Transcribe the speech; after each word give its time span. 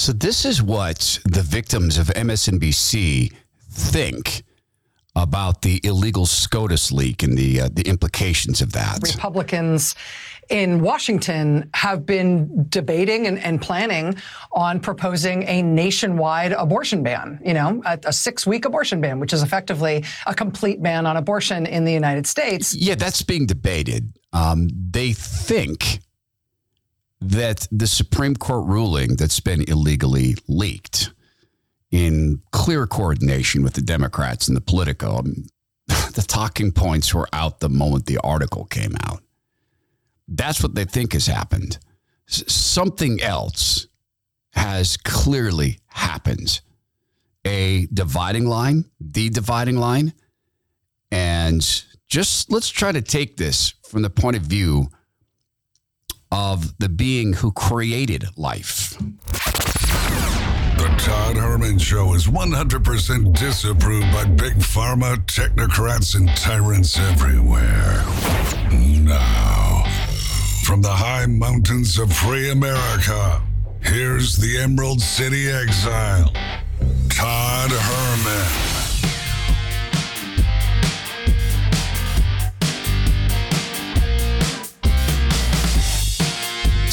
So 0.00 0.14
this 0.14 0.46
is 0.46 0.62
what 0.62 1.18
the 1.26 1.42
victims 1.42 1.98
of 1.98 2.06
MSNBC 2.06 3.34
think 3.70 4.44
about 5.14 5.60
the 5.60 5.78
illegal 5.84 6.24
SCOTUS 6.24 6.90
leak 6.90 7.22
and 7.22 7.36
the 7.36 7.60
uh, 7.60 7.68
the 7.70 7.82
implications 7.82 8.62
of 8.62 8.72
that. 8.72 9.00
Republicans 9.02 9.94
in 10.48 10.80
Washington 10.80 11.68
have 11.74 12.06
been 12.06 12.64
debating 12.70 13.26
and, 13.26 13.38
and 13.40 13.60
planning 13.60 14.14
on 14.52 14.80
proposing 14.80 15.42
a 15.42 15.60
nationwide 15.60 16.52
abortion 16.52 17.02
ban. 17.02 17.38
You 17.44 17.52
know, 17.52 17.82
a, 17.84 17.98
a 18.06 18.12
six-week 18.14 18.64
abortion 18.64 19.02
ban, 19.02 19.20
which 19.20 19.34
is 19.34 19.42
effectively 19.42 20.02
a 20.26 20.32
complete 20.32 20.82
ban 20.82 21.04
on 21.04 21.18
abortion 21.18 21.66
in 21.66 21.84
the 21.84 21.92
United 21.92 22.26
States. 22.26 22.74
Yeah, 22.74 22.94
that's 22.94 23.20
being 23.20 23.44
debated. 23.44 24.14
Um, 24.32 24.70
they 24.72 25.12
think 25.12 26.00
that 27.20 27.68
the 27.70 27.86
Supreme 27.86 28.34
Court 28.34 28.66
ruling 28.66 29.16
that's 29.16 29.40
been 29.40 29.62
illegally 29.68 30.36
leaked 30.48 31.10
in 31.90 32.40
clear 32.52 32.86
coordination 32.86 33.62
with 33.62 33.74
the 33.74 33.82
Democrats 33.82 34.48
and 34.48 34.56
the 34.56 34.60
Politico. 34.60 35.18
Um, 35.18 35.46
the 35.86 36.24
talking 36.26 36.72
points 36.72 37.12
were 37.14 37.28
out 37.32 37.60
the 37.60 37.68
moment 37.68 38.06
the 38.06 38.18
article 38.18 38.64
came 38.64 38.94
out. 39.04 39.22
That's 40.28 40.62
what 40.62 40.74
they 40.74 40.84
think 40.84 41.12
has 41.12 41.26
happened. 41.26 41.78
S- 42.28 42.52
something 42.52 43.20
else 43.20 43.86
has 44.52 44.96
clearly 44.96 45.78
happened. 45.86 46.60
A 47.44 47.86
dividing 47.92 48.46
line, 48.46 48.84
the 49.00 49.30
dividing 49.30 49.76
line. 49.76 50.12
And 51.10 51.60
just 52.06 52.52
let's 52.52 52.68
try 52.68 52.92
to 52.92 53.02
take 53.02 53.36
this 53.36 53.74
from 53.88 54.02
the 54.02 54.10
point 54.10 54.36
of 54.36 54.42
view 54.42 54.88
of 56.30 56.78
the 56.78 56.88
being 56.88 57.34
who 57.34 57.52
created 57.52 58.26
life. 58.36 58.96
The 60.80 60.88
Todd 60.98 61.36
Herman 61.36 61.78
Show 61.78 62.14
is 62.14 62.26
100% 62.26 63.36
disapproved 63.36 64.12
by 64.12 64.24
big 64.24 64.54
pharma, 64.54 65.16
technocrats, 65.26 66.14
and 66.14 66.28
tyrants 66.36 66.98
everywhere. 66.98 68.02
Now, 68.72 69.84
from 70.64 70.80
the 70.80 70.92
high 70.92 71.26
mountains 71.26 71.98
of 71.98 72.12
free 72.12 72.50
America, 72.50 73.42
here's 73.82 74.36
the 74.36 74.58
Emerald 74.58 75.00
City 75.00 75.50
Exile, 75.50 76.32
Todd 77.10 77.70
Herman. 77.70 78.69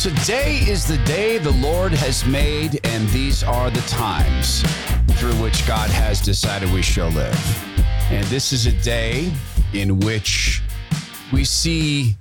Today 0.08 0.59
is 0.59 0.88
the 0.88 0.97
day 1.00 1.38
the 1.38 1.52
Lord 1.52 1.91
has 1.91 2.25
made, 2.25 2.80
and 2.86 3.09
these 3.09 3.44
are 3.44 3.69
the 3.69 3.81
times 3.81 4.61
through 5.19 5.33
which 5.44 5.67
God 5.67 5.89
has 5.89 6.22
decided 6.22 6.72
we 6.72 6.81
shall 6.81 7.09
live. 7.09 7.38
And 8.09 8.25
this 8.28 8.53
is 8.53 8.67
a 8.67 8.72
day 8.72 9.30
in 9.73 10.00
which 10.00 10.63
we 11.33 11.44
see 11.44 12.16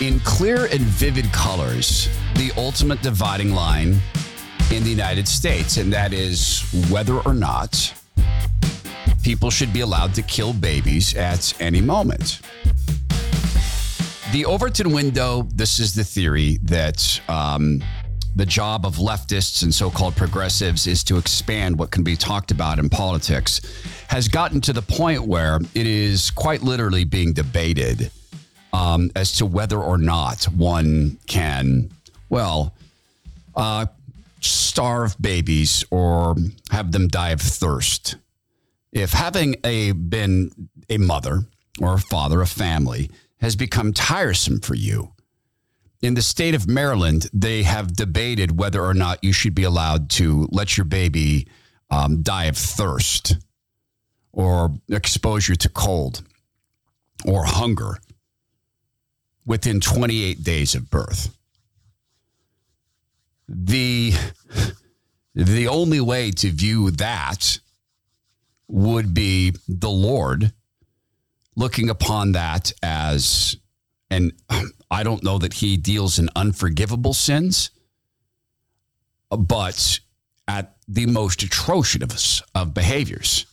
in 0.00 0.20
clear 0.20 0.66
and 0.66 0.82
vivid 0.82 1.32
colors 1.32 2.08
the 2.36 2.52
ultimate 2.56 3.02
dividing 3.02 3.52
line 3.52 3.96
in 4.72 4.84
the 4.84 4.90
United 4.90 5.26
States, 5.26 5.78
and 5.78 5.92
that 5.92 6.12
is 6.12 6.62
whether 6.90 7.18
or 7.22 7.34
not 7.34 7.92
people 9.24 9.50
should 9.50 9.72
be 9.72 9.80
allowed 9.80 10.14
to 10.14 10.22
kill 10.22 10.52
babies 10.52 11.16
at 11.16 11.60
any 11.60 11.80
moment. 11.80 12.40
The 14.34 14.46
Overton 14.46 14.90
window, 14.90 15.46
this 15.54 15.78
is 15.78 15.94
the 15.94 16.02
theory 16.02 16.58
that 16.64 17.20
um, 17.28 17.80
the 18.34 18.44
job 18.44 18.84
of 18.84 18.96
leftists 18.96 19.62
and 19.62 19.72
so 19.72 19.90
called 19.90 20.16
progressives 20.16 20.88
is 20.88 21.04
to 21.04 21.18
expand 21.18 21.78
what 21.78 21.92
can 21.92 22.02
be 22.02 22.16
talked 22.16 22.50
about 22.50 22.80
in 22.80 22.88
politics, 22.88 23.60
has 24.08 24.26
gotten 24.26 24.60
to 24.62 24.72
the 24.72 24.82
point 24.82 25.24
where 25.24 25.60
it 25.76 25.86
is 25.86 26.32
quite 26.32 26.62
literally 26.62 27.04
being 27.04 27.32
debated 27.32 28.10
um, 28.72 29.08
as 29.14 29.36
to 29.36 29.46
whether 29.46 29.78
or 29.78 29.98
not 29.98 30.42
one 30.46 31.16
can, 31.28 31.92
well, 32.28 32.74
uh, 33.54 33.86
starve 34.40 35.14
babies 35.20 35.84
or 35.92 36.34
have 36.72 36.90
them 36.90 37.06
die 37.06 37.30
of 37.30 37.40
thirst. 37.40 38.16
If 38.90 39.12
having 39.12 39.54
a 39.62 39.92
been 39.92 40.50
a 40.90 40.98
mother 40.98 41.44
or 41.80 41.94
a 41.94 42.00
father, 42.00 42.40
a 42.40 42.48
family, 42.48 43.12
has 43.44 43.56
become 43.56 43.92
tiresome 43.92 44.58
for 44.58 44.74
you. 44.74 45.12
In 46.00 46.14
the 46.14 46.22
state 46.22 46.54
of 46.54 46.66
Maryland, 46.66 47.28
they 47.34 47.62
have 47.62 47.94
debated 47.94 48.58
whether 48.58 48.82
or 48.82 48.94
not 48.94 49.22
you 49.22 49.34
should 49.34 49.54
be 49.54 49.64
allowed 49.64 50.08
to 50.12 50.48
let 50.50 50.78
your 50.78 50.86
baby 50.86 51.46
um, 51.90 52.22
die 52.22 52.46
of 52.46 52.56
thirst 52.56 53.36
or 54.32 54.72
exposure 54.88 55.56
to 55.56 55.68
cold 55.68 56.22
or 57.26 57.44
hunger 57.44 57.98
within 59.44 59.78
28 59.78 60.42
days 60.42 60.74
of 60.74 60.88
birth. 60.88 61.36
The, 63.46 64.14
the 65.34 65.68
only 65.68 66.00
way 66.00 66.30
to 66.30 66.50
view 66.50 66.92
that 66.92 67.58
would 68.68 69.12
be 69.12 69.52
the 69.68 69.90
Lord 69.90 70.50
looking 71.56 71.90
upon 71.90 72.32
that 72.32 72.72
as, 72.82 73.56
and 74.10 74.32
I 74.90 75.02
don't 75.02 75.22
know 75.22 75.38
that 75.38 75.54
he 75.54 75.76
deals 75.76 76.18
in 76.18 76.28
unforgivable 76.36 77.14
sins, 77.14 77.70
but 79.30 80.00
at 80.46 80.76
the 80.86 81.06
most 81.06 81.42
atrocious 81.42 82.42
of 82.54 82.74
behaviors. 82.74 83.46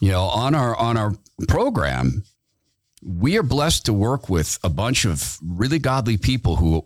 You 0.00 0.10
know, 0.10 0.24
on 0.24 0.54
our 0.54 0.76
on 0.76 0.96
our 0.96 1.14
program, 1.48 2.24
we 3.02 3.38
are 3.38 3.42
blessed 3.42 3.86
to 3.86 3.92
work 3.92 4.28
with 4.28 4.58
a 4.62 4.68
bunch 4.68 5.04
of 5.04 5.38
really 5.42 5.78
godly 5.78 6.16
people 6.16 6.56
who 6.56 6.82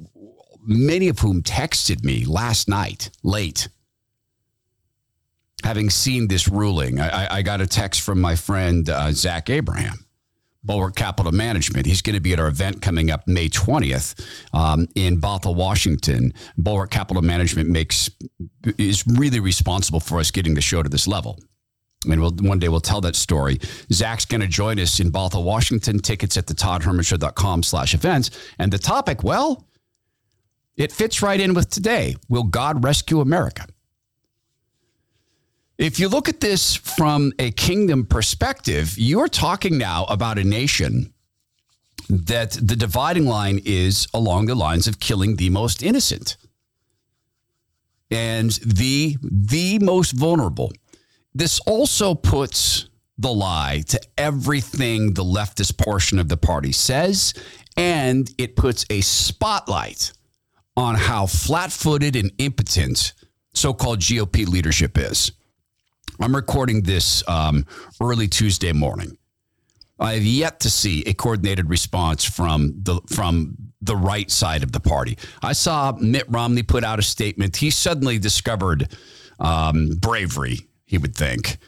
many 0.62 1.09
of 1.09 1.21
whom 1.21 1.43
texted 1.43 2.05
me 2.05 2.25
last 2.25 2.69
night 2.69 3.10
late 3.22 3.69
having 5.66 5.91
seen 5.91 6.28
this 6.28 6.47
ruling, 6.47 7.00
I, 7.00 7.38
I 7.38 7.43
got 7.43 7.60
a 7.60 7.66
text 7.66 8.03
from 8.03 8.21
my 8.21 8.37
friend 8.37 8.88
uh, 8.88 9.10
Zach 9.10 9.50
Abraham. 9.50 10.06
Bulwark 10.62 10.97
Capital 10.97 11.31
Management. 11.31 11.87
He's 11.87 12.03
going 12.03 12.15
to 12.15 12.21
be 12.21 12.32
at 12.32 12.41
our 12.41 12.49
event 12.49 12.82
coming 12.82 13.10
up 13.10 13.27
May 13.28 13.49
20th 13.49 14.21
um, 14.53 14.88
in 14.97 15.21
Bothell, 15.21 15.55
Washington. 15.55 16.32
Bulwark 16.56 16.91
Capital 16.91 17.22
Management 17.22 17.69
makes 17.71 18.10
is 18.76 19.06
really 19.06 19.38
responsible 19.38 20.00
for 20.00 20.19
us 20.19 20.32
getting 20.32 20.55
the 20.55 20.60
show 20.60 20.82
to 20.82 20.88
this 20.88 21.06
level. 21.06 21.38
And 22.10 22.21
we'll, 22.21 22.32
one 22.32 22.59
day 22.59 22.69
we'll 22.69 22.81
tell 22.81 23.00
that 23.03 23.15
story. 23.15 23.60
Zach's 23.93 24.25
going 24.25 24.41
to 24.41 24.49
join 24.49 24.81
us 24.81 24.99
in 24.99 25.12
Bothell, 25.12 25.44
Washington. 25.44 26.00
Tickets 26.00 26.37
at 26.37 26.49
the 26.49 26.55
toddhermanshow.com 26.55 27.62
slash 27.62 27.94
events. 27.94 28.31
And 28.59 28.72
the 28.72 28.78
topic, 28.78 29.22
well, 29.22 29.69
it 30.76 30.91
fits 30.91 31.22
right 31.22 31.41
in 31.41 31.55
with 31.55 31.71
today. 31.71 32.16
Will 32.28 32.44
God 32.44 32.82
rescue 32.82 33.21
America? 33.21 33.66
If 35.78 36.00
you 36.00 36.09
look 36.09 36.28
at 36.28 36.41
this 36.41 36.75
from 36.75 37.32
a 37.38 37.50
kingdom 37.50 38.06
perspective, 38.06 38.94
you're 38.97 39.28
talking 39.28 39.76
now 39.76 40.04
about 40.04 40.38
a 40.38 40.44
nation 40.44 41.12
that 42.09 42.53
the 42.53 42.76
dividing 42.76 43.26
line 43.26 43.60
is 43.64 44.09
along 44.14 44.47
the 44.47 44.54
lines 44.54 44.87
of 44.87 45.00
killing 45.00 45.37
the 45.37 45.50
most 45.50 45.82
innocent 45.82 46.37
and 48.10 48.53
the 48.64 49.16
the 49.22 49.78
most 49.81 50.12
vulnerable. 50.12 50.72
This 51.34 51.59
also 51.60 52.14
puts 52.14 52.88
the 53.19 53.32
lie 53.32 53.82
to 53.88 54.00
everything 54.16 55.14
the 55.14 55.25
leftist 55.25 55.76
portion 55.76 56.19
of 56.19 56.28
the 56.28 56.37
party 56.37 56.72
says, 56.72 57.34
and 57.76 58.31
it 58.38 58.56
puts 58.56 58.87
a 58.88 59.00
spotlight 59.00 60.12
on 60.76 60.94
how 60.94 61.26
flat-footed 61.26 62.14
and 62.16 62.31
impotent 62.38 63.14
so-called 63.55 64.00
GOP 64.00 64.46
leadership 64.46 64.96
is. 64.96 65.32
I'm 66.20 66.35
recording 66.35 66.82
this 66.82 67.26
um, 67.29 67.67
early 68.00 68.26
Tuesday 68.29 68.73
morning. 68.73 69.19
I 69.99 70.14
have 70.14 70.25
yet 70.25 70.61
to 70.61 70.70
see 70.70 71.03
a 71.05 71.14
coordinated 71.14 71.70
response 71.70 72.25
from 72.25 72.75
the 72.82 73.00
from 73.08 73.56
the 73.81 73.97
right 73.97 74.31
side 74.31 74.62
of 74.62 74.73
the 74.73 74.81
party. 74.81 75.19
I 75.43 75.53
saw 75.53 75.93
Mitt 75.93 76.25
Romney 76.29 76.62
put 76.62 76.85
out 76.85 76.99
a 76.99 77.03
statement. 77.03 77.56
He 77.56 77.70
suddenly 77.70 78.19
discovered 78.19 78.88
um, 79.38 79.91
bravery. 80.00 80.61
He 80.85 80.99
would 80.99 81.14
think, 81.14 81.58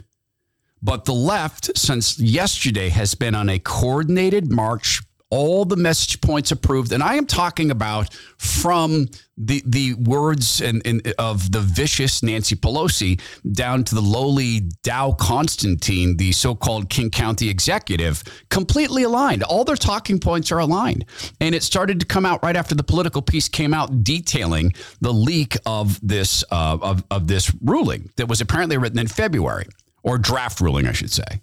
but 0.82 1.04
the 1.04 1.14
left, 1.14 1.76
since 1.76 2.18
yesterday, 2.18 2.88
has 2.88 3.14
been 3.14 3.34
on 3.34 3.48
a 3.48 3.58
coordinated 3.58 4.50
march 4.50 5.02
all 5.30 5.64
the 5.64 5.76
message 5.76 6.20
points 6.20 6.50
approved. 6.50 6.92
And 6.92 7.02
I 7.02 7.16
am 7.16 7.26
talking 7.26 7.70
about 7.70 8.14
from 8.38 9.08
the 9.36 9.62
the 9.66 9.94
words 9.94 10.60
and, 10.60 10.82
and 10.86 11.14
of 11.18 11.52
the 11.52 11.60
vicious 11.60 12.22
Nancy 12.22 12.56
Pelosi 12.56 13.20
down 13.52 13.84
to 13.84 13.94
the 13.94 14.00
lowly 14.00 14.60
Dow 14.82 15.12
Constantine, 15.12 16.16
the 16.16 16.32
so-called 16.32 16.88
King 16.88 17.10
County 17.10 17.48
executive, 17.48 18.22
completely 18.50 19.02
aligned. 19.02 19.42
All 19.42 19.64
their 19.64 19.76
talking 19.76 20.18
points 20.18 20.50
are 20.50 20.58
aligned. 20.58 21.04
And 21.40 21.54
it 21.54 21.62
started 21.62 22.00
to 22.00 22.06
come 22.06 22.26
out 22.26 22.42
right 22.42 22.56
after 22.56 22.74
the 22.74 22.82
Politico 22.82 23.20
piece 23.20 23.48
came 23.48 23.74
out 23.74 24.02
detailing 24.02 24.72
the 25.00 25.12
leak 25.12 25.56
of 25.66 26.00
this 26.06 26.42
uh, 26.50 26.78
of, 26.80 27.04
of 27.10 27.26
this 27.28 27.54
ruling 27.62 28.10
that 28.16 28.28
was 28.28 28.40
apparently 28.40 28.78
written 28.78 28.98
in 28.98 29.06
February 29.06 29.66
or 30.02 30.18
draft 30.18 30.60
ruling, 30.60 30.86
I 30.86 30.92
should 30.92 31.10
say. 31.10 31.42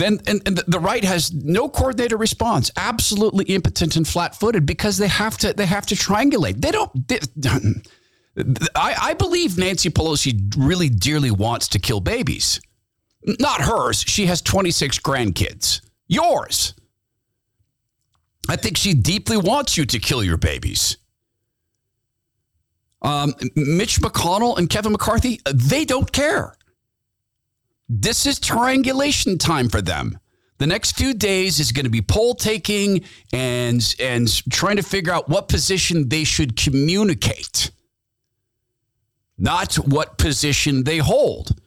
Then 0.00 0.18
and, 0.26 0.40
and 0.46 0.56
the 0.56 0.80
right 0.80 1.04
has 1.04 1.30
no 1.30 1.68
coordinated 1.68 2.18
response, 2.18 2.70
absolutely 2.74 3.44
impotent 3.44 3.96
and 3.96 4.08
flat-footed 4.08 4.64
because 4.64 4.96
they 4.96 5.08
have 5.08 5.36
to 5.38 5.52
they 5.52 5.66
have 5.66 5.84
to 5.86 5.94
triangulate. 5.94 6.62
They 6.62 6.70
don't. 6.70 7.06
They, 7.06 7.20
I, 8.74 8.94
I 8.98 9.14
believe 9.14 9.58
Nancy 9.58 9.90
Pelosi 9.90 10.54
really 10.56 10.88
dearly 10.88 11.30
wants 11.30 11.68
to 11.68 11.78
kill 11.78 12.00
babies. 12.00 12.62
Not 13.38 13.60
hers. 13.60 14.00
She 14.00 14.24
has 14.26 14.40
26 14.40 15.00
grandkids. 15.00 15.82
Yours. 16.08 16.72
I 18.48 18.56
think 18.56 18.78
she 18.78 18.94
deeply 18.94 19.36
wants 19.36 19.76
you 19.76 19.84
to 19.84 19.98
kill 19.98 20.24
your 20.24 20.38
babies. 20.38 20.96
Um, 23.02 23.34
Mitch 23.54 24.00
McConnell 24.00 24.56
and 24.56 24.70
Kevin 24.70 24.92
McCarthy, 24.92 25.40
they 25.52 25.84
don't 25.84 26.10
care. 26.10 26.54
This 27.92 28.24
is 28.24 28.38
triangulation 28.38 29.36
time 29.36 29.68
for 29.68 29.82
them. 29.82 30.16
The 30.58 30.66
next 30.68 30.96
few 30.96 31.12
days 31.12 31.58
is 31.58 31.72
going 31.72 31.86
to 31.86 31.90
be 31.90 32.00
poll 32.00 32.36
taking 32.36 33.02
and 33.32 33.82
and 33.98 34.28
trying 34.48 34.76
to 34.76 34.84
figure 34.84 35.12
out 35.12 35.28
what 35.28 35.48
position 35.48 36.08
they 36.08 36.22
should 36.22 36.54
communicate. 36.54 37.72
Not 39.36 39.74
what 39.74 40.18
position 40.18 40.84
they 40.84 40.98
hold. 40.98 41.58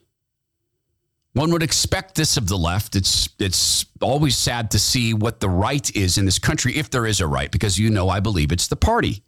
One 1.34 1.50
would 1.50 1.62
expect 1.62 2.14
this 2.14 2.38
of 2.38 2.48
the 2.48 2.56
left. 2.56 2.96
It's 2.96 3.28
it's 3.38 3.84
always 4.00 4.34
sad 4.34 4.70
to 4.70 4.78
see 4.78 5.12
what 5.12 5.40
the 5.40 5.50
right 5.50 5.94
is 5.94 6.16
in 6.16 6.24
this 6.24 6.38
country 6.38 6.74
if 6.76 6.88
there 6.88 7.04
is 7.04 7.20
a 7.20 7.26
right 7.26 7.50
because 7.50 7.78
you 7.78 7.90
know 7.90 8.08
I 8.08 8.20
believe 8.20 8.50
it's 8.50 8.68
the 8.68 8.76
party. 8.76 9.22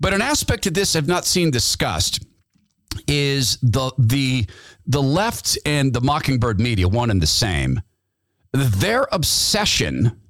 But 0.00 0.14
an 0.14 0.22
aspect 0.22 0.66
of 0.66 0.74
this 0.74 0.96
I've 0.96 1.06
not 1.06 1.24
seen 1.24 1.52
discussed 1.52 2.24
is 3.06 3.58
the 3.62 3.92
the 3.98 4.46
the 4.86 5.02
left 5.02 5.58
and 5.64 5.92
the 5.92 6.00
Mockingbird 6.00 6.60
media, 6.60 6.88
one 6.88 7.10
and 7.10 7.22
the 7.22 7.26
same, 7.26 7.80
their 8.52 9.06
obsession 9.12 10.20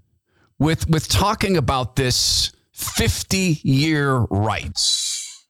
with 0.59 0.89
with 0.89 1.09
talking 1.09 1.57
about 1.57 1.97
this 1.97 2.53
50 2.73 3.61
year 3.63 4.19
rights. 4.31 5.47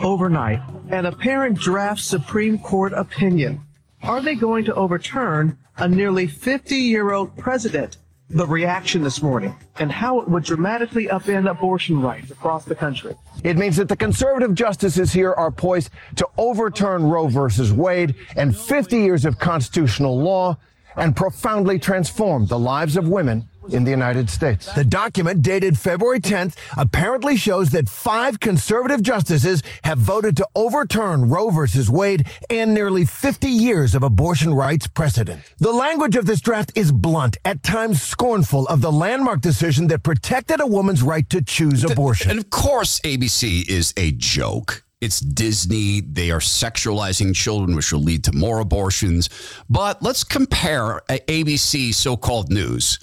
Overnight, 0.00 0.60
an 0.90 1.06
apparent 1.06 1.58
draft 1.58 2.02
Supreme 2.02 2.58
Court 2.58 2.92
opinion. 2.92 3.62
Are 4.02 4.20
they 4.20 4.34
going 4.34 4.64
to 4.64 4.74
overturn 4.74 5.58
a 5.76 5.88
nearly 5.88 6.26
50 6.26 6.76
year 6.76 7.12
old 7.12 7.36
president 7.36 7.96
the 8.30 8.46
reaction 8.46 9.02
this 9.02 9.22
morning 9.22 9.54
and 9.80 9.90
how 9.90 10.20
it 10.20 10.28
would 10.28 10.44
dramatically 10.44 11.06
upend 11.08 11.50
abortion 11.50 12.00
rights 12.00 12.30
across 12.30 12.64
the 12.64 12.74
country. 12.74 13.14
It 13.42 13.56
means 13.56 13.76
that 13.76 13.88
the 13.88 13.96
conservative 13.96 14.54
justices 14.54 15.12
here 15.12 15.32
are 15.32 15.50
poised 15.50 15.90
to 16.16 16.28
overturn 16.38 17.02
Roe 17.02 17.26
versus 17.26 17.72
Wade 17.72 18.14
and 18.36 18.56
50 18.56 18.98
years 18.98 19.24
of 19.24 19.40
constitutional 19.40 20.16
law 20.16 20.56
and 20.96 21.16
profoundly 21.16 21.80
transform 21.80 22.46
the 22.46 22.58
lives 22.58 22.96
of 22.96 23.08
women 23.08 23.48
in 23.68 23.84
the 23.84 23.90
United 23.90 24.30
States. 24.30 24.72
The 24.72 24.84
document 24.84 25.42
dated 25.42 25.78
February 25.78 26.20
10th 26.20 26.54
apparently 26.76 27.36
shows 27.36 27.70
that 27.70 27.88
five 27.88 28.40
conservative 28.40 29.02
justices 29.02 29.62
have 29.84 29.98
voted 29.98 30.36
to 30.38 30.48
overturn 30.54 31.28
Roe 31.28 31.50
v. 31.50 31.60
Wade 31.88 32.26
and 32.48 32.74
nearly 32.74 33.04
50 33.04 33.48
years 33.48 33.94
of 33.94 34.02
abortion 34.02 34.54
rights 34.54 34.86
precedent. 34.86 35.42
The 35.58 35.72
language 35.72 36.16
of 36.16 36.26
this 36.26 36.40
draft 36.40 36.72
is 36.74 36.92
blunt, 36.92 37.36
at 37.44 37.62
times 37.62 38.02
scornful 38.02 38.66
of 38.68 38.80
the 38.80 38.92
landmark 38.92 39.40
decision 39.40 39.88
that 39.88 40.02
protected 40.02 40.60
a 40.60 40.66
woman's 40.66 41.02
right 41.02 41.28
to 41.30 41.42
choose 41.42 41.84
abortion. 41.84 42.30
And 42.30 42.38
of 42.38 42.50
course, 42.50 43.00
ABC 43.00 43.68
is 43.68 43.92
a 43.96 44.12
joke. 44.12 44.84
It's 45.00 45.20
Disney. 45.20 46.02
They 46.02 46.30
are 46.30 46.40
sexualizing 46.40 47.34
children, 47.34 47.74
which 47.74 47.90
will 47.92 48.02
lead 48.02 48.24
to 48.24 48.32
more 48.32 48.58
abortions. 48.58 49.30
But 49.70 50.02
let's 50.02 50.24
compare 50.24 51.00
ABC 51.08 51.94
so 51.94 52.16
called 52.18 52.50
news 52.50 52.98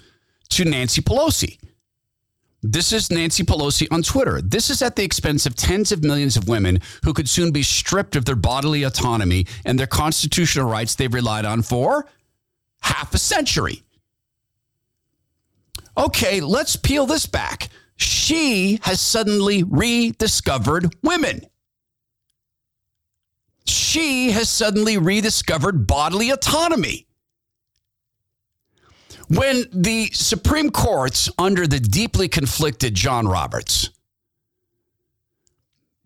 to 0.50 0.66
Nancy 0.66 1.02
Pelosi. 1.02 1.58
This 2.64 2.92
is 2.92 3.12
Nancy 3.12 3.44
Pelosi 3.44 3.88
on 3.92 4.02
Twitter. 4.02 4.42
This 4.42 4.70
is 4.70 4.82
at 4.82 4.96
the 4.96 5.04
expense 5.04 5.46
of 5.46 5.56
tens 5.56 5.92
of 5.92 6.04
millions 6.04 6.36
of 6.36 6.48
women 6.48 6.80
who 7.04 7.14
could 7.14 7.30
soon 7.30 7.52
be 7.52 7.64
stripped 7.64 8.16
of 8.16 8.26
their 8.26 8.36
bodily 8.36 8.84
autonomy 8.84 9.46
and 9.64 9.80
their 9.80 9.88
constitutional 9.88 10.70
rights 10.70 10.96
they've 10.96 11.14
relied 11.14 11.46
on 11.46 11.62
for 11.62 12.08
half 12.82 13.14
a 13.14 13.20
century. 13.20 13.84
Okay, 15.98 16.42
let's 16.42 16.76
peel 16.76 17.06
this 17.06 17.26
back. 17.26 17.70
She 17.96 18.80
has 18.84 19.02
suddenly 19.02 19.64
rediscovered 19.64 20.96
women. 21.04 21.42
She 23.66 24.32
has 24.32 24.50
suddenly 24.50 24.98
rediscovered 24.98 25.88
bodily 25.88 26.30
autonomy. 26.30 27.07
When 29.30 29.66
the 29.74 30.10
Supreme 30.14 30.70
Court's 30.70 31.30
under 31.38 31.68
the 31.68 31.80
deeply 31.80 32.30
conflicted 32.30 32.96
John 32.96 33.28
Roberts, 33.28 33.90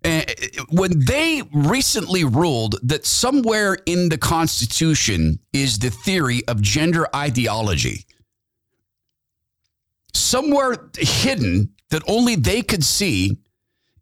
uh, 0.03 0.21
when 0.69 1.05
they 1.05 1.43
recently 1.53 2.23
ruled 2.23 2.75
that 2.81 3.05
somewhere 3.05 3.77
in 3.85 4.09
the 4.09 4.17
Constitution 4.17 5.39
is 5.53 5.77
the 5.77 5.91
theory 5.91 6.41
of 6.47 6.61
gender 6.61 7.07
ideology, 7.15 8.05
somewhere 10.15 10.89
hidden 10.97 11.73
that 11.91 12.01
only 12.07 12.35
they 12.35 12.63
could 12.63 12.83
see 12.83 13.37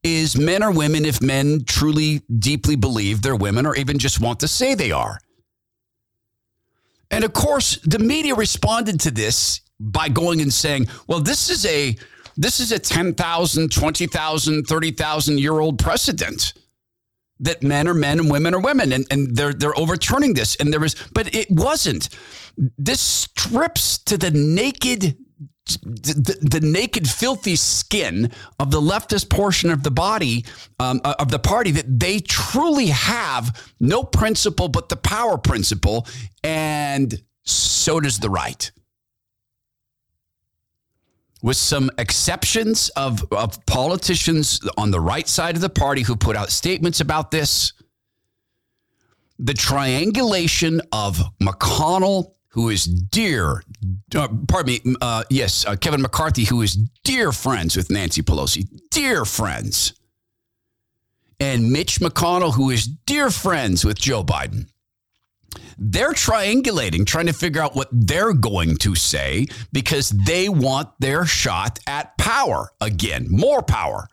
is 0.01 0.38
men 0.38 0.63
or 0.63 0.71
women 0.71 1.04
if 1.04 1.21
men 1.21 1.66
truly 1.66 2.21
deeply 2.39 2.77
believe 2.77 3.21
they're 3.21 3.36
women 3.36 3.66
or 3.66 3.75
even 3.75 4.00
just 4.00 4.21
want 4.21 4.39
to 4.39 4.48
say 4.48 4.75
they 4.75 4.92
are. 4.92 5.19
And 7.12 7.24
of 7.24 7.34
course, 7.34 7.78
the 7.84 8.00
media 8.00 8.36
responded 8.36 9.00
to 9.02 9.12
this 9.12 9.62
by 9.80 10.10
going 10.10 10.42
and 10.42 10.54
saying, 10.54 10.88
well, 11.08 11.20
this 11.20 11.50
is 11.50 11.66
a 11.66 11.96
this 12.38 12.62
is 12.62 12.72
a 12.72 12.80
10,000, 12.80 13.70
20,000, 13.70 14.64
30,000 14.64 15.40
year 15.40 15.60
old 15.60 15.78
precedent 15.78 16.54
that 17.42 17.64
men 17.64 17.88
are 17.88 17.94
men 17.94 18.20
and 18.20 18.32
women 18.32 18.54
are 18.54 18.62
women. 18.62 18.94
And, 18.94 19.06
and 19.12 19.36
they're 19.36 19.54
they're 19.54 19.78
overturning 19.78 20.34
this. 20.34 20.56
And 20.58 20.72
there 20.72 20.80
was 20.80 20.96
but 21.14 21.34
it 21.34 21.48
wasn't. 21.50 22.10
This 22.78 23.00
strips 23.00 23.98
to 24.00 24.18
the 24.18 24.32
naked 24.32 25.18
the, 25.77 26.38
the, 26.42 26.60
naked, 26.60 27.07
filthy 27.10 27.56
skin 27.56 28.31
of 28.60 28.71
the 28.71 28.81
leftist 28.81 29.30
portion 29.30 29.71
of 29.71 29.83
the 29.83 29.92
body 29.92 30.45
um, 30.80 31.01
uh, 31.04 31.16
of 31.19 31.31
the 31.31 31.40
party 31.40 31.71
that 31.71 31.99
they 31.99 32.19
truly 32.19 32.88
have 32.88 33.71
no 33.80 34.04
principle 34.04 34.68
but 34.68 34.90
the 34.90 34.95
power 34.95 35.38
principle, 35.38 36.07
and 36.44 37.21
so 37.44 37.99
does 37.99 38.19
the 38.19 38.30
right. 38.30 38.71
With 41.42 41.57
some 41.57 41.90
exceptions 41.97 42.90
of, 42.90 43.26
of 43.31 43.66
politicians 43.66 44.59
on 44.78 44.92
the 44.92 44.99
right 44.99 45.28
side 45.28 45.56
of 45.56 45.61
the 45.61 45.69
party 45.69 46.02
who 46.02 46.16
put 46.16 46.35
out 46.35 46.49
statements 46.49 46.99
about 46.99 47.31
this, 47.31 47.73
the 49.40 49.54
triangulation 49.54 50.81
of 50.92 51.21
McConnell, 51.42 52.33
who 52.50 52.70
is 52.70 52.86
dear, 52.86 53.64
uh, 54.16 54.28
pardon 54.48 54.80
me, 54.84 54.96
uh, 55.02 55.24
yes, 55.30 55.66
uh, 55.66 55.76
Kevin 55.76 56.02
McCarthy, 56.02 56.46
who 56.46 56.62
is 56.62 56.76
dear 57.04 57.32
friends 57.32 57.78
with 57.78 57.90
Nancy 57.90 58.22
Pelosi, 58.22 58.68
dear 58.90 59.24
friends, 59.26 59.94
and 61.40 61.72
Mitch 61.72 62.00
McConnell, 62.00 62.54
who 62.54 62.70
is 62.70 62.88
dear 62.88 63.30
friends 63.30 63.86
with 63.86 64.00
Joe 64.00 64.24
Biden. 64.24 64.68
They're 65.78 66.14
triangulating, 66.14 67.06
trying 67.06 67.28
to 67.28 67.34
figure 67.34 67.62
out 67.62 67.76
what 67.76 67.88
they're 67.92 68.34
going 68.34 68.76
to 68.78 68.96
say 68.96 69.48
because 69.72 70.10
they 70.10 70.50
want 70.50 70.90
their 71.00 71.26
shot 71.26 71.80
at 71.88 72.18
power 72.18 72.72
again, 72.82 73.28
more 73.30 73.62
power. 73.62 74.08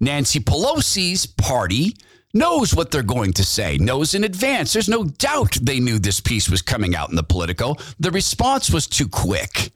Nancy 0.00 0.40
Pelosi's 0.40 1.26
party 1.26 1.94
knows 2.34 2.74
what 2.74 2.90
they're 2.90 3.02
going 3.02 3.32
to 3.34 3.44
say, 3.44 3.78
knows 3.78 4.14
in 4.14 4.24
advance. 4.24 4.72
There's 4.72 4.88
no 4.88 5.04
doubt 5.04 5.58
they 5.62 5.80
knew 5.80 5.98
this 5.98 6.20
piece 6.20 6.48
was 6.48 6.62
coming 6.62 6.94
out 6.94 7.10
in 7.10 7.16
the 7.16 7.22
Politico. 7.22 7.76
The 7.98 8.10
response 8.10 8.70
was 8.70 8.86
too 8.86 9.08
quick. 9.08 9.72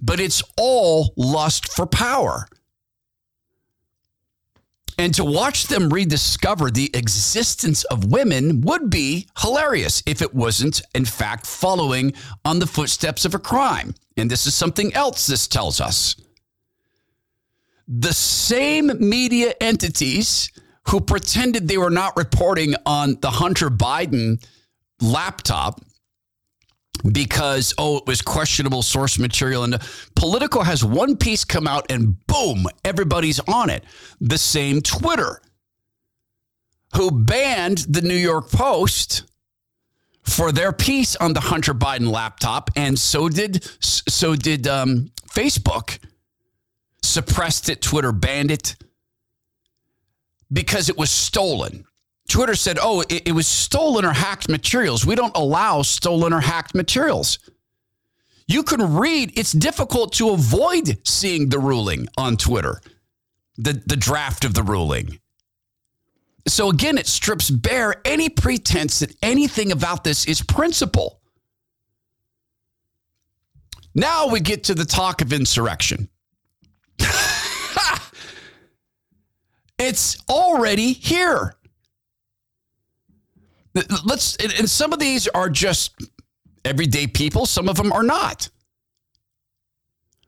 But 0.00 0.20
it's 0.20 0.42
all 0.56 1.14
lust 1.16 1.72
for 1.72 1.86
power. 1.86 2.46
And 4.96 5.12
to 5.14 5.24
watch 5.24 5.66
them 5.66 5.92
rediscover 5.92 6.70
the 6.70 6.90
existence 6.94 7.82
of 7.84 8.12
women 8.12 8.60
would 8.60 8.90
be 8.90 9.26
hilarious 9.40 10.02
if 10.06 10.22
it 10.22 10.34
wasn't, 10.34 10.82
in 10.94 11.04
fact, 11.04 11.46
following 11.46 12.12
on 12.44 12.60
the 12.60 12.66
footsteps 12.66 13.24
of 13.24 13.34
a 13.34 13.40
crime. 13.40 13.94
And 14.16 14.30
this 14.30 14.46
is 14.46 14.54
something 14.54 14.94
else 14.94 15.26
this 15.26 15.48
tells 15.48 15.80
us. 15.80 16.14
The 17.88 18.12
same 18.12 18.92
media 19.00 19.54
entities 19.60 20.50
who 20.88 21.00
pretended 21.00 21.68
they 21.68 21.78
were 21.78 21.90
not 21.90 22.16
reporting 22.16 22.74
on 22.86 23.18
the 23.20 23.30
Hunter 23.30 23.70
Biden 23.70 24.44
laptop 25.00 25.80
because 27.12 27.74
oh 27.78 27.98
it 27.98 28.06
was 28.06 28.22
questionable 28.22 28.82
source 28.82 29.18
material. 29.18 29.64
And 29.64 29.78
politico 30.14 30.62
has 30.62 30.84
one 30.84 31.16
piece 31.16 31.44
come 31.44 31.66
out 31.66 31.90
and 31.90 32.24
boom 32.26 32.66
everybody's 32.84 33.40
on 33.40 33.70
it. 33.70 33.84
The 34.20 34.38
same 34.38 34.80
twitter 34.80 35.40
who 36.96 37.10
banned 37.10 37.78
the 37.88 38.02
new 38.02 38.14
york 38.14 38.50
post 38.50 39.24
for 40.22 40.52
their 40.52 40.72
piece 40.72 41.16
on 41.16 41.34
the 41.34 41.40
hunter 41.40 41.74
biden 41.74 42.10
laptop. 42.10 42.70
And 42.76 42.98
so 42.98 43.28
did 43.28 43.64
so 43.80 44.34
did 44.34 44.66
um, 44.66 45.10
facebook. 45.28 45.98
Suppressed 47.02 47.68
it 47.68 47.82
twitter 47.82 48.12
banned 48.12 48.50
it 48.50 48.76
because 50.54 50.88
it 50.88 50.96
was 50.96 51.10
stolen 51.10 51.84
Twitter 52.28 52.54
said, 52.54 52.78
oh, 52.80 53.02
it, 53.02 53.28
it, 53.28 53.32
was 53.32 53.46
stolen 53.46 54.04
or 54.04 54.12
hacked 54.12 54.48
materials. 54.48 55.04
We 55.04 55.14
don't 55.14 55.36
allow 55.36 55.82
stolen 55.82 56.32
or 56.32 56.40
hacked 56.40 56.74
materials. 56.74 57.38
You 58.46 58.62
can 58.62 58.94
read, 58.94 59.38
it's 59.38 59.52
difficult 59.52 60.12
to 60.14 60.30
avoid 60.30 60.98
seeing 61.06 61.48
the 61.48 61.58
ruling 61.58 62.08
on 62.16 62.36
Twitter, 62.36 62.80
the, 63.56 63.82
the 63.86 63.96
draft 63.96 64.44
of 64.44 64.54
the 64.54 64.62
ruling. 64.62 65.20
So 66.46 66.70
again, 66.70 66.98
it 66.98 67.06
strips 67.06 67.50
bare 67.50 67.96
any 68.04 68.28
pretense 68.28 68.98
that 68.98 69.14
anything 69.22 69.72
about 69.72 70.04
this 70.04 70.26
is 70.26 70.42
principle. 70.42 71.20
Now 73.94 74.28
we 74.28 74.40
get 74.40 74.64
to 74.64 74.74
the 74.74 74.84
talk 74.84 75.22
of 75.22 75.32
insurrection. 75.32 76.08
it's 79.78 80.16
already 80.28 80.92
here. 80.92 81.54
Let's 84.04 84.36
and 84.36 84.70
some 84.70 84.92
of 84.92 85.00
these 85.00 85.26
are 85.28 85.48
just 85.48 85.94
everyday 86.64 87.06
people. 87.06 87.44
Some 87.44 87.68
of 87.68 87.76
them 87.76 87.92
are 87.92 88.04
not. 88.04 88.48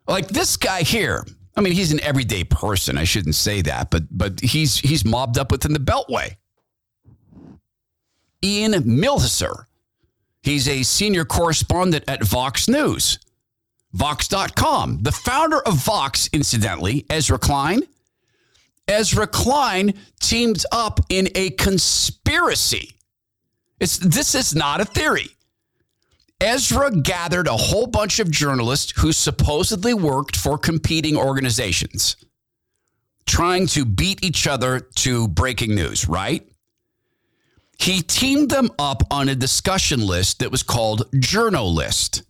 Like 0.09 0.29
this 0.29 0.57
guy 0.57 0.83
here. 0.83 1.25
I 1.57 1.61
mean 1.61 1.73
he's 1.73 1.93
an 1.93 2.01
everyday 2.01 2.45
person. 2.45 2.99
I 2.99 3.05
shouldn't 3.05 3.37
say 3.37 3.63
that 3.63 3.91
but 3.91 4.03
but 4.11 4.41
he's 4.41 4.79
he's 4.79 5.05
mobbed 5.05 5.39
up 5.39 5.53
within 5.53 5.73
the 5.73 5.79
beltway. 5.79 6.37
Ian 8.45 8.73
Millhiser. 8.73 9.67
he's 10.43 10.69
a 10.69 10.83
senior 10.83 11.25
correspondent 11.25 12.05
at 12.09 12.25
vox 12.25 12.69
news. 12.69 13.19
Vox.com 13.93 15.03
the 15.03 15.13
founder 15.13 15.61
of 15.61 15.75
vox 15.75 16.29
incidentally 16.33 17.07
ezra 17.09 17.39
klein 17.39 17.83
ezra 18.89 19.27
klein 19.27 19.95
teamed 20.21 20.65
up 20.73 21.01
in 21.09 21.29
a 21.35 21.51
conspiracy 21.51 22.97
it's, 23.79 23.99
this 23.99 24.35
is 24.35 24.55
not 24.55 24.81
a 24.81 24.85
theory. 24.85 25.29
Ezra 26.41 26.91
gathered 26.91 27.47
a 27.47 27.57
whole 27.57 27.87
bunch 27.87 28.21
of 28.21 28.31
journalists 28.31 28.93
who 28.99 29.13
supposedly 29.13 29.95
worked 29.95 30.37
for 30.37 30.59
competing 30.59 31.17
organizations, 31.17 32.17
trying 33.27 33.67
to 33.69 33.85
beat 33.85 34.25
each 34.25 34.47
other 34.47 34.81
to 34.81 35.29
breaking 35.29 35.75
news, 35.75 36.09
right? 36.09 36.47
He 37.79 38.03
teamed 38.03 38.51
them 38.51 38.71
up 38.79 39.03
on 39.11 39.29
a 39.29 39.35
discussion 39.35 40.07
list 40.07 40.41
that 40.41 40.51
was 40.51 40.63
called 40.63 41.09
Journal 41.19 41.73
List. 41.73 42.23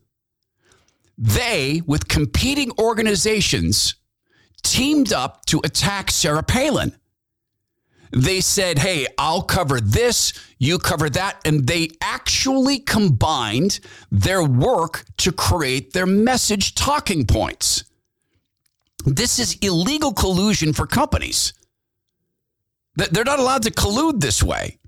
They, 1.19 1.83
with 1.87 2.09
competing 2.09 2.71
organizations, 2.79 3.95
teamed 4.71 5.13
up 5.13 5.45
to 5.47 5.61
attack 5.65 6.11
Sarah 6.11 6.43
Palin 6.43 6.95
they 8.13 8.41
said, 8.41 8.79
hey, 8.79 9.07
I'll 9.19 9.43
cover 9.43 9.81
this, 9.81 10.33
you 10.59 10.79
cover 10.79 11.11
that. 11.11 11.41
And 11.45 11.67
they 11.67 11.91
actually 12.01 12.79
combined 12.79 13.81
their 14.11 14.43
work 14.43 15.05
to 15.19 15.33
create 15.33 15.93
their 15.93 16.07
message 16.07 16.75
talking 16.75 17.27
points. 17.27 17.85
This 19.05 19.39
is 19.39 19.59
illegal 19.61 20.13
collusion 20.13 20.73
for 20.73 20.87
companies. 20.87 21.53
They're 22.97 23.25
not 23.25 23.39
allowed 23.39 23.63
to 23.65 23.71
collude 23.71 24.21
this 24.21 24.43
way 24.43 24.79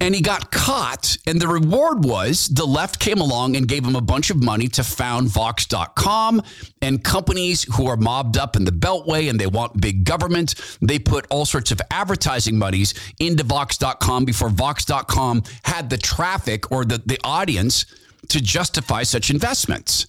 and 0.00 0.14
he 0.14 0.20
got 0.20 0.50
caught. 0.50 1.16
And 1.26 1.40
the 1.40 1.48
reward 1.48 2.04
was 2.04 2.48
the 2.48 2.66
left 2.66 2.98
came 2.98 3.18
along 3.18 3.56
and 3.56 3.66
gave 3.66 3.84
him 3.84 3.96
a 3.96 4.00
bunch 4.00 4.30
of 4.30 4.42
money 4.42 4.68
to 4.68 4.84
found 4.84 5.28
Vox.com 5.28 6.42
and 6.82 7.02
companies 7.02 7.64
who 7.74 7.86
are 7.86 7.96
mobbed 7.96 8.36
up 8.36 8.56
in 8.56 8.64
the 8.64 8.72
Beltway 8.72 9.30
and 9.30 9.40
they 9.40 9.46
want 9.46 9.80
big 9.80 10.04
government. 10.04 10.54
They 10.82 10.98
put 10.98 11.26
all 11.30 11.44
sorts 11.44 11.70
of 11.70 11.80
advertising 11.90 12.58
monies 12.58 12.94
into 13.18 13.44
Vox.com 13.44 14.24
before 14.24 14.50
Vox.com 14.50 15.42
had 15.64 15.90
the 15.90 15.98
traffic 15.98 16.70
or 16.70 16.84
the, 16.84 17.02
the 17.04 17.18
audience 17.24 17.86
to 18.28 18.40
justify 18.40 19.02
such 19.02 19.30
investments. 19.30 20.06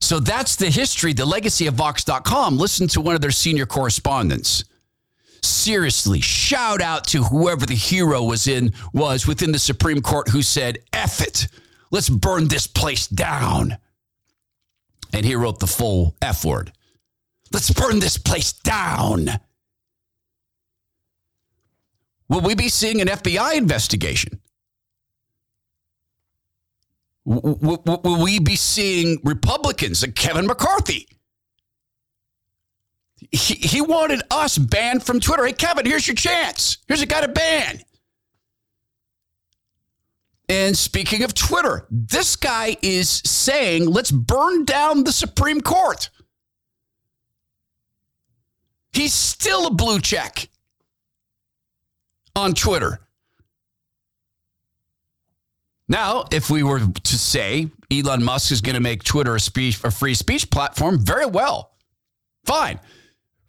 So 0.00 0.18
that's 0.18 0.56
the 0.56 0.68
history, 0.68 1.12
the 1.12 1.24
legacy 1.24 1.68
of 1.68 1.74
Vox.com. 1.74 2.58
Listen 2.58 2.88
to 2.88 3.00
one 3.00 3.14
of 3.14 3.20
their 3.20 3.30
senior 3.30 3.66
correspondents 3.66 4.64
seriously, 5.42 6.20
shout 6.20 6.80
out 6.80 7.06
to 7.08 7.22
whoever 7.24 7.66
the 7.66 7.74
hero 7.74 8.22
was 8.22 8.46
in 8.46 8.72
was 8.92 9.26
within 9.26 9.52
the 9.52 9.58
Supreme 9.58 10.00
Court 10.00 10.28
who 10.28 10.42
said, 10.42 10.78
F 10.92 11.20
it, 11.20 11.48
let's 11.90 12.08
burn 12.08 12.48
this 12.48 12.66
place 12.66 13.06
down. 13.06 13.76
And 15.12 15.26
he 15.26 15.34
wrote 15.34 15.60
the 15.60 15.66
full 15.66 16.16
F 16.22 16.44
word. 16.44 16.72
Let's 17.52 17.70
burn 17.70 18.00
this 18.00 18.16
place 18.16 18.52
down. 18.52 19.28
Will 22.28 22.40
we 22.40 22.54
be 22.54 22.68
seeing 22.68 23.00
an 23.02 23.08
FBI 23.08 23.56
investigation? 23.56 24.40
Will 27.24 28.22
we 28.22 28.40
be 28.40 28.56
seeing 28.56 29.20
Republicans 29.22 30.02
like 30.02 30.14
Kevin 30.14 30.46
McCarthy 30.46 31.06
he, 33.32 33.54
he 33.54 33.80
wanted 33.80 34.22
us 34.30 34.58
banned 34.58 35.02
from 35.02 35.18
Twitter. 35.18 35.46
Hey, 35.46 35.54
Kevin, 35.54 35.86
here's 35.86 36.06
your 36.06 36.14
chance. 36.14 36.78
Here's 36.86 37.02
a 37.02 37.06
guy 37.06 37.22
to 37.22 37.28
ban. 37.28 37.80
And 40.48 40.76
speaking 40.76 41.22
of 41.24 41.32
Twitter, 41.32 41.86
this 41.90 42.36
guy 42.36 42.76
is 42.82 43.08
saying, 43.08 43.86
let's 43.86 44.10
burn 44.10 44.66
down 44.66 45.04
the 45.04 45.12
Supreme 45.12 45.62
Court. 45.62 46.10
He's 48.92 49.14
still 49.14 49.66
a 49.66 49.70
blue 49.70 49.98
check 49.98 50.50
on 52.36 52.52
Twitter. 52.52 53.00
Now, 55.88 56.26
if 56.30 56.50
we 56.50 56.62
were 56.62 56.80
to 56.80 57.16
say 57.18 57.70
Elon 57.90 58.22
Musk 58.22 58.52
is 58.52 58.60
going 58.60 58.74
to 58.74 58.80
make 58.80 59.04
Twitter 59.04 59.34
a, 59.34 59.40
speech, 59.40 59.82
a 59.84 59.90
free 59.90 60.14
speech 60.14 60.50
platform, 60.50 60.98
very 60.98 61.26
well. 61.26 61.72
Fine. 62.44 62.78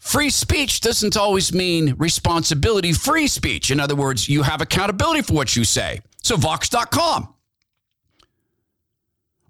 Free 0.03 0.29
speech 0.29 0.81
doesn't 0.81 1.15
always 1.15 1.53
mean 1.53 1.95
responsibility 1.97 2.91
free 2.91 3.25
speech. 3.25 3.71
In 3.71 3.79
other 3.79 3.95
words, 3.95 4.27
you 4.27 4.43
have 4.43 4.59
accountability 4.59 5.21
for 5.21 5.33
what 5.33 5.55
you 5.55 5.63
say. 5.63 6.01
So, 6.21 6.35
Vox.com. 6.35 7.33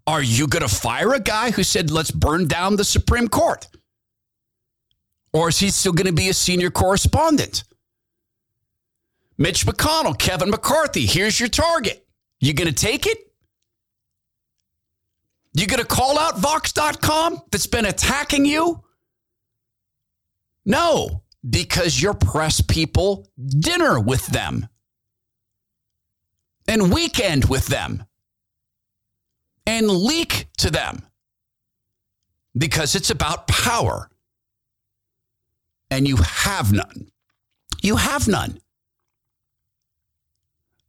Are 0.06 0.22
you 0.22 0.46
going 0.48 0.62
to 0.62 0.74
fire 0.74 1.12
a 1.14 1.20
guy 1.20 1.50
who 1.50 1.64
said, 1.64 1.90
let's 1.90 2.12
burn 2.12 2.48
down 2.48 2.76
the 2.76 2.84
Supreme 2.84 3.30
Court? 3.30 3.68
Or 5.34 5.50
is 5.50 5.58
he 5.58 5.72
still 5.72 5.92
going 5.92 6.06
to 6.06 6.14
be 6.14 6.30
a 6.30 6.34
senior 6.36 6.70
correspondent? 6.70 7.64
Mitch 9.40 9.66
McConnell, 9.66 10.18
Kevin 10.18 10.52
McCarthy, 10.52 11.08
here's 11.08 11.40
your 11.40 11.50
target. 11.50 12.06
You 12.40 12.54
going 12.54 12.72
to 12.72 12.76
take 12.76 13.08
it? 13.08 13.18
You 15.56 15.66
going 15.66 15.82
to 15.82 15.88
call 15.88 16.20
out 16.20 16.38
Vox.com 16.38 17.42
that's 17.52 17.66
been 17.66 17.86
attacking 17.86 18.46
you? 18.46 18.83
No, 20.66 21.24
because 21.48 22.02
your 22.02 22.14
press 22.14 22.62
people 22.62 23.28
dinner 23.38 24.00
with 24.00 24.28
them 24.28 24.68
and 26.68 26.94
weekend 26.94 27.46
with 27.46 27.68
them 27.68 28.06
and 29.66 29.90
leak 29.90 30.48
to 30.58 30.70
them 30.70 31.04
because 32.58 32.96
it's 32.96 33.10
about 33.10 33.48
power. 33.48 34.10
And 35.90 36.08
you 36.08 36.18
have 36.18 36.72
none. 36.72 37.12
You 37.82 37.98
have 37.98 38.28
none. 38.28 38.60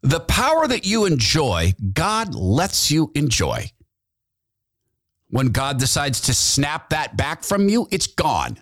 The 0.02 0.20
power 0.20 0.66
that 0.66 0.86
you 0.86 1.06
enjoy, 1.06 1.74
God 1.92 2.34
lets 2.34 2.90
you 2.90 3.10
enjoy. 3.14 3.70
When 5.28 5.48
God 5.48 5.78
decides 5.78 6.20
to 6.22 6.34
snap 6.34 6.90
that 6.90 7.16
back 7.16 7.42
from 7.42 7.68
you, 7.68 7.88
it's 7.90 8.06
gone. 8.06 8.58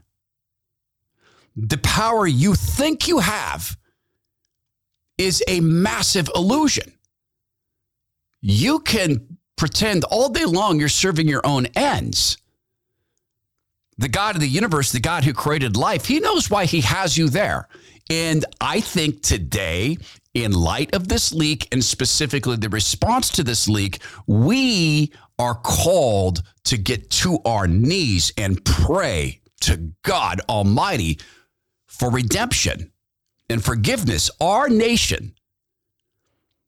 The 1.56 1.78
power 1.78 2.26
you 2.26 2.54
think 2.54 3.08
you 3.08 3.18
have 3.18 3.76
is 5.18 5.42
a 5.46 5.60
massive 5.60 6.28
illusion. 6.34 6.92
You 8.40 8.80
can 8.80 9.38
pretend 9.56 10.04
all 10.04 10.28
day 10.28 10.44
long 10.44 10.80
you're 10.80 10.88
serving 10.88 11.28
your 11.28 11.46
own 11.46 11.66
ends. 11.76 12.36
The 13.98 14.08
God 14.08 14.34
of 14.34 14.40
the 14.40 14.48
universe, 14.48 14.90
the 14.90 15.00
God 15.00 15.24
who 15.24 15.32
created 15.32 15.76
life, 15.76 16.06
he 16.06 16.18
knows 16.18 16.50
why 16.50 16.64
he 16.64 16.80
has 16.80 17.16
you 17.16 17.28
there. 17.28 17.68
And 18.10 18.44
I 18.60 18.80
think 18.80 19.22
today, 19.22 19.98
in 20.34 20.52
light 20.52 20.94
of 20.94 21.08
this 21.08 21.32
leak 21.32 21.68
and 21.70 21.84
specifically 21.84 22.56
the 22.56 22.68
response 22.68 23.30
to 23.30 23.44
this 23.44 23.68
leak, 23.68 24.00
we 24.26 25.12
are 25.38 25.54
called 25.54 26.42
to 26.64 26.76
get 26.76 27.10
to 27.10 27.38
our 27.44 27.68
knees 27.68 28.32
and 28.36 28.64
pray 28.64 29.40
to 29.60 29.92
God 30.02 30.40
Almighty 30.48 31.20
for 31.92 32.10
redemption 32.10 32.90
and 33.48 33.62
forgiveness. 33.62 34.30
Our 34.40 34.68
nation 34.68 35.34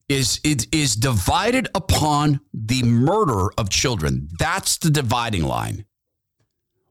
is 0.08 0.38
it 0.44 0.72
is 0.72 0.94
divided 0.94 1.68
upon 1.74 2.40
the 2.52 2.82
murder 2.82 3.48
of 3.56 3.70
children. 3.70 4.28
That's 4.38 4.76
the 4.76 4.90
dividing 4.90 5.44
line. 5.44 5.86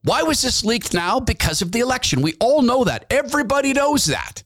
Why 0.03 0.23
was 0.23 0.41
this 0.41 0.65
leaked 0.65 0.93
now? 0.93 1.19
Because 1.19 1.61
of 1.61 1.71
the 1.71 1.79
election. 1.79 2.21
We 2.21 2.33
all 2.39 2.61
know 2.61 2.83
that. 2.83 3.05
Everybody 3.09 3.71
knows 3.71 4.05
that. 4.05 4.43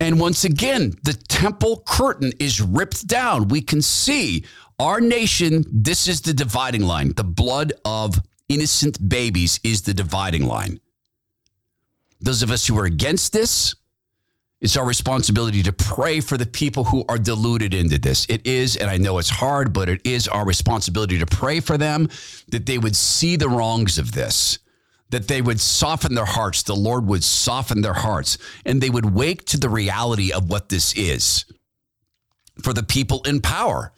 And 0.00 0.18
once 0.18 0.44
again, 0.44 0.94
the 1.04 1.12
temple 1.12 1.82
curtain 1.86 2.32
is 2.40 2.60
ripped 2.60 3.06
down. 3.06 3.48
We 3.48 3.60
can 3.60 3.80
see 3.80 4.44
our 4.78 5.00
nation, 5.00 5.64
this 5.70 6.08
is 6.08 6.22
the 6.22 6.34
dividing 6.34 6.82
line. 6.82 7.12
The 7.14 7.24
blood 7.24 7.72
of 7.84 8.20
innocent 8.48 9.08
babies 9.08 9.60
is 9.62 9.82
the 9.82 9.94
dividing 9.94 10.46
line. 10.46 10.80
Those 12.26 12.42
of 12.42 12.50
us 12.50 12.66
who 12.66 12.76
are 12.76 12.86
against 12.86 13.32
this, 13.32 13.76
it's 14.60 14.76
our 14.76 14.84
responsibility 14.84 15.62
to 15.62 15.72
pray 15.72 16.18
for 16.18 16.36
the 16.36 16.44
people 16.44 16.82
who 16.82 17.04
are 17.08 17.18
deluded 17.18 17.72
into 17.72 17.98
this. 17.98 18.26
It 18.28 18.44
is, 18.44 18.74
and 18.74 18.90
I 18.90 18.96
know 18.96 19.18
it's 19.18 19.30
hard, 19.30 19.72
but 19.72 19.88
it 19.88 20.04
is 20.04 20.26
our 20.26 20.44
responsibility 20.44 21.20
to 21.20 21.26
pray 21.26 21.60
for 21.60 21.78
them 21.78 22.08
that 22.48 22.66
they 22.66 22.78
would 22.78 22.96
see 22.96 23.36
the 23.36 23.48
wrongs 23.48 23.96
of 23.96 24.10
this, 24.10 24.58
that 25.10 25.28
they 25.28 25.40
would 25.40 25.60
soften 25.60 26.16
their 26.16 26.24
hearts. 26.24 26.64
The 26.64 26.74
Lord 26.74 27.06
would 27.06 27.22
soften 27.22 27.82
their 27.82 27.94
hearts, 27.94 28.38
and 28.64 28.80
they 28.80 28.90
would 28.90 29.14
wake 29.14 29.44
to 29.44 29.56
the 29.56 29.70
reality 29.70 30.32
of 30.32 30.50
what 30.50 30.68
this 30.68 30.94
is 30.94 31.44
for 32.60 32.72
the 32.72 32.82
people 32.82 33.22
in 33.22 33.40
power, 33.40 33.92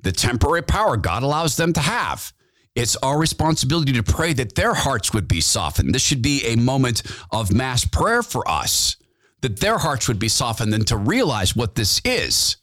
the 0.00 0.12
temporary 0.12 0.62
power 0.62 0.96
God 0.96 1.24
allows 1.24 1.56
them 1.56 1.72
to 1.72 1.80
have. 1.80 2.32
It's 2.74 2.96
our 2.96 3.18
responsibility 3.18 3.92
to 3.92 4.02
pray 4.02 4.32
that 4.32 4.54
their 4.54 4.72
hearts 4.72 5.12
would 5.12 5.28
be 5.28 5.40
softened. 5.40 5.94
This 5.94 6.02
should 6.02 6.22
be 6.22 6.44
a 6.46 6.56
moment 6.56 7.02
of 7.30 7.52
mass 7.52 7.84
prayer 7.84 8.22
for 8.22 8.48
us, 8.48 8.96
that 9.42 9.60
their 9.60 9.78
hearts 9.78 10.08
would 10.08 10.18
be 10.18 10.28
softened 10.28 10.72
and 10.72 10.86
to 10.86 10.96
realize 10.96 11.54
what 11.54 11.74
this 11.74 12.00
is. 12.04 12.56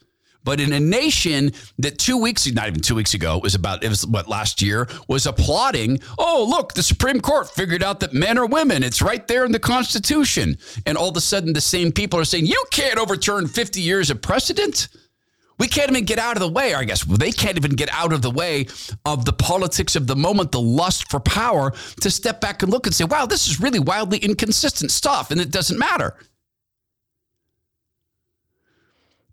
But 0.44 0.60
in 0.60 0.74
a 0.74 0.80
nation 0.80 1.52
that 1.78 2.00
two 2.00 2.18
weeks, 2.18 2.52
not 2.52 2.68
even 2.68 2.82
two 2.82 2.96
weeks 2.96 3.14
ago, 3.14 3.38
it 3.38 3.44
was 3.44 3.56
about, 3.56 3.84
it 3.84 3.90
was 3.90 4.08
what 4.08 4.28
last 4.28 4.62
year, 4.62 4.88
was 5.08 5.28
applauding, 5.28 6.00
oh, 6.18 6.48
look, 6.50 6.74
the 6.74 6.82
Supreme 6.82 7.20
Court 7.20 7.48
figured 7.50 7.84
out 7.84 8.00
that 8.00 8.14
men 8.14 8.38
are 8.38 8.46
women. 8.46 8.82
It's 8.82 9.02
right 9.02 9.28
there 9.28 9.46
in 9.46 9.52
the 9.52 9.60
Constitution. 9.60 10.58
And 10.86 10.98
all 10.98 11.10
of 11.10 11.18
a 11.18 11.22
sudden, 11.22 11.54
the 11.54 11.62
same 11.62 11.92
people 11.92 12.20
are 12.20 12.26
saying, 12.26 12.46
you 12.46 12.64
can't 12.72 12.98
overturn 12.98 13.48
50 13.48 13.82
years 13.82 14.10
of 14.10 14.22
precedent. 14.22 14.88
We 15.60 15.68
can't 15.68 15.92
even 15.92 16.06
get 16.06 16.18
out 16.20 16.38
of 16.38 16.40
the 16.40 16.50
way, 16.50 16.74
I 16.74 16.86
guess. 16.86 17.04
They 17.04 17.32
can't 17.32 17.58
even 17.58 17.72
get 17.72 17.90
out 17.92 18.14
of 18.14 18.22
the 18.22 18.32
way 18.32 18.68
of 19.06 19.26
the 19.26 19.34
politics 19.34 19.98
of 19.98 20.08
the 20.08 20.16
moment, 20.16 20.54
the 20.54 20.62
lust 20.62 21.12
for 21.12 21.20
power, 21.20 21.74
to 22.00 22.10
step 22.10 22.40
back 22.40 22.64
and 22.64 22.72
look 22.72 22.88
and 22.88 22.96
say, 22.96 23.04
wow, 23.04 23.26
this 23.26 23.48
is 23.48 23.60
really 23.60 23.80
wildly 23.80 24.20
inconsistent 24.20 24.90
stuff, 24.90 25.32
and 25.32 25.42
it 25.42 25.52
doesn't 25.52 25.78
matter. 25.78 26.16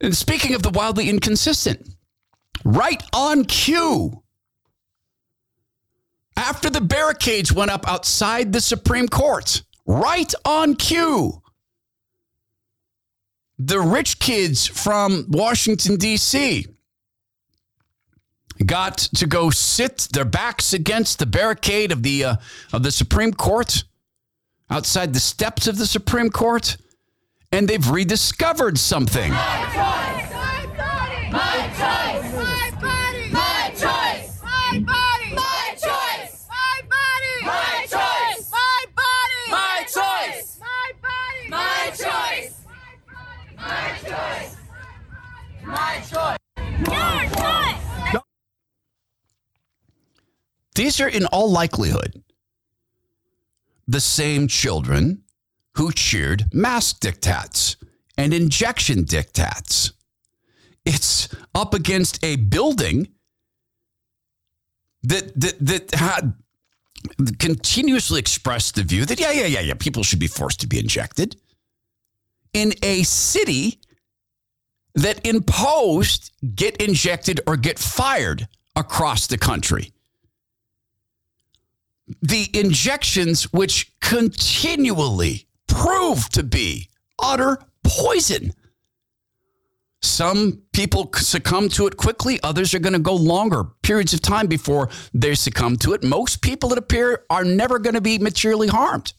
And 0.00 0.16
speaking 0.16 0.54
of 0.54 0.62
the 0.62 0.70
wildly 0.70 1.08
inconsistent, 1.08 1.88
right 2.64 3.02
on 3.12 3.44
cue, 3.44 4.22
after 6.36 6.68
the 6.68 6.80
barricades 6.80 7.52
went 7.52 7.70
up 7.70 7.88
outside 7.88 8.52
the 8.52 8.60
Supreme 8.60 9.08
Court, 9.08 9.62
right 9.86 10.34
on 10.44 10.74
cue, 10.74 11.40
the 13.58 13.80
rich 13.80 14.18
kids 14.18 14.66
from 14.66 15.26
Washington, 15.28 15.96
D.C. 15.96 16.66
got 18.64 18.98
to 18.98 19.26
go 19.26 19.50
sit 19.50 20.08
their 20.12 20.24
backs 20.24 20.72
against 20.72 21.18
the 21.18 21.26
barricade 21.26 21.92
of 21.92 22.02
the, 22.02 22.24
uh, 22.24 22.36
of 22.72 22.82
the 22.82 22.92
Supreme 22.92 23.32
Court, 23.32 23.84
outside 24.70 25.14
the 25.14 25.20
steps 25.20 25.66
of 25.66 25.78
the 25.78 25.86
Supreme 25.86 26.30
Court, 26.30 26.76
and 27.52 27.68
they've 27.68 27.88
rediscovered 27.90 28.78
something. 28.78 29.30
My 29.32 29.64
choice. 29.66 30.32
My 30.32 30.66
body. 30.76 31.30
My 31.30 31.70
choice. 31.78 32.32
My 32.34 32.70
body. 32.80 33.30
My 33.30 33.70
choice. 33.70 34.42
My 34.42 34.78
body. 34.80 35.34
My 35.34 35.76
choice. 35.80 36.48
My 36.50 36.82
body. 36.88 37.42
My 37.42 37.86
choice. 37.88 38.50
My 38.50 38.84
body. 38.96 39.50
My 39.50 39.84
choice. 39.86 40.58
My 40.60 40.92
body. 41.00 41.48
My 41.48 41.90
choice. 41.96 42.64
My 43.58 43.98
choice. 44.02 44.56
My 45.64 46.00
choice. 46.00 46.38
Your 46.78 47.30
choice. 47.30 48.22
These 50.86 51.00
are, 51.00 51.08
in 51.08 51.26
all 51.26 51.50
likelihood, 51.50 52.22
the 53.88 53.98
same 54.00 54.46
children 54.46 55.24
who 55.74 55.90
cheered 55.90 56.44
mask 56.54 57.00
diktats 57.00 57.74
and 58.16 58.32
injection 58.32 59.04
diktats. 59.04 59.90
It's 60.84 61.28
up 61.56 61.74
against 61.74 62.24
a 62.24 62.36
building 62.36 63.08
that 65.02 65.34
that 65.40 65.56
that 65.58 65.90
had 65.90 66.34
continuously 67.40 68.20
expressed 68.20 68.76
the 68.76 68.84
view 68.84 69.04
that 69.06 69.18
yeah 69.18 69.32
yeah 69.32 69.46
yeah 69.46 69.62
yeah 69.62 69.74
people 69.74 70.04
should 70.04 70.20
be 70.20 70.28
forced 70.28 70.60
to 70.60 70.68
be 70.68 70.78
injected 70.78 71.34
in 72.52 72.72
a 72.84 73.02
city 73.02 73.80
that 74.94 75.26
imposed 75.26 76.30
get 76.54 76.76
injected 76.76 77.40
or 77.48 77.56
get 77.56 77.76
fired 77.76 78.46
across 78.76 79.26
the 79.26 79.36
country 79.36 79.90
the 82.22 82.48
injections 82.52 83.52
which 83.52 83.92
continually 84.00 85.46
prove 85.66 86.28
to 86.30 86.42
be 86.42 86.88
utter 87.20 87.58
poison. 87.82 88.52
Some 90.02 90.62
people 90.72 91.10
succumb 91.14 91.68
to 91.70 91.86
it 91.86 91.96
quickly, 91.96 92.38
others 92.42 92.74
are 92.74 92.78
going 92.78 92.92
to 92.92 92.98
go 92.98 93.14
longer 93.14 93.64
periods 93.82 94.14
of 94.14 94.20
time 94.20 94.46
before 94.46 94.88
they 95.12 95.34
succumb 95.34 95.76
to 95.78 95.94
it. 95.94 96.04
Most 96.04 96.42
people, 96.42 96.72
it 96.72 96.78
appear, 96.78 97.24
are 97.28 97.44
never 97.44 97.78
going 97.78 97.94
to 97.94 98.00
be 98.00 98.18
materially 98.18 98.68
harmed. 98.68 99.12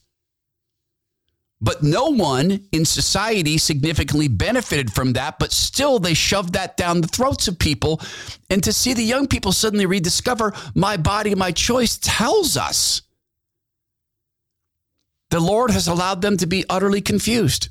But 1.59 1.81
no 1.81 2.09
one 2.09 2.67
in 2.71 2.85
society 2.85 3.57
significantly 3.57 4.27
benefited 4.27 4.93
from 4.93 5.13
that, 5.13 5.39
but 5.39 5.51
still 5.51 5.97
they 5.97 6.13
shoved 6.13 6.53
that 6.53 6.77
down 6.77 7.01
the 7.01 7.07
throats 7.07 7.47
of 7.47 7.57
people. 7.57 7.99
And 8.49 8.63
to 8.63 8.71
see 8.71 8.93
the 8.93 9.03
young 9.03 9.27
people 9.27 9.51
suddenly 9.51 9.87
rediscover 9.87 10.53
my 10.75 10.97
body, 10.97 11.33
my 11.33 11.51
choice 11.51 11.97
tells 11.97 12.57
us 12.57 13.01
the 15.29 15.39
Lord 15.39 15.71
has 15.71 15.87
allowed 15.87 16.21
them 16.21 16.37
to 16.37 16.47
be 16.47 16.63
utterly 16.69 17.01
confused. 17.01 17.69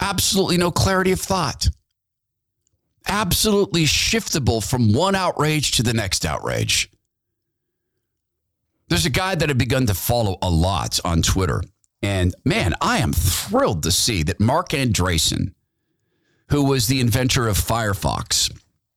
Absolutely 0.00 0.56
no 0.56 0.70
clarity 0.70 1.12
of 1.12 1.20
thought. 1.20 1.68
Absolutely 3.06 3.84
shiftable 3.84 4.62
from 4.68 4.92
one 4.92 5.14
outrage 5.14 5.72
to 5.72 5.82
the 5.82 5.94
next 5.94 6.26
outrage. 6.26 6.90
There's 8.88 9.06
a 9.06 9.10
guy 9.10 9.34
that 9.34 9.48
I've 9.48 9.58
begun 9.58 9.86
to 9.86 9.94
follow 9.94 10.36
a 10.42 10.50
lot 10.50 10.98
on 11.04 11.22
Twitter. 11.22 11.62
And 12.02 12.34
man, 12.44 12.74
I 12.80 12.98
am 12.98 13.12
thrilled 13.12 13.82
to 13.82 13.90
see 13.90 14.22
that 14.24 14.40
Marc 14.40 14.70
Andreessen, 14.70 15.52
who 16.50 16.64
was 16.64 16.86
the 16.86 17.00
inventor 17.00 17.48
of 17.48 17.58
Firefox, 17.58 18.50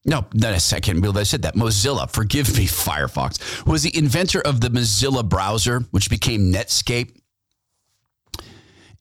no, 0.03 0.25
not 0.33 0.53
a 0.53 0.59
second. 0.59 1.05
I 1.05 1.23
said 1.23 1.43
that. 1.43 1.55
Mozilla, 1.55 2.09
forgive 2.09 2.57
me, 2.57 2.65
Firefox, 2.67 3.65
was 3.65 3.83
the 3.83 3.95
inventor 3.95 4.41
of 4.41 4.61
the 4.61 4.69
Mozilla 4.69 5.27
browser, 5.27 5.81
which 5.91 6.09
became 6.09 6.51
Netscape. 6.51 7.15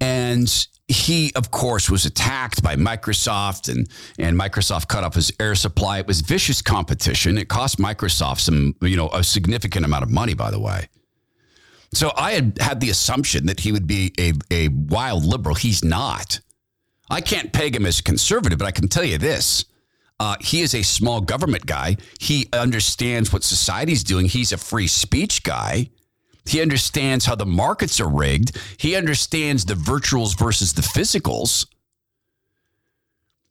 And 0.00 0.66
he, 0.88 1.32
of 1.36 1.50
course, 1.50 1.88
was 1.88 2.04
attacked 2.04 2.62
by 2.62 2.76
Microsoft, 2.76 3.70
and, 3.70 3.88
and 4.18 4.38
Microsoft 4.38 4.88
cut 4.88 5.04
off 5.04 5.14
his 5.14 5.32
air 5.38 5.54
supply. 5.54 6.00
It 6.00 6.06
was 6.06 6.20
vicious 6.20 6.60
competition. 6.60 7.38
It 7.38 7.48
cost 7.48 7.78
Microsoft 7.78 8.40
some, 8.40 8.74
you 8.82 8.96
know, 8.96 9.08
a 9.10 9.22
significant 9.22 9.84
amount 9.84 10.02
of 10.02 10.10
money, 10.10 10.34
by 10.34 10.50
the 10.50 10.60
way. 10.60 10.88
So 11.92 12.12
I 12.16 12.32
had 12.32 12.58
had 12.60 12.80
the 12.80 12.90
assumption 12.90 13.46
that 13.46 13.60
he 13.60 13.72
would 13.72 13.86
be 13.86 14.12
a, 14.18 14.32
a 14.50 14.68
wild 14.68 15.24
liberal. 15.24 15.56
He's 15.56 15.84
not. 15.84 16.40
I 17.08 17.20
can't 17.20 17.52
peg 17.52 17.74
him 17.74 17.86
as 17.86 17.98
a 17.98 18.04
conservative, 18.04 18.58
but 18.58 18.66
I 18.66 18.70
can 18.70 18.88
tell 18.88 19.04
you 19.04 19.18
this 19.18 19.64
uh, 20.20 20.36
he 20.40 20.60
is 20.60 20.74
a 20.74 20.82
small 20.82 21.22
government 21.22 21.66
guy. 21.66 21.96
He 22.20 22.46
understands 22.52 23.32
what 23.32 23.42
society's 23.42 24.04
doing. 24.04 24.26
He's 24.26 24.52
a 24.52 24.58
free 24.58 24.86
speech 24.86 25.42
guy. 25.42 25.88
He 26.44 26.60
understands 26.60 27.24
how 27.24 27.34
the 27.34 27.46
markets 27.46 28.00
are 28.00 28.08
rigged. 28.08 28.56
He 28.76 28.96
understands 28.96 29.64
the 29.64 29.74
virtuals 29.74 30.38
versus 30.38 30.74
the 30.74 30.82
physicals. 30.82 31.66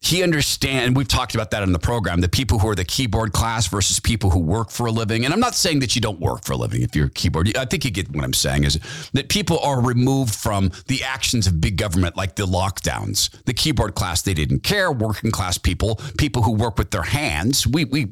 He 0.02 0.24
understands, 0.24 0.96
we've 0.96 1.10
talked 1.10 1.36
about 1.36 1.52
that 1.52 1.62
in 1.62 1.74
the 1.74 1.80
program, 1.80 2.22
the 2.22 2.30
people 2.30 2.58
who 2.58 2.70
are 2.70 2.76
the 2.76 2.86
keyboard 2.86 3.34
class 3.34 3.68
versus 3.68 4.00
people 4.00 4.30
who 4.30 4.40
work 4.40 4.72
for 4.72 4.86
a 4.86 4.92
living. 4.92 5.26
And 5.26 5.34
I'm 5.34 5.42
not 5.42 5.56
saying 5.56 5.80
that 5.80 5.94
you 5.94 6.02
don't 6.02 6.22
work 6.22 6.46
for 6.46 6.54
a 6.54 6.56
living 6.56 6.82
if 6.82 6.96
you're 6.96 7.08
a 7.08 7.12
keyboard. 7.12 7.56
I 7.58 7.66
think 7.66 7.84
you 7.84 7.92
get 7.92 8.10
what 8.16 8.24
I'm 8.24 8.34
saying 8.34 8.64
is 8.64 8.80
that 9.12 9.28
people 9.28 9.60
are 9.60 9.82
removed 9.82 10.34
from 10.34 10.72
the 10.88 11.04
actions 11.04 11.48
of 11.48 11.60
big 11.60 11.76
government 11.76 12.16
like 12.16 12.36
the 12.36 12.46
lockdowns. 12.46 13.30
The 13.44 13.54
keyboard 13.54 13.96
class, 13.96 14.22
they 14.22 14.34
didn't 14.34 14.64
care. 14.64 14.90
Working 14.90 15.32
class 15.32 15.58
people, 15.58 16.00
people 16.18 16.44
who 16.44 16.54
work 16.54 16.78
with 16.78 16.92
their 16.92 17.04
hands, 17.04 17.68
we, 17.68 17.84
we 17.84 18.08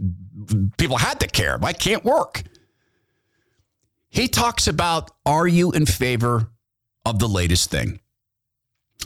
people 0.77 0.97
had 0.97 1.21
to 1.21 1.27
care. 1.27 1.57
I 1.63 1.71
can't 1.71 2.03
work. 2.03 2.43
He 4.09 4.27
talks 4.27 4.67
about 4.67 5.11
are 5.25 5.47
you 5.47 5.71
in 5.71 5.85
favor 5.85 6.49
of 7.05 7.19
the 7.19 7.29
latest 7.29 7.71
thing? 7.71 8.01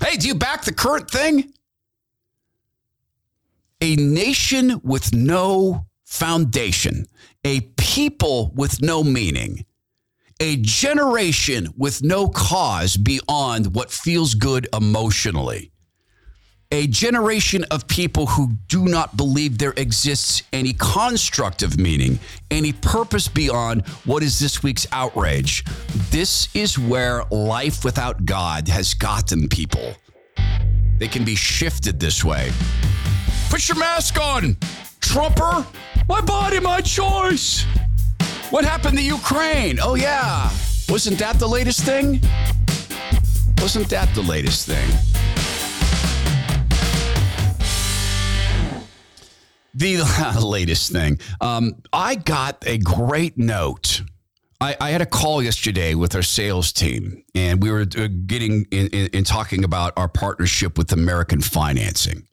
Hey, 0.04 0.18
do 0.18 0.28
you 0.28 0.36
back 0.36 0.64
the 0.64 0.74
current 0.74 1.12
thing? 1.12 1.54
A 3.82 3.96
nation 3.96 4.80
with 4.84 5.14
no 5.14 5.88
foundation, 6.06 7.08
a 7.44 7.62
people 7.78 8.52
with 8.56 8.82
no 8.82 9.04
meaning, 9.04 9.66
a 10.40 10.58
generation 10.58 11.68
with 11.78 12.04
no 12.04 12.28
cause 12.28 12.96
beyond 12.98 13.76
what 13.76 13.92
feels 13.92 14.34
good 14.36 14.68
emotionally 14.74 15.72
a 16.72 16.88
generation 16.88 17.66
of 17.66 17.88
people 17.88 18.26
who 18.26 18.54
do 18.68 18.86
not 18.86 19.18
believe 19.18 19.58
there 19.58 19.74
exists 19.76 20.44
any 20.54 20.74
construct 20.74 21.64
of 21.64 21.78
meaning, 21.78 22.18
any 22.50 22.72
purpose 22.72 23.28
beyond 23.28 23.86
what 24.06 24.24
is 24.24 24.40
this 24.40 24.64
week's 24.64 24.88
outrage. 24.92 25.66
This 26.12 26.48
is 26.56 26.80
where 26.80 27.24
life 27.30 27.84
without 27.84 28.26
God 28.26 28.70
has 28.70 28.94
gotten 28.94 29.50
people. 29.50 29.94
They 30.98 31.10
can 31.10 31.26
be 31.26 31.36
shifted 31.36 32.00
this 32.00 32.24
way. 32.24 32.52
Put 33.52 33.68
your 33.68 33.78
mask 33.78 34.18
on, 34.18 34.56
Trumper. 35.02 35.66
My 36.08 36.22
body, 36.22 36.62
my 36.62 36.80
choice. 36.80 37.66
What 38.50 38.64
happened 38.64 38.98
to 38.98 39.04
Ukraine? 39.04 39.78
Oh, 39.84 39.96
yeah. 39.96 40.50
Wasn't 40.88 41.20
that 41.20 41.38
the 41.38 41.48
latest 41.48 41.84
thing? 41.84 42.22
Wasn't 43.58 43.90
that 43.90 44.08
the 44.16 44.22
latest 44.22 44.68
thing? 44.68 44.90
The 49.74 50.02
latest 50.42 50.94
thing. 50.94 51.20
Um, 51.42 51.76
I 51.92 52.16
got 52.16 52.66
a 52.66 52.78
great 52.78 53.38
note. 53.38 54.02
I, 54.62 54.78
I, 54.80 54.92
had 54.92 55.02
a 55.02 55.06
call 55.06 55.44
yesterday 55.44 55.94
with 55.94 56.16
our 56.16 56.22
sales 56.22 56.72
team, 56.72 57.26
and 57.36 57.62
we 57.62 57.70
were 57.70 57.82
uh, 57.82 58.08
getting 58.26 58.66
in, 58.72 58.88
in, 58.88 59.08
in 59.08 59.24
talking 59.26 59.66
about 59.66 59.92
our 59.98 60.08
partnership 60.08 60.78
with 60.78 60.94
American 60.94 61.42
Financing. 61.42 62.28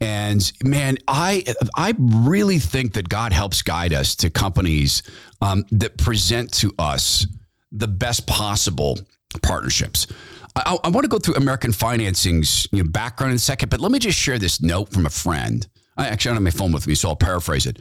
And 0.00 0.52
man, 0.62 0.98
I 1.08 1.44
I 1.74 1.94
really 1.98 2.58
think 2.58 2.94
that 2.94 3.08
God 3.08 3.32
helps 3.32 3.62
guide 3.62 3.94
us 3.94 4.14
to 4.16 4.30
companies 4.30 5.02
um, 5.40 5.64
that 5.70 5.96
present 5.96 6.52
to 6.54 6.74
us 6.78 7.26
the 7.72 7.88
best 7.88 8.26
possible 8.26 8.98
partnerships. 9.42 10.06
I, 10.54 10.78
I 10.84 10.88
want 10.88 11.04
to 11.04 11.08
go 11.08 11.18
through 11.18 11.34
American 11.34 11.72
Financing's 11.72 12.66
you 12.72 12.82
know, 12.82 12.88
background 12.88 13.32
in 13.32 13.36
a 13.36 13.40
second, 13.40 13.70
but 13.70 13.80
let 13.80 13.92
me 13.92 13.98
just 13.98 14.18
share 14.18 14.38
this 14.38 14.62
note 14.62 14.90
from 14.90 15.06
a 15.06 15.10
friend. 15.10 15.66
I 15.96 16.08
actually 16.08 16.30
don't 16.30 16.36
have 16.36 16.54
my 16.54 16.58
phone 16.58 16.72
with 16.72 16.86
me, 16.86 16.94
so 16.94 17.10
I'll 17.10 17.16
paraphrase 17.16 17.66
it. 17.66 17.78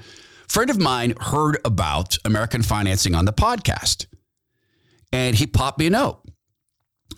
Friend 0.47 0.69
of 0.69 0.80
mine 0.80 1.13
heard 1.19 1.58
about 1.65 2.17
American 2.23 2.62
financing 2.62 3.15
on 3.15 3.25
the 3.25 3.34
podcast, 3.34 4.06
and 5.12 5.36
he 5.36 5.47
popped 5.47 5.80
me 5.80 5.88
a 5.88 5.89
note 5.89 6.21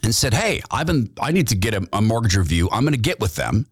and 0.03 0.15
said, 0.15 0.33
"Hey, 0.33 0.61
I've 0.71 0.87
been 0.87 1.11
I 1.21 1.31
need 1.31 1.49
to 1.49 1.55
get 1.55 1.73
a, 1.73 1.87
a 1.93 2.01
mortgage 2.01 2.35
review. 2.35 2.69
I'm 2.71 2.83
going 2.83 2.93
to 2.93 2.99
get 2.99 3.19
with 3.19 3.35
them, 3.35 3.67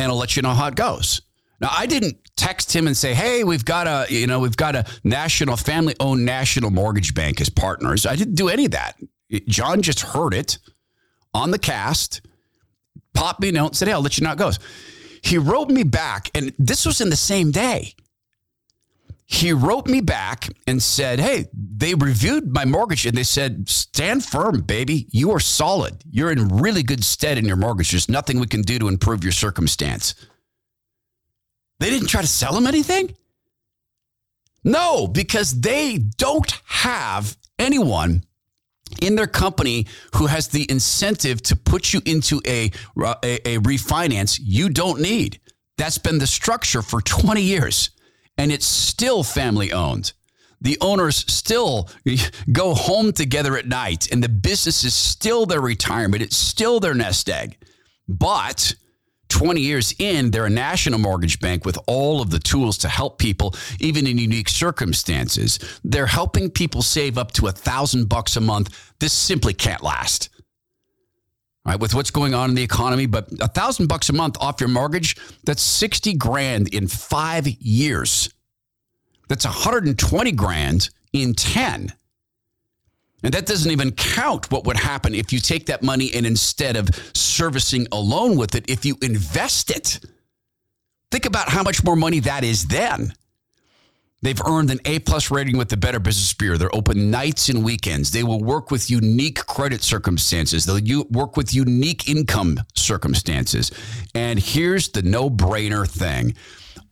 and 0.00 0.10
I'll 0.10 0.18
let 0.18 0.36
you 0.36 0.42
know 0.42 0.54
how 0.54 0.66
it 0.66 0.74
goes." 0.74 1.22
Now, 1.60 1.70
I 1.76 1.86
didn't 1.86 2.16
text 2.36 2.74
him 2.74 2.86
and 2.86 2.96
say, 2.96 3.14
"Hey, 3.14 3.44
we've 3.44 3.64
got 3.64 3.86
a 3.86 4.06
you 4.12 4.26
know 4.26 4.40
we've 4.40 4.56
got 4.56 4.74
a 4.74 4.84
national 5.04 5.56
family-owned 5.56 6.24
national 6.24 6.70
mortgage 6.70 7.14
bank 7.14 7.40
as 7.40 7.50
partners." 7.50 8.06
I 8.06 8.16
didn't 8.16 8.34
do 8.34 8.48
any 8.48 8.64
of 8.64 8.70
that. 8.72 8.96
John 9.46 9.82
just 9.82 10.00
heard 10.00 10.34
it 10.34 10.58
on 11.34 11.50
the 11.50 11.58
cast, 11.58 12.22
popped 13.14 13.40
me 13.40 13.50
a 13.50 13.52
note, 13.52 13.66
and 13.68 13.76
said, 13.76 13.88
"Hey, 13.88 13.94
I'll 13.94 14.00
let 14.00 14.16
you 14.16 14.24
know 14.24 14.30
how 14.30 14.34
it 14.34 14.38
goes." 14.38 14.58
He 15.22 15.36
wrote 15.36 15.68
me 15.68 15.82
back, 15.82 16.30
and 16.34 16.52
this 16.58 16.86
was 16.86 17.00
in 17.00 17.10
the 17.10 17.16
same 17.16 17.50
day. 17.50 17.94
He 19.32 19.52
wrote 19.52 19.86
me 19.86 20.00
back 20.00 20.48
and 20.66 20.82
said, 20.82 21.20
Hey, 21.20 21.46
they 21.54 21.94
reviewed 21.94 22.52
my 22.52 22.64
mortgage 22.64 23.06
and 23.06 23.16
they 23.16 23.22
said, 23.22 23.68
Stand 23.68 24.24
firm, 24.24 24.62
baby. 24.62 25.06
You 25.10 25.30
are 25.30 25.38
solid. 25.38 26.02
You're 26.10 26.32
in 26.32 26.48
really 26.48 26.82
good 26.82 27.04
stead 27.04 27.38
in 27.38 27.44
your 27.44 27.56
mortgage. 27.56 27.92
There's 27.92 28.08
nothing 28.08 28.40
we 28.40 28.48
can 28.48 28.62
do 28.62 28.80
to 28.80 28.88
improve 28.88 29.22
your 29.22 29.32
circumstance. 29.32 30.16
They 31.78 31.90
didn't 31.90 32.08
try 32.08 32.22
to 32.22 32.26
sell 32.26 32.56
him 32.56 32.66
anything? 32.66 33.14
No, 34.64 35.06
because 35.06 35.60
they 35.60 35.98
don't 35.98 36.50
have 36.66 37.36
anyone 37.56 38.24
in 39.00 39.14
their 39.14 39.28
company 39.28 39.86
who 40.16 40.26
has 40.26 40.48
the 40.48 40.68
incentive 40.68 41.40
to 41.44 41.54
put 41.54 41.92
you 41.92 42.02
into 42.04 42.42
a, 42.48 42.72
a, 42.98 43.48
a, 43.48 43.58
refinance 43.60 44.40
you 44.42 44.68
don't 44.68 45.00
need. 45.00 45.40
That's 45.78 45.98
been 45.98 46.18
the 46.18 46.26
structure 46.26 46.82
for 46.82 47.00
20 47.00 47.40
years, 47.40 47.90
and 48.40 48.50
it's 48.50 48.64
still 48.64 49.22
family 49.22 49.70
owned. 49.70 50.14
The 50.62 50.78
owners 50.80 51.30
still 51.30 51.90
go 52.52 52.74
home 52.74 53.12
together 53.12 53.54
at 53.58 53.68
night, 53.68 54.10
and 54.10 54.24
the 54.24 54.30
business 54.30 54.82
is 54.82 54.94
still 54.94 55.44
their 55.44 55.60
retirement. 55.60 56.22
It's 56.22 56.38
still 56.38 56.80
their 56.80 56.94
nest 56.94 57.28
egg. 57.28 57.58
But 58.08 58.74
20 59.28 59.60
years 59.60 59.94
in, 59.98 60.30
they're 60.30 60.46
a 60.46 60.50
national 60.50 61.00
mortgage 61.00 61.38
bank 61.38 61.66
with 61.66 61.78
all 61.86 62.22
of 62.22 62.30
the 62.30 62.38
tools 62.38 62.78
to 62.78 62.88
help 62.88 63.18
people, 63.18 63.54
even 63.78 64.06
in 64.06 64.16
unique 64.16 64.48
circumstances. 64.48 65.58
They're 65.84 66.06
helping 66.06 66.50
people 66.50 66.80
save 66.80 67.18
up 67.18 67.32
to 67.32 67.48
a 67.48 67.52
thousand 67.52 68.08
bucks 68.08 68.36
a 68.36 68.40
month. 68.40 68.94
This 69.00 69.12
simply 69.12 69.52
can't 69.52 69.82
last. 69.82 70.30
Right, 71.64 71.78
with 71.78 71.94
what's 71.94 72.10
going 72.10 72.32
on 72.32 72.48
in 72.48 72.56
the 72.56 72.62
economy, 72.62 73.04
but 73.04 73.28
a 73.40 73.48
thousand 73.48 73.88
bucks 73.88 74.08
a 74.08 74.14
month 74.14 74.36
off 74.40 74.60
your 74.60 74.70
mortgage, 74.70 75.16
that's 75.44 75.62
60 75.62 76.14
grand 76.14 76.72
in 76.72 76.88
five 76.88 77.46
years. 77.46 78.30
That's 79.28 79.44
120 79.44 80.32
grand 80.32 80.88
in 81.12 81.34
10. 81.34 81.92
And 83.22 83.34
that 83.34 83.46
doesn't 83.46 83.70
even 83.70 83.92
count 83.92 84.50
what 84.50 84.64
would 84.64 84.78
happen 84.78 85.14
if 85.14 85.32
you 85.32 85.38
take 85.38 85.66
that 85.66 85.82
money 85.82 86.10
and 86.14 86.24
instead 86.24 86.76
of 86.76 86.88
servicing 87.14 87.86
a 87.92 87.96
loan 87.96 88.36
with 88.36 88.54
it, 88.54 88.68
if 88.68 88.84
you 88.86 88.96
invest 89.02 89.70
it. 89.70 90.00
Think 91.10 91.26
about 91.26 91.50
how 91.50 91.62
much 91.62 91.84
more 91.84 91.96
money 91.96 92.20
that 92.20 92.44
is 92.44 92.64
then. 92.66 93.12
They've 94.22 94.40
earned 94.46 94.70
an 94.70 94.80
A 94.84 94.98
plus 94.98 95.30
rating 95.30 95.56
with 95.56 95.70
the 95.70 95.78
Better 95.78 95.98
Business 95.98 96.34
Bureau. 96.34 96.58
They're 96.58 96.74
open 96.74 97.10
nights 97.10 97.48
and 97.48 97.64
weekends. 97.64 98.10
They 98.10 98.22
will 98.22 98.42
work 98.42 98.70
with 98.70 98.90
unique 98.90 99.46
credit 99.46 99.82
circumstances. 99.82 100.66
They'll 100.66 101.04
work 101.10 101.38
with 101.38 101.54
unique 101.54 102.08
income 102.08 102.60
circumstances. 102.74 103.70
And 104.14 104.38
here's 104.38 104.90
the 104.90 105.02
no 105.02 105.30
brainer 105.30 105.88
thing 105.88 106.34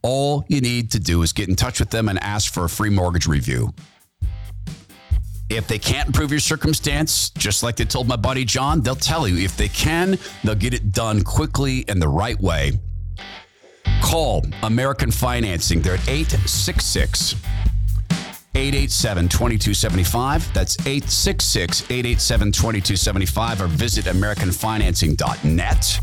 all 0.02 0.44
you 0.48 0.60
need 0.60 0.92
to 0.92 1.00
do 1.00 1.22
is 1.22 1.32
get 1.32 1.48
in 1.48 1.56
touch 1.56 1.80
with 1.80 1.90
them 1.90 2.08
and 2.08 2.22
ask 2.22 2.52
for 2.52 2.64
a 2.64 2.68
free 2.68 2.90
mortgage 2.90 3.26
review. 3.26 3.74
If 5.50 5.66
they 5.66 5.78
can't 5.78 6.08
improve 6.08 6.30
your 6.30 6.40
circumstance, 6.40 7.30
just 7.30 7.62
like 7.62 7.76
they 7.76 7.84
told 7.84 8.06
my 8.06 8.16
buddy 8.16 8.44
John, 8.44 8.82
they'll 8.82 8.94
tell 8.94 9.26
you. 9.26 9.42
If 9.42 9.56
they 9.56 9.68
can, 9.68 10.18
they'll 10.44 10.54
get 10.54 10.74
it 10.74 10.92
done 10.92 11.24
quickly 11.24 11.84
and 11.88 12.00
the 12.00 12.08
right 12.08 12.38
way. 12.38 12.72
Call 14.08 14.44
American 14.62 15.10
Financing. 15.10 15.82
They're 15.82 15.92
at 15.92 16.08
866 16.08 17.34
887 18.54 19.28
2275. 19.28 20.54
That's 20.54 20.78
866 20.80 21.82
887 21.82 22.52
2275 22.52 23.60
or 23.60 23.66
visit 23.66 24.06
AmericanFinancing.net. 24.06 26.00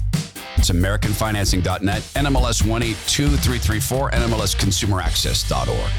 It's 0.57 0.69
AmericanFinancing.net, 0.69 2.01
NMLS 2.13 2.67
182334, 2.67 4.11
NMLSConsumerAccess.org. 4.11 5.91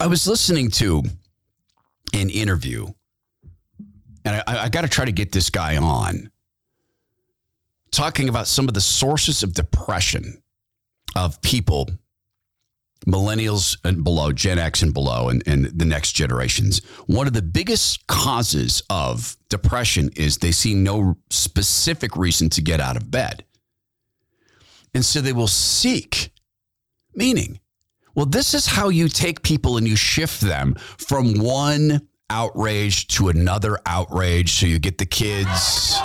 I 0.00 0.06
was 0.06 0.26
listening 0.26 0.70
to 0.70 1.02
an 2.14 2.30
interview, 2.30 2.86
and 4.24 4.42
I, 4.46 4.64
I 4.64 4.68
got 4.70 4.80
to 4.82 4.88
try 4.88 5.04
to 5.04 5.12
get 5.12 5.32
this 5.32 5.50
guy 5.50 5.76
on 5.76 6.30
talking 7.90 8.28
about 8.28 8.46
some 8.46 8.68
of 8.68 8.74
the 8.74 8.80
sources 8.80 9.42
of 9.42 9.54
depression 9.54 10.42
of 11.16 11.40
people, 11.42 11.88
millennials 13.06 13.78
and 13.84 14.04
below, 14.04 14.32
Gen 14.32 14.58
X 14.58 14.82
and 14.82 14.92
below, 14.92 15.28
and, 15.28 15.42
and 15.46 15.66
the 15.66 15.84
next 15.84 16.12
generations. 16.12 16.84
One 17.06 17.26
of 17.26 17.32
the 17.32 17.42
biggest 17.42 18.06
causes 18.06 18.82
of 18.90 19.36
depression 19.48 20.10
is 20.16 20.38
they 20.38 20.52
see 20.52 20.74
no 20.74 21.16
specific 21.30 22.16
reason 22.16 22.50
to 22.50 22.62
get 22.62 22.80
out 22.80 22.96
of 22.96 23.10
bed. 23.10 23.44
And 24.94 25.04
so 25.04 25.20
they 25.20 25.32
will 25.32 25.48
seek 25.48 26.32
meaning. 27.14 27.60
Well, 28.14 28.26
this 28.26 28.52
is 28.54 28.66
how 28.66 28.88
you 28.88 29.08
take 29.08 29.42
people 29.42 29.76
and 29.76 29.86
you 29.86 29.96
shift 29.96 30.40
them 30.40 30.74
from 30.74 31.34
one 31.34 32.08
outrage 32.30 33.06
to 33.08 33.28
another 33.28 33.78
outrage. 33.86 34.54
So 34.54 34.66
you 34.66 34.78
get 34.78 34.98
the 34.98 35.06
kids. 35.06 35.96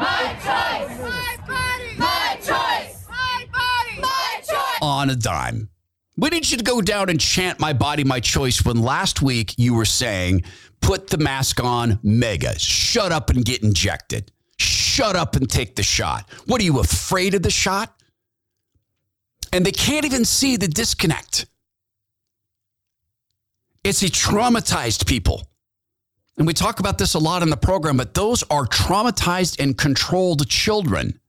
My 0.00 0.32
choice. 0.34 0.98
My 0.98 1.36
body, 1.46 1.94
my 1.98 2.36
choice. 2.36 3.06
My 3.08 3.46
body, 3.52 4.00
my 4.00 4.36
choice. 4.38 4.78
on 4.80 5.10
a 5.10 5.16
dime. 5.16 5.68
We 6.16 6.30
need 6.30 6.50
you 6.50 6.56
to 6.56 6.64
go 6.64 6.80
down 6.80 7.10
and 7.10 7.20
chant 7.20 7.60
My 7.60 7.74
Body, 7.74 8.04
My 8.04 8.20
Choice 8.20 8.64
when 8.64 8.80
last 8.80 9.20
week 9.20 9.54
you 9.58 9.74
were 9.74 9.84
saying, 9.84 10.44
put 10.80 11.08
the 11.08 11.18
mask 11.18 11.62
on, 11.62 11.98
MAGA, 12.02 12.58
shut 12.58 13.12
up 13.12 13.28
and 13.28 13.44
get 13.44 13.62
injected. 13.62 14.32
Shut 14.58 15.16
up 15.16 15.36
and 15.36 15.48
take 15.48 15.76
the 15.76 15.82
shot. 15.82 16.28
What 16.46 16.60
are 16.60 16.64
you 16.64 16.80
afraid 16.80 17.34
of 17.34 17.42
the 17.42 17.50
shot? 17.50 17.94
And 19.52 19.66
they 19.66 19.72
can't 19.72 20.04
even 20.04 20.24
see 20.24 20.56
the 20.56 20.68
disconnect. 20.68 21.46
It's 23.84 24.02
a 24.02 24.06
traumatized 24.06 25.06
people. 25.06 25.49
And 26.40 26.46
we 26.46 26.54
talk 26.54 26.80
about 26.80 26.96
this 26.96 27.12
a 27.12 27.18
lot 27.18 27.42
in 27.42 27.50
the 27.50 27.56
program, 27.58 27.98
but 27.98 28.14
those 28.14 28.42
are 28.44 28.64
traumatized 28.64 29.62
and 29.62 29.76
controlled 29.76 30.48
children. 30.48 31.20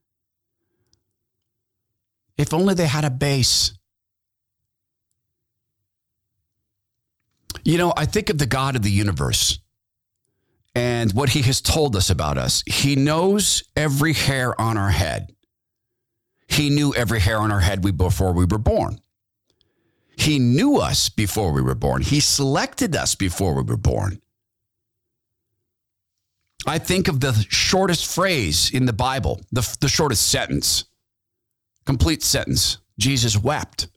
If 2.38 2.54
only 2.54 2.76
they 2.76 2.88
had 2.88 3.04
a 3.04 3.10
base. 3.10 3.74
You 7.66 7.78
know, 7.78 7.92
I 7.98 8.06
think 8.06 8.30
of 8.30 8.38
the 8.38 8.46
God 8.46 8.78
of 8.78 8.84
the 8.84 8.90
universe 8.90 9.60
and 10.76 11.12
what 11.12 11.28
he 11.28 11.42
has 11.42 11.60
told 11.60 11.98
us 11.98 12.10
about 12.10 12.38
us. 12.38 12.64
He 12.66 12.96
knows 12.96 13.64
every 13.76 14.14
hair 14.14 14.60
on 14.62 14.78
our 14.78 14.92
head. 14.92 15.36
He 16.48 16.70
knew 16.70 16.96
every 16.96 17.20
hair 17.20 17.40
on 17.40 17.52
our 17.52 17.60
head 17.60 17.82
before 17.82 18.32
we 18.32 18.46
were 18.46 18.58
born. 18.58 19.02
He 20.16 20.40
knew 20.40 20.78
us 20.78 21.10
before 21.10 21.52
we 21.52 21.62
were 21.62 21.76
born. 21.76 22.02
He 22.02 22.22
selected 22.22 22.96
us 22.96 23.14
before 23.14 23.56
we 23.56 23.64
were 23.64 23.76
born. 23.76 24.22
I 26.68 26.78
think 26.78 27.08
of 27.08 27.20
the 27.20 27.34
shortest 27.50 28.14
phrase 28.14 28.70
in 28.72 28.86
the 28.86 28.94
Bible, 28.94 29.42
the, 29.52 29.68
the 29.82 29.90
shortest 29.90 30.30
sentence, 30.30 30.86
complete 31.86 32.24
sentence. 32.24 32.78
Jesus 33.00 33.38
wept. 33.38 33.88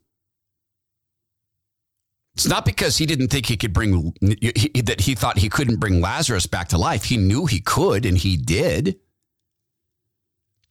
It's 2.34 2.48
not 2.48 2.64
because 2.64 2.96
he 2.96 3.06
didn't 3.06 3.28
think 3.28 3.46
he 3.46 3.56
could 3.56 3.72
bring, 3.72 4.14
he, 4.20 4.80
that 4.82 5.02
he 5.02 5.14
thought 5.14 5.38
he 5.38 5.48
couldn't 5.48 5.78
bring 5.78 6.00
Lazarus 6.00 6.46
back 6.46 6.68
to 6.68 6.78
life. 6.78 7.04
He 7.04 7.16
knew 7.16 7.46
he 7.46 7.60
could, 7.60 8.06
and 8.06 8.18
he 8.18 8.36
did. 8.36 8.98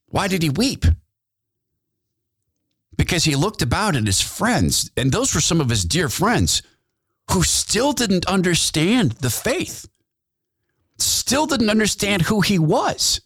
Why 0.07 0.27
did 0.27 0.43
he 0.43 0.49
weep? 0.49 0.85
Because 2.97 3.23
he 3.23 3.35
looked 3.35 3.61
about 3.61 3.95
at 3.95 4.05
his 4.05 4.21
friends, 4.21 4.91
and 4.97 5.11
those 5.11 5.33
were 5.33 5.41
some 5.41 5.61
of 5.61 5.69
his 5.69 5.85
dear 5.85 6.09
friends 6.09 6.63
who 7.31 7.43
still 7.43 7.93
didn't 7.93 8.25
understand 8.25 9.13
the 9.13 9.29
faith, 9.29 9.87
still 10.97 11.45
didn't 11.45 11.69
understand 11.69 12.23
who 12.23 12.41
he 12.41 12.59
was. 12.59 13.21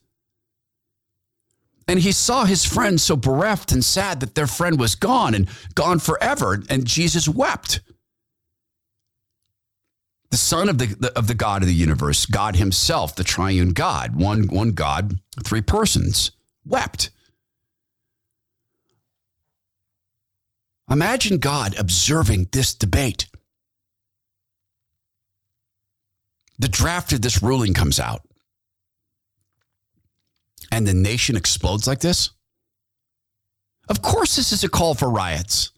And 1.88 2.00
he 2.00 2.12
saw 2.12 2.44
his 2.44 2.66
friends 2.66 3.04
so 3.04 3.16
bereft 3.16 3.72
and 3.72 3.84
sad 3.84 4.20
that 4.20 4.36
their 4.36 4.48
friend 4.48 4.80
was 4.80 4.96
gone 4.96 5.34
and 5.34 5.50
gone 5.74 6.00
forever, 6.00 6.62
and 6.70 6.86
Jesus 6.86 7.30
wept. 7.30 7.80
The 10.30 10.38
son 10.38 10.68
of 10.68 10.78
the, 10.78 10.88
the, 10.88 11.18
of 11.18 11.28
the 11.28 11.34
god 11.34 11.62
of 11.62 11.70
the 11.70 11.74
universe 11.74 12.26
god 12.26 12.58
himself 12.58 13.16
the 13.16 13.24
triune 13.24 13.70
god 13.70 14.18
one 14.18 14.48
one 14.48 14.72
god 14.72 15.20
three 15.44 15.62
persons 15.62 16.32
wept. 16.66 17.10
Imagine 20.90 21.38
god 21.38 21.76
observing 21.80 22.50
this 22.52 22.74
debate 22.76 23.28
the 26.60 26.68
draft 26.68 27.14
of 27.14 27.22
this 27.22 27.42
ruling 27.42 27.74
comes 27.74 28.00
out 28.00 28.22
and 30.72 30.88
the 30.88 30.94
nation 30.94 31.36
explodes 31.36 31.88
like 31.88 32.00
this 32.00 32.32
of 33.90 34.02
course 34.02 34.36
this 34.36 34.52
is 34.52 34.64
a 34.64 34.70
call 34.70 34.94
for 34.94 35.10
riots 35.10 35.72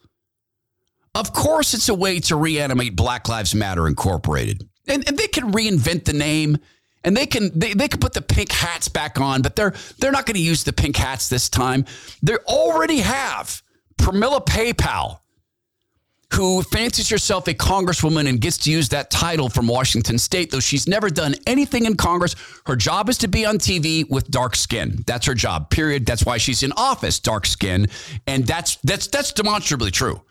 of 1.15 1.33
course, 1.33 1.73
it's 1.73 1.89
a 1.89 1.93
way 1.93 2.19
to 2.21 2.35
reanimate 2.35 2.95
Black 2.95 3.27
Lives 3.27 3.55
Matter 3.55 3.87
Incorporated. 3.87 4.67
And, 4.87 5.07
and 5.07 5.17
they 5.17 5.27
can 5.27 5.51
reinvent 5.51 6.05
the 6.05 6.13
name 6.13 6.57
and 7.03 7.15
they 7.15 7.25
can 7.25 7.57
they, 7.57 7.73
they 7.73 7.87
can 7.87 7.99
put 7.99 8.13
the 8.13 8.21
pink 8.21 8.51
hats 8.51 8.89
back 8.89 9.19
on, 9.19 9.41
but 9.41 9.55
they're 9.55 9.73
they're 9.99 10.11
not 10.11 10.25
going 10.25 10.35
to 10.35 10.41
use 10.41 10.63
the 10.63 10.73
pink 10.73 10.97
hats 10.97 11.29
this 11.29 11.49
time. 11.49 11.85
They 12.21 12.35
already 12.47 12.99
have 12.99 13.61
Pramila 13.97 14.45
Jayapal, 14.45 15.19
who 16.33 16.61
fancies 16.63 17.09
herself 17.09 17.47
a 17.47 17.53
congresswoman 17.53 18.27
and 18.27 18.39
gets 18.39 18.57
to 18.59 18.71
use 18.71 18.89
that 18.89 19.09
title 19.09 19.49
from 19.49 19.67
Washington 19.67 20.17
State, 20.17 20.51
though 20.51 20.59
she's 20.59 20.87
never 20.87 21.09
done 21.09 21.35
anything 21.47 21.85
in 21.85 21.95
Congress. 21.95 22.35
Her 22.65 22.75
job 22.75 23.09
is 23.09 23.17
to 23.19 23.27
be 23.27 23.45
on 23.45 23.57
TV 23.57 24.07
with 24.09 24.29
dark 24.29 24.55
skin. 24.55 25.03
That's 25.07 25.25
her 25.25 25.33
job. 25.33 25.69
Period. 25.69 26.05
That's 26.05 26.25
why 26.25 26.37
she's 26.37 26.63
in 26.63 26.71
office, 26.73 27.19
dark 27.19 27.45
skin, 27.45 27.87
and 28.27 28.45
that's 28.45 28.75
that's 28.77 29.07
that's 29.07 29.31
demonstrably 29.31 29.91
true. 29.91 30.21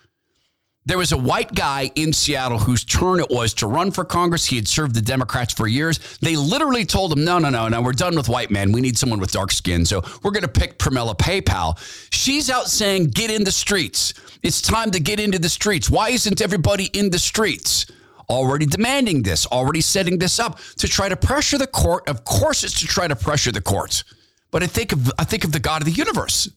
There 0.87 0.97
was 0.97 1.13
a 1.13 1.19
white 1.19 1.55
guy 1.55 1.91
in 1.97 2.15
Seattle 2.15 2.59
whose 2.59 2.83
turn 2.83 3.21
it 3.21 3.29
was 3.29 3.53
to 3.55 3.67
run 3.67 3.91
for 3.91 4.07
Congress. 4.07 4.47
He 4.47 4.57
had 4.57 4.67
served 4.67 4.95
the 4.95 5.03
Democrats 5.03 5.53
for 5.53 5.67
years. 5.67 6.19
They 6.23 6.35
literally 6.35 6.87
told 6.87 7.13
him, 7.13 7.25
no, 7.25 7.39
no, 7.39 7.51
no, 7.51 7.69
no, 7.69 7.83
we're 7.83 7.93
done 7.93 8.17
with 8.17 8.31
white 8.31 8.51
men. 8.51 8.73
We 8.73 8.81
need 8.81 8.97
someone 8.97 9.21
with 9.21 9.33
dark 9.33 9.53
skin. 9.53 9.85
So 9.85 10.03
we're 10.23 10.31
going 10.31 10.45
to 10.45 10.49
pick 10.49 10.79
Pramila 10.79 11.15
Jayapal. 11.19 11.79
She's 12.11 12.49
out 12.49 12.69
saying, 12.69 13.09
get 13.09 13.31
in 13.31 13.45
the 13.45 13.53
streets. 13.53 14.15
It's 14.43 14.63
time 14.63 14.91
to 14.93 15.01
get 15.01 15.21
into 15.21 15.39
the 15.39 15.51
streets. 15.51 15.91
Why 15.91 16.09
isn't 16.09 16.41
everybody 16.41 16.87
in 16.87 17.11
the 17.11 17.19
streets? 17.19 17.85
Already 18.31 18.65
demanding 18.65 19.23
this, 19.23 19.47
already 19.47 19.81
setting 19.81 20.19
this 20.19 20.39
up 20.39 20.59
to 20.79 20.89
try 20.89 21.09
to 21.09 21.17
pressure 21.17 21.59
the 21.59 21.67
court. 21.67 22.09
Of 22.09 22.25
course, 22.25 22.65
it's 22.65 22.81
to 22.81 22.87
try 22.87 23.09
to 23.09 23.17
pressure 23.17 23.53
the 23.53 23.61
courts. 23.61 24.05
But 24.51 24.63
I 24.63 24.67
think 24.67 24.93
of 24.93 25.11
I 25.19 25.25
think 25.25 25.45
of 25.45 25.53
the 25.53 25.61
God 25.61 25.83
of 25.83 25.87
the 25.87 25.93
universe. 25.93 26.49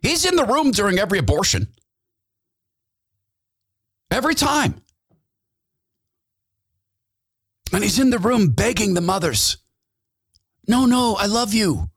He's 0.00 0.24
in 0.24 0.36
the 0.36 0.44
room 0.44 0.70
during 0.70 0.98
every 0.98 1.18
abortion. 1.18 1.68
Every 4.12 4.34
time. 4.34 4.82
And 7.72 7.82
he's 7.82 7.98
in 7.98 8.10
the 8.10 8.18
room 8.18 8.50
begging 8.50 8.92
the 8.92 9.00
mothers, 9.00 9.56
No, 10.68 10.84
no, 10.84 11.16
I 11.16 11.26
love 11.26 11.54
you. 11.54 11.90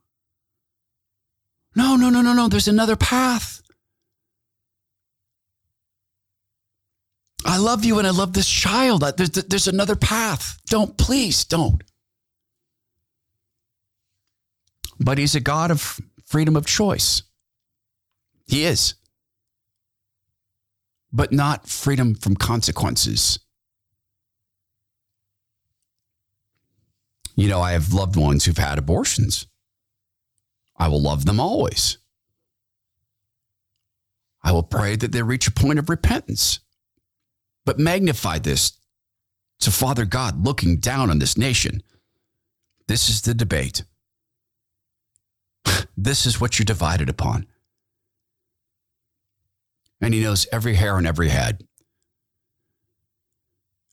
No, 1.76 1.96
no, 1.96 2.08
no, 2.08 2.22
no, 2.22 2.32
no, 2.32 2.48
there's 2.48 2.68
another 2.68 2.96
path. 2.96 3.60
I 7.44 7.58
love 7.58 7.84
you 7.84 7.98
and 7.98 8.06
I 8.06 8.10
love 8.10 8.32
this 8.32 8.48
child. 8.48 9.04
There's, 9.16 9.30
there's 9.30 9.68
another 9.68 9.94
path. 9.94 10.58
Don't, 10.66 10.96
please, 10.96 11.44
don't. 11.44 11.82
But 14.98 15.18
he's 15.18 15.34
a 15.34 15.40
God 15.40 15.70
of 15.70 16.00
freedom 16.24 16.56
of 16.56 16.64
choice. 16.64 17.22
He 18.48 18.64
is 18.64 18.94
but 21.12 21.32
not 21.32 21.68
freedom 21.68 22.14
from 22.14 22.36
consequences. 22.36 23.38
You 27.34 27.48
know, 27.48 27.60
I 27.60 27.72
have 27.72 27.92
loved 27.92 28.16
ones 28.16 28.44
who've 28.44 28.56
had 28.56 28.78
abortions. 28.78 29.46
I 30.76 30.88
will 30.88 31.02
love 31.02 31.26
them 31.26 31.38
always. 31.38 31.98
I 34.42 34.52
will 34.52 34.62
pray 34.62 34.96
that 34.96 35.12
they 35.12 35.22
reach 35.22 35.46
a 35.46 35.52
point 35.52 35.78
of 35.78 35.88
repentance. 35.88 36.60
But 37.64 37.78
magnify 37.78 38.38
this 38.38 38.78
to 39.60 39.70
Father 39.70 40.04
God 40.04 40.44
looking 40.44 40.76
down 40.76 41.10
on 41.10 41.18
this 41.18 41.36
nation. 41.36 41.82
This 42.86 43.08
is 43.08 43.22
the 43.22 43.34
debate. 43.34 43.82
this 45.96 46.26
is 46.26 46.40
what 46.40 46.58
you're 46.58 46.64
divided 46.64 47.08
upon 47.08 47.46
and 50.00 50.14
he 50.14 50.22
knows 50.22 50.46
every 50.52 50.74
hair 50.74 50.94
on 50.94 51.06
every 51.06 51.28
head. 51.28 51.64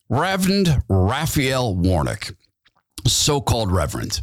Reverend 0.10 0.82
Raphael 0.90 1.76
Warnock, 1.76 2.36
so 3.08 3.42
called 3.42 3.72
Reverend. 3.72 4.22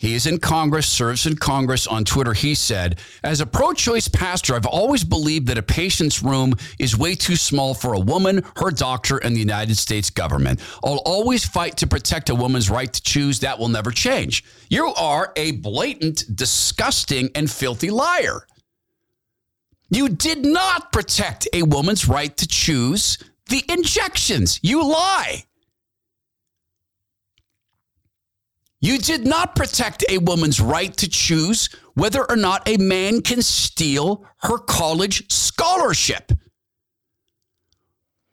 He 0.00 0.14
is 0.14 0.24
in 0.24 0.38
Congress, 0.38 0.88
serves 0.88 1.26
in 1.26 1.36
Congress. 1.36 1.86
On 1.86 2.06
Twitter, 2.06 2.32
he 2.32 2.54
said, 2.54 3.00
As 3.22 3.42
a 3.42 3.46
pro 3.46 3.74
choice 3.74 4.08
pastor, 4.08 4.54
I've 4.54 4.64
always 4.64 5.04
believed 5.04 5.46
that 5.48 5.58
a 5.58 5.62
patient's 5.62 6.22
room 6.22 6.54
is 6.78 6.96
way 6.96 7.14
too 7.14 7.36
small 7.36 7.74
for 7.74 7.92
a 7.92 8.00
woman, 8.00 8.42
her 8.56 8.70
doctor, 8.70 9.18
and 9.18 9.36
the 9.36 9.40
United 9.40 9.76
States 9.76 10.08
government. 10.08 10.60
I'll 10.82 11.02
always 11.04 11.44
fight 11.44 11.76
to 11.76 11.86
protect 11.86 12.30
a 12.30 12.34
woman's 12.34 12.70
right 12.70 12.90
to 12.90 13.02
choose. 13.02 13.40
That 13.40 13.58
will 13.58 13.68
never 13.68 13.90
change. 13.90 14.42
You 14.70 14.86
are 14.86 15.34
a 15.36 15.52
blatant, 15.52 16.24
disgusting, 16.34 17.28
and 17.34 17.50
filthy 17.50 17.90
liar. 17.90 18.46
You 19.90 20.08
did 20.08 20.44
not 20.44 20.92
protect 20.92 21.48
a 21.52 21.62
woman's 21.62 22.08
right 22.08 22.34
to 22.36 22.46
choose 22.46 23.18
the 23.48 23.64
injections. 23.68 24.60
You 24.62 24.84
lie. 24.84 25.44
You 28.80 28.98
did 28.98 29.26
not 29.26 29.56
protect 29.56 30.04
a 30.08 30.18
woman's 30.18 30.60
right 30.60 30.96
to 30.96 31.08
choose 31.08 31.68
whether 31.94 32.24
or 32.30 32.36
not 32.36 32.66
a 32.66 32.78
man 32.78 33.20
can 33.20 33.42
steal 33.42 34.24
her 34.38 34.56
college 34.56 35.30
scholarship. 35.30 36.32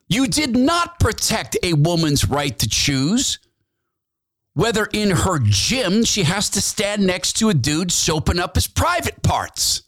You 0.08 0.28
did 0.28 0.56
not 0.56 1.00
protect 1.00 1.58
a 1.63 1.74
woman's 1.74 2.30
right 2.30 2.58
to 2.60 2.70
choose 2.70 3.39
whether 4.54 4.86
in 4.86 5.12
her 5.12 5.38
gym 5.39 6.04
she 6.04 6.24
has 6.24 6.50
to 6.50 6.62
stand 6.62 7.06
next 7.06 7.34
to 7.34 7.50
a 7.50 7.54
dude 7.54 7.91
soaping 7.91 8.39
up 8.39 8.56
his 8.56 8.65
private 8.65 9.22
parts. 9.22 9.84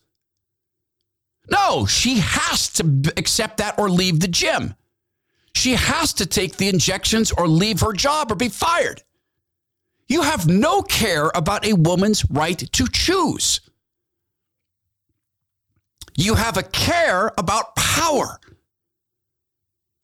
No, 1.51 1.85
she 1.85 2.19
has 2.19 2.69
to 2.73 3.13
accept 3.17 3.57
that 3.57 3.79
or 3.79 3.89
leave 3.89 4.19
the 4.19 4.27
gym. 4.27 4.75
She 5.55 5.73
has 5.73 6.13
to 6.13 6.25
take 6.25 6.57
the 6.57 6.69
injections 6.69 7.31
or 7.31 7.47
leave 7.47 7.81
her 7.81 7.93
job 7.93 8.31
or 8.31 8.35
be 8.35 8.49
fired. 8.49 9.03
You 10.07 10.21
have 10.23 10.47
no 10.47 10.81
care 10.81 11.31
about 11.35 11.65
a 11.65 11.73
woman's 11.73 12.23
right 12.29 12.57
to 12.57 12.87
choose. 12.87 13.61
You 16.15 16.35
have 16.35 16.57
a 16.57 16.63
care 16.63 17.31
about 17.37 17.75
power. 17.75 18.39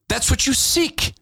That's 0.08 0.29
what 0.29 0.45
you 0.45 0.53
seek. 0.53 1.13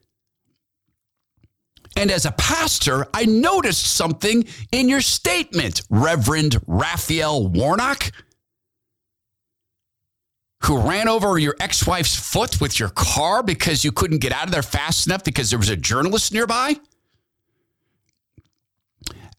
And 1.96 2.12
as 2.12 2.26
a 2.26 2.32
pastor, 2.32 3.08
I 3.14 3.26
noticed 3.26 3.86
something 3.86 4.46
in 4.72 4.90
your 4.90 5.02
statement, 5.02 5.82
Reverend 5.90 6.58
Raphael 6.68 7.48
Warnock, 7.48 8.12
who 10.66 10.78
ran 10.78 11.10
over 11.10 11.38
your 11.38 11.56
ex 11.60 11.86
wife's 11.86 12.16
foot 12.16 12.62
with 12.62 12.80
your 12.80 12.90
car 12.90 13.44
because 13.44 13.84
you 13.84 13.92
couldn't 13.92 14.20
get 14.20 14.32
out 14.32 14.46
of 14.46 14.52
there 14.52 14.64
fast 14.64 15.08
enough 15.08 15.24
because 15.24 15.50
there 15.50 15.60
was 15.60 15.70
a 15.70 15.76
journalist 15.76 16.32
nearby. 16.32 16.76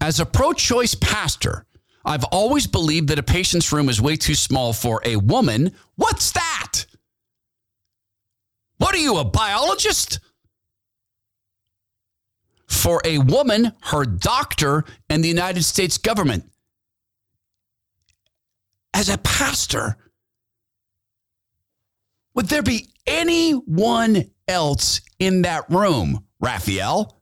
As 0.00 0.20
a 0.20 0.26
pro 0.26 0.52
choice 0.52 0.94
pastor, 0.94 1.64
I've 2.04 2.24
always 2.24 2.66
believed 2.66 3.08
that 3.08 3.18
a 3.18 3.22
patient's 3.22 3.72
room 3.72 3.88
is 3.88 4.02
way 4.02 4.16
too 4.16 4.34
small 4.34 4.74
for 4.74 5.00
a 5.04 5.16
woman. 5.16 5.72
What's 5.96 6.32
that? 6.32 6.84
What 8.76 8.94
are 8.94 8.98
you, 8.98 9.16
a 9.16 9.24
biologist? 9.24 10.20
For 12.66 13.00
a 13.04 13.18
woman, 13.18 13.72
her 13.84 14.04
doctor, 14.04 14.84
and 15.08 15.24
the 15.24 15.28
United 15.28 15.62
States 15.62 15.96
government. 15.96 16.44
As 18.92 19.08
a 19.08 19.16
pastor, 19.18 19.96
would 22.35 22.47
there 22.47 22.62
be 22.62 22.88
anyone 23.07 24.31
else 24.49 25.01
in 25.18 25.42
that 25.42 25.68
room, 25.70 26.25
Raphael? 26.40 27.20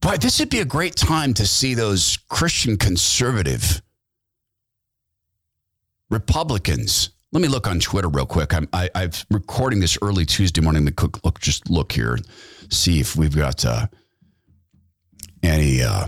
Boy, 0.00 0.16
this 0.18 0.38
would 0.38 0.50
be 0.50 0.60
a 0.60 0.64
great 0.64 0.94
time 0.94 1.34
to 1.34 1.46
see 1.46 1.74
those 1.74 2.16
Christian 2.28 2.76
conservative 2.76 3.82
Republicans. 6.10 7.10
Let 7.32 7.42
me 7.42 7.48
look 7.48 7.66
on 7.66 7.80
Twitter 7.80 8.08
real 8.08 8.24
quick. 8.24 8.54
I'm 8.54 8.68
I, 8.72 8.88
am 8.94 9.10
recording 9.32 9.80
this 9.80 9.98
early 10.00 10.24
Tuesday 10.24 10.60
morning. 10.60 10.84
The 10.84 10.92
cook 10.92 11.18
look 11.24 11.40
just 11.40 11.68
look 11.68 11.90
here, 11.90 12.18
see 12.70 13.00
if 13.00 13.16
we've 13.16 13.34
got 13.34 13.64
uh, 13.64 13.88
any 15.42 15.82
uh, 15.82 16.06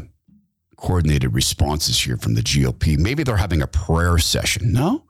coordinated 0.79 1.35
responses 1.35 2.01
here 2.01 2.17
from 2.17 2.35
the 2.35 2.41
GOP. 2.41 2.99
Maybe 2.99 3.23
they're 3.23 3.37
having 3.37 3.62
a 3.62 3.67
prayer 3.67 4.19
session. 4.19 4.73
No, 4.73 5.05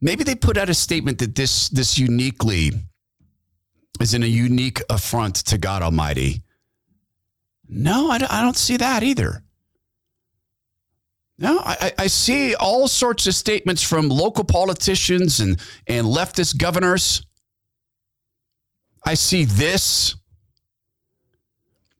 maybe 0.00 0.24
they 0.24 0.34
put 0.34 0.58
out 0.58 0.68
a 0.68 0.74
statement 0.74 1.18
that 1.18 1.34
this 1.34 1.68
this 1.70 1.98
uniquely 1.98 2.72
is 4.00 4.14
in 4.14 4.22
a 4.22 4.26
unique 4.26 4.82
affront 4.90 5.36
to 5.36 5.58
God 5.58 5.82
Almighty. 5.82 6.42
No, 7.68 8.10
I, 8.10 8.16
I 8.30 8.42
don't 8.42 8.56
see 8.56 8.76
that 8.78 9.02
either. 9.02 9.42
No, 11.40 11.60
I, 11.60 11.92
I 11.96 12.06
see 12.08 12.56
all 12.56 12.88
sorts 12.88 13.26
of 13.28 13.34
statements 13.34 13.82
from 13.82 14.08
local 14.08 14.42
politicians 14.42 15.38
and, 15.38 15.60
and 15.86 16.06
leftist 16.06 16.58
governors. 16.58 17.24
I 19.06 19.14
see 19.14 19.44
this 19.44 20.16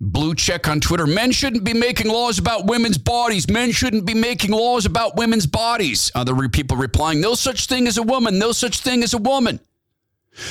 blue 0.00 0.34
check 0.34 0.68
on 0.68 0.80
Twitter. 0.80 1.06
Men 1.06 1.32
shouldn't 1.32 1.64
be 1.64 1.74
making 1.74 2.08
laws 2.08 2.38
about 2.38 2.66
women's 2.66 2.98
bodies. 2.98 3.48
Men 3.48 3.72
shouldn't 3.72 4.06
be 4.06 4.14
making 4.14 4.52
laws 4.52 4.86
about 4.86 5.16
women's 5.16 5.46
bodies. 5.46 6.10
Other 6.14 6.48
people 6.48 6.76
replying, 6.76 7.20
no 7.20 7.34
such 7.34 7.66
thing 7.66 7.86
as 7.86 7.98
a 7.98 8.02
woman, 8.02 8.38
no 8.38 8.52
such 8.52 8.80
thing 8.80 9.02
as 9.02 9.14
a 9.14 9.18
woman. 9.18 9.60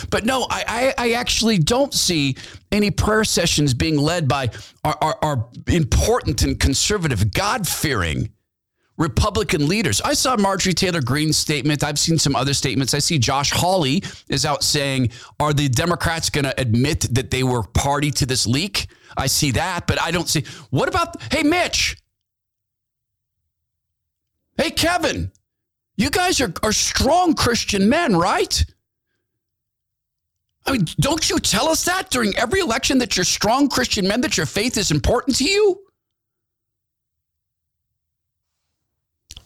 But 0.09 0.25
no, 0.25 0.47
I, 0.49 0.93
I, 0.97 1.05
I, 1.05 1.11
actually 1.11 1.59
don't 1.59 1.93
see 1.93 2.35
any 2.73 2.91
prayer 2.91 3.23
sessions 3.23 3.73
being 3.73 3.97
led 3.97 4.27
by 4.27 4.49
our, 4.83 4.97
our, 5.01 5.17
our 5.21 5.49
important 5.67 6.41
and 6.41 6.59
conservative, 6.59 7.31
God 7.31 7.65
fearing 7.65 8.29
Republican 8.97 9.67
leaders. 9.67 10.01
I 10.01 10.13
saw 10.13 10.35
Marjorie 10.35 10.73
Taylor 10.73 11.01
Greene's 11.01 11.37
statement. 11.37 11.83
I've 11.83 11.99
seen 11.99 12.17
some 12.17 12.35
other 12.35 12.53
statements. 12.53 12.93
I 12.93 12.99
see 12.99 13.17
Josh 13.19 13.51
Hawley 13.51 14.03
is 14.27 14.45
out 14.45 14.63
saying, 14.63 15.11
Are 15.39 15.53
the 15.53 15.69
Democrats 15.69 16.29
going 16.29 16.45
to 16.45 16.59
admit 16.59 17.01
that 17.11 17.31
they 17.31 17.43
were 17.43 17.63
party 17.63 18.11
to 18.11 18.25
this 18.25 18.45
leak? 18.45 18.87
I 19.17 19.25
see 19.27 19.51
that, 19.51 19.87
but 19.87 19.99
I 19.99 20.11
don't 20.11 20.29
see. 20.29 20.45
What 20.69 20.87
about, 20.87 21.21
hey, 21.33 21.41
Mitch? 21.43 21.97
Hey, 24.57 24.69
Kevin, 24.69 25.31
you 25.97 26.09
guys 26.09 26.39
are, 26.39 26.53
are 26.63 26.71
strong 26.71 27.33
Christian 27.33 27.89
men, 27.89 28.15
right? 28.15 28.63
I 30.65 30.73
mean, 30.73 30.85
don't 30.99 31.29
you 31.29 31.39
tell 31.39 31.69
us 31.69 31.85
that 31.85 32.09
during 32.11 32.35
every 32.35 32.59
election 32.59 32.99
that 32.99 33.17
you're 33.17 33.23
strong 33.23 33.69
Christian 33.69 34.07
men, 34.07 34.21
that 34.21 34.37
your 34.37 34.45
faith 34.45 34.77
is 34.77 34.91
important 34.91 35.37
to 35.37 35.45
you? 35.45 35.81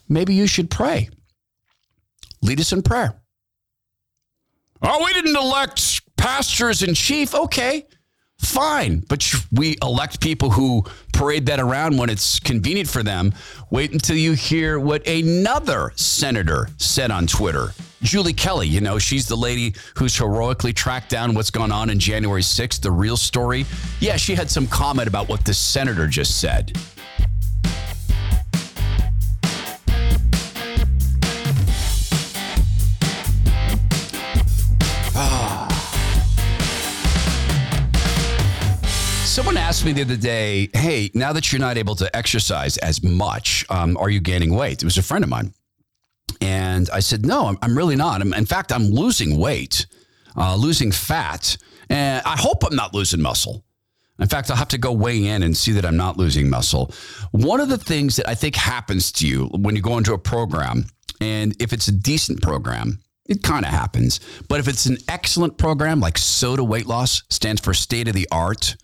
Maybe 0.08 0.34
you 0.34 0.46
should 0.46 0.68
pray. 0.68 1.08
Lead 2.42 2.60
us 2.60 2.72
in 2.72 2.82
prayer. 2.82 3.14
Oh, 4.82 5.04
we 5.04 5.12
didn't 5.12 5.36
elect 5.36 6.02
pastors 6.16 6.82
in 6.82 6.94
chief. 6.94 7.34
Okay, 7.34 7.86
fine. 8.44 9.00
But 9.00 9.32
we 9.50 9.76
elect 9.82 10.20
people 10.20 10.50
who 10.50 10.84
parade 11.12 11.46
that 11.46 11.60
around 11.60 11.96
when 11.96 12.10
it's 12.10 12.40
convenient 12.40 12.88
for 12.88 13.02
them. 13.02 13.32
Wait 13.70 13.92
until 13.92 14.16
you 14.16 14.32
hear 14.32 14.78
what 14.78 15.06
another 15.06 15.92
senator 15.96 16.68
said 16.76 17.10
on 17.10 17.26
Twitter. 17.26 17.72
Julie 18.02 18.32
Kelly, 18.32 18.66
you 18.66 18.80
know, 18.80 18.98
she's 18.98 19.28
the 19.28 19.36
lady 19.36 19.74
who's 19.96 20.16
heroically 20.16 20.72
tracked 20.72 21.08
down 21.08 21.34
what's 21.34 21.50
gone 21.50 21.70
on 21.70 21.88
in 21.88 22.00
January 22.00 22.42
6th, 22.42 22.80
the 22.80 22.90
real 22.90 23.16
story. 23.16 23.64
Yeah, 24.00 24.16
she 24.16 24.34
had 24.34 24.50
some 24.50 24.66
comment 24.66 25.06
about 25.06 25.28
what 25.28 25.44
the 25.44 25.54
senator 25.54 26.08
just 26.08 26.40
said. 26.40 26.76
Someone 39.32 39.56
asked 39.56 39.86
me 39.86 39.94
the 39.94 40.02
other 40.02 40.18
day, 40.18 40.68
hey, 40.74 41.10
now 41.14 41.32
that 41.32 41.50
you're 41.50 41.58
not 41.58 41.78
able 41.78 41.94
to 41.94 42.14
exercise 42.14 42.76
as 42.76 43.02
much, 43.02 43.64
um, 43.70 43.96
are 43.96 44.10
you 44.10 44.20
gaining 44.20 44.54
weight? 44.54 44.82
It 44.82 44.84
was 44.84 44.98
a 44.98 45.02
friend 45.02 45.24
of 45.24 45.30
mine. 45.30 45.54
And 46.42 46.90
I 46.90 47.00
said, 47.00 47.24
no, 47.24 47.46
I'm, 47.46 47.56
I'm 47.62 47.74
really 47.74 47.96
not. 47.96 48.20
I'm, 48.20 48.34
in 48.34 48.44
fact, 48.44 48.70
I'm 48.70 48.90
losing 48.90 49.38
weight, 49.38 49.86
uh, 50.36 50.54
losing 50.56 50.92
fat. 50.92 51.56
And 51.88 52.20
I 52.26 52.36
hope 52.38 52.62
I'm 52.62 52.76
not 52.76 52.92
losing 52.92 53.22
muscle. 53.22 53.64
In 54.18 54.28
fact, 54.28 54.50
I'll 54.50 54.56
have 54.58 54.68
to 54.68 54.76
go 54.76 54.92
weigh 54.92 55.24
in 55.24 55.42
and 55.42 55.56
see 55.56 55.72
that 55.72 55.86
I'm 55.86 55.96
not 55.96 56.18
losing 56.18 56.50
muscle. 56.50 56.92
One 57.30 57.60
of 57.60 57.70
the 57.70 57.78
things 57.78 58.16
that 58.16 58.28
I 58.28 58.34
think 58.34 58.54
happens 58.54 59.10
to 59.12 59.26
you 59.26 59.46
when 59.46 59.74
you 59.74 59.80
go 59.80 59.96
into 59.96 60.12
a 60.12 60.18
program, 60.18 60.84
and 61.22 61.56
if 61.58 61.72
it's 61.72 61.88
a 61.88 61.92
decent 61.92 62.42
program, 62.42 63.00
it 63.30 63.42
kind 63.42 63.64
of 63.64 63.70
happens. 63.70 64.20
But 64.50 64.60
if 64.60 64.68
it's 64.68 64.84
an 64.84 64.98
excellent 65.08 65.56
program 65.56 66.00
like 66.00 66.18
SOTA 66.18 66.62
Weight 66.62 66.86
Loss, 66.86 67.22
stands 67.30 67.62
for 67.62 67.72
state 67.72 68.08
of 68.08 68.14
the 68.14 68.28
art, 68.30 68.76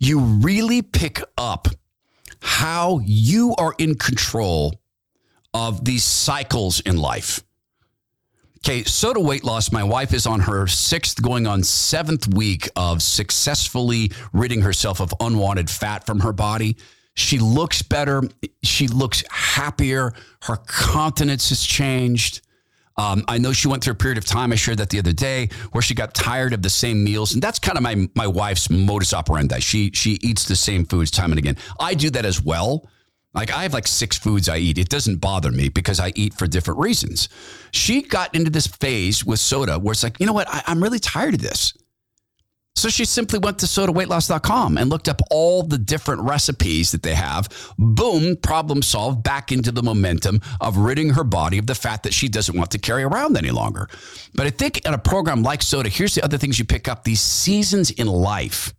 you 0.00 0.18
really 0.18 0.82
pick 0.82 1.22
up 1.38 1.68
how 2.40 3.00
you 3.04 3.54
are 3.58 3.74
in 3.78 3.94
control 3.94 4.80
of 5.52 5.84
these 5.84 6.02
cycles 6.02 6.80
in 6.80 6.96
life. 6.96 7.44
Okay, 8.58 8.82
SOTA 8.82 9.20
weight 9.20 9.44
loss. 9.44 9.72
My 9.72 9.84
wife 9.84 10.12
is 10.12 10.26
on 10.26 10.40
her 10.40 10.66
sixth, 10.66 11.22
going 11.22 11.46
on 11.46 11.62
seventh 11.62 12.34
week 12.34 12.68
of 12.76 13.02
successfully 13.02 14.12
ridding 14.32 14.62
herself 14.62 15.00
of 15.00 15.14
unwanted 15.20 15.70
fat 15.70 16.04
from 16.04 16.20
her 16.20 16.32
body. 16.32 16.76
She 17.14 17.38
looks 17.38 17.82
better. 17.82 18.22
She 18.62 18.86
looks 18.86 19.24
happier. 19.30 20.12
Her 20.42 20.56
countenance 20.56 21.48
has 21.50 21.62
changed. 21.62 22.42
Um, 23.00 23.24
I 23.28 23.38
know 23.38 23.54
she 23.54 23.66
went 23.66 23.82
through 23.82 23.92
a 23.92 23.96
period 23.96 24.18
of 24.18 24.26
time. 24.26 24.52
I 24.52 24.56
shared 24.56 24.76
that 24.76 24.90
the 24.90 24.98
other 24.98 25.12
day 25.12 25.48
where 25.72 25.80
she 25.80 25.94
got 25.94 26.12
tired 26.12 26.52
of 26.52 26.60
the 26.60 26.68
same 26.68 27.02
meals, 27.02 27.32
and 27.32 27.40
that's 27.40 27.58
kind 27.58 27.78
of 27.78 27.82
my 27.82 28.08
my 28.14 28.26
wife's 28.26 28.68
modus 28.68 29.14
operandi. 29.14 29.58
She 29.60 29.90
she 29.92 30.18
eats 30.22 30.44
the 30.44 30.56
same 30.56 30.84
foods 30.84 31.10
time 31.10 31.32
and 31.32 31.38
again. 31.38 31.56
I 31.80 31.94
do 31.94 32.10
that 32.10 32.26
as 32.26 32.42
well. 32.42 32.86
Like 33.32 33.50
I 33.52 33.62
have 33.62 33.72
like 33.72 33.88
six 33.88 34.18
foods 34.18 34.50
I 34.50 34.58
eat. 34.58 34.76
It 34.76 34.90
doesn't 34.90 35.16
bother 35.16 35.50
me 35.50 35.70
because 35.70 35.98
I 35.98 36.12
eat 36.14 36.34
for 36.34 36.46
different 36.46 36.78
reasons. 36.78 37.30
She 37.70 38.02
got 38.02 38.34
into 38.34 38.50
this 38.50 38.66
phase 38.66 39.24
with 39.24 39.38
SOTA 39.38 39.80
where 39.80 39.92
it's 39.92 40.02
like, 40.02 40.20
you 40.20 40.26
know 40.26 40.34
what? 40.34 40.48
I, 40.48 40.62
I'm 40.66 40.82
really 40.82 40.98
tired 40.98 41.34
of 41.34 41.40
this. 41.40 41.72
So 42.80 42.88
she 42.88 43.04
simply 43.04 43.38
went 43.38 43.58
to 43.58 43.66
sotaweightloss.com 43.66 44.78
and 44.78 44.88
looked 44.88 45.10
up 45.10 45.20
all 45.30 45.62
the 45.62 45.76
different 45.76 46.22
recipes 46.22 46.92
that 46.92 47.02
they 47.02 47.14
have. 47.14 47.46
Boom, 47.76 48.36
problem 48.36 48.80
solved, 48.80 49.22
back 49.22 49.52
into 49.52 49.70
the 49.70 49.82
momentum 49.82 50.40
of 50.62 50.78
ridding 50.78 51.10
her 51.10 51.22
body 51.22 51.58
of 51.58 51.66
the 51.66 51.74
fat 51.74 52.04
that 52.04 52.14
she 52.14 52.26
doesn't 52.26 52.56
want 52.56 52.70
to 52.70 52.78
carry 52.78 53.02
around 53.02 53.36
any 53.36 53.50
longer. 53.50 53.86
But 54.34 54.46
I 54.46 54.50
think 54.50 54.86
in 54.86 54.94
a 54.94 54.98
program 54.98 55.42
like 55.42 55.60
SOTA, 55.60 55.90
here's 55.90 56.14
the 56.14 56.24
other 56.24 56.38
things 56.38 56.58
you 56.58 56.64
pick 56.64 56.88
up 56.88 57.04
these 57.04 57.20
seasons 57.20 57.90
in 57.90 58.06
life. 58.06 58.72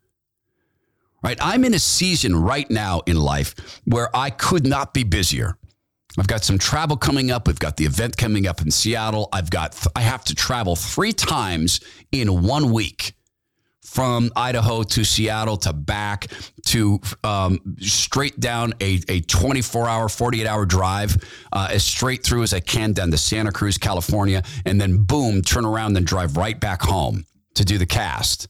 Right? 1.22 1.38
I'm 1.40 1.64
in 1.64 1.76
a 1.76 1.80
season 1.80 2.36
right 2.36 2.72
now 2.72 3.02
in 3.06 3.18
life 3.18 3.82
where 3.86 4.10
I 4.16 4.32
could 4.32 4.66
not 4.66 4.96
be 4.96 5.04
busier. 5.04 5.60
I've 6.18 6.26
got 6.26 6.44
some 6.44 6.58
travel 6.58 6.98
coming 6.98 7.30
up. 7.30 7.46
We've 7.46 7.60
got 7.60 7.78
the 7.78 7.86
event 7.86 8.18
coming 8.18 8.48
up 8.48 8.64
in 8.64 8.72
Seattle. 8.72 9.30
I've 9.32 9.52
got 9.52 9.78
I 9.96 10.02
have 10.02 10.24
to 10.26 10.34
travel 10.34 10.76
3 10.76 11.14
times 11.14 11.82
in 12.12 12.42
1 12.42 12.72
week 12.72 13.14
from 13.84 14.32
Idaho 14.36 14.84
to 14.84 15.04
Seattle 15.04 15.58
to 15.58 15.74
back 15.74 16.28
to 16.68 17.00
um, 17.24 17.76
straight 17.80 18.40
down 18.40 18.74
a, 18.80 19.00
a 19.10 19.22
24 19.22 19.88
hour, 19.88 20.08
48 20.08 20.48
hour 20.48 20.66
drive 20.66 21.18
uh, 21.52 21.70
as 21.72 21.84
straight 21.84 22.24
through 22.24 22.44
as 22.44 22.54
I 22.54 22.60
can 22.60 22.94
down 22.94 23.12
to 23.12 23.18
Santa 23.18 23.52
Cruz, 23.52 23.78
California, 23.78 24.44
and 24.66 24.80
then 24.80 25.04
boom, 25.04 25.42
turn 25.42 25.66
around 25.66 25.98
and 25.98 26.06
drive 26.06 26.38
right 26.38 26.60
back 26.60 26.82
home 26.82 27.26
to 27.56 27.66
do 27.66 27.78
the 27.78 27.86
cast. 27.86 28.48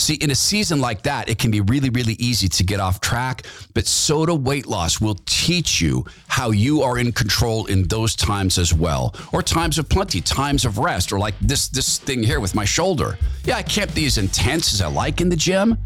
See, 0.00 0.14
in 0.14 0.30
a 0.30 0.34
season 0.34 0.80
like 0.80 1.02
that, 1.02 1.28
it 1.28 1.38
can 1.38 1.50
be 1.50 1.60
really, 1.60 1.90
really 1.90 2.14
easy 2.14 2.48
to 2.48 2.64
get 2.64 2.80
off 2.80 3.02
track. 3.02 3.42
But 3.74 3.86
SOTA 3.86 4.34
Weight 4.34 4.66
Loss 4.66 4.98
will 4.98 5.16
teach 5.26 5.82
you 5.82 6.06
how 6.26 6.52
you 6.52 6.80
are 6.80 6.96
in 6.96 7.12
control 7.12 7.66
in 7.66 7.86
those 7.86 8.16
times 8.16 8.56
as 8.56 8.72
well, 8.72 9.14
or 9.30 9.42
times 9.42 9.78
of 9.78 9.90
plenty, 9.90 10.22
times 10.22 10.64
of 10.64 10.78
rest, 10.78 11.12
or 11.12 11.18
like 11.18 11.34
this 11.42 11.68
this 11.68 11.98
thing 11.98 12.22
here 12.22 12.40
with 12.40 12.54
my 12.54 12.64
shoulder. 12.64 13.18
Yeah, 13.44 13.58
I 13.58 13.62
can't 13.62 13.94
be 13.94 14.06
as 14.06 14.16
intense 14.16 14.72
as 14.72 14.80
I 14.80 14.88
like 14.88 15.20
in 15.20 15.28
the 15.28 15.36
gym, 15.36 15.76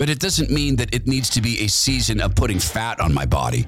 but 0.00 0.08
it 0.08 0.18
doesn't 0.18 0.50
mean 0.50 0.76
that 0.76 0.94
it 0.94 1.06
needs 1.06 1.28
to 1.28 1.42
be 1.42 1.60
a 1.60 1.66
season 1.68 2.22
of 2.22 2.34
putting 2.34 2.58
fat 2.58 2.98
on 3.00 3.12
my 3.12 3.26
body. 3.26 3.66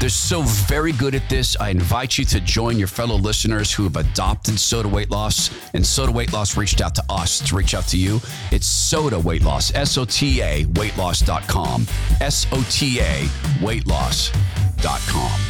They're 0.00 0.08
so 0.08 0.40
very 0.40 0.92
good 0.92 1.14
at 1.14 1.28
this. 1.28 1.58
I 1.60 1.68
invite 1.68 2.16
you 2.16 2.24
to 2.24 2.40
join 2.40 2.78
your 2.78 2.88
fellow 2.88 3.16
listeners 3.16 3.70
who 3.70 3.82
have 3.82 3.96
adopted 3.96 4.54
SOTA 4.54 4.88
Weight 4.88 5.10
Loss. 5.10 5.50
And 5.74 5.84
SOTA 5.84 6.10
Weight 6.10 6.32
Loss 6.32 6.56
reached 6.56 6.80
out 6.80 6.94
to 6.94 7.04
us 7.10 7.46
to 7.46 7.54
reach 7.54 7.74
out 7.74 7.86
to 7.88 7.98
you. 7.98 8.18
It's 8.50 8.66
SOTA 8.66 9.22
Weight 9.22 9.42
Loss, 9.42 9.74
S 9.74 9.98
O 9.98 10.06
T 10.06 10.40
A 10.40 10.64
weightloss.com. 10.64 11.86
S 12.22 12.46
O 12.50 12.64
T 12.70 13.00
A 13.00 13.26
weightloss.com. 13.60 15.40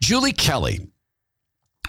Julie 0.00 0.32
Kelly 0.32 0.89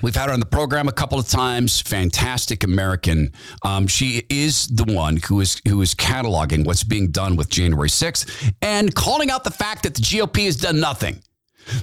We've 0.01 0.15
had 0.15 0.27
her 0.27 0.33
on 0.33 0.39
the 0.39 0.45
program 0.47 0.87
a 0.87 0.91
couple 0.91 1.19
of 1.19 1.27
times. 1.27 1.79
Fantastic 1.79 2.63
American. 2.63 3.31
Um, 3.63 3.87
she 3.87 4.23
is 4.29 4.67
the 4.67 4.91
one 4.91 5.17
who 5.17 5.41
is 5.41 5.61
who 5.67 5.81
is 5.81 5.93
cataloging 5.93 6.65
what's 6.65 6.83
being 6.83 7.11
done 7.11 7.35
with 7.35 7.49
January 7.49 7.89
6th 7.89 8.53
and 8.61 8.93
calling 8.95 9.29
out 9.29 9.43
the 9.43 9.51
fact 9.51 9.83
that 9.83 9.93
the 9.93 10.01
GOP 10.01 10.45
has 10.45 10.57
done 10.57 10.79
nothing. 10.79 11.21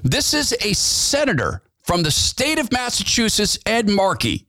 This 0.03 0.35
is 0.35 0.53
a 0.63 0.73
senator 0.73 1.63
from 1.85 2.03
the 2.03 2.11
state 2.11 2.59
of 2.59 2.73
Massachusetts, 2.73 3.59
Ed 3.65 3.89
Markey. 3.89 4.47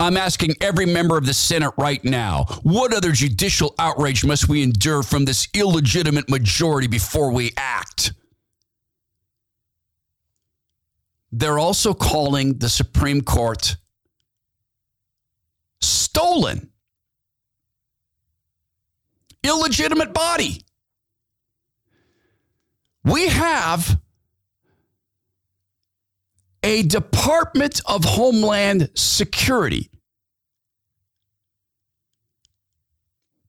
I'm 0.00 0.16
asking 0.16 0.54
every 0.60 0.86
member 0.86 1.16
of 1.16 1.26
the 1.26 1.34
Senate 1.34 1.72
right 1.76 2.04
now 2.04 2.44
what 2.62 2.92
other 2.92 3.10
judicial 3.12 3.74
outrage 3.78 4.24
must 4.24 4.48
we 4.48 4.62
endure 4.62 5.02
from 5.02 5.24
this 5.24 5.48
illegitimate 5.54 6.28
majority 6.28 6.86
before 6.86 7.32
we 7.32 7.52
act? 7.56 8.12
They're 11.30 11.58
also 11.58 11.94
calling 11.94 12.58
the 12.58 12.68
Supreme 12.68 13.20
Court 13.20 13.76
stolen, 15.80 16.70
illegitimate 19.42 20.14
body. 20.14 20.62
We 23.04 23.28
have 23.28 24.00
a 26.62 26.82
Department 26.82 27.80
of 27.86 28.04
Homeland 28.04 28.90
Security 28.94 29.90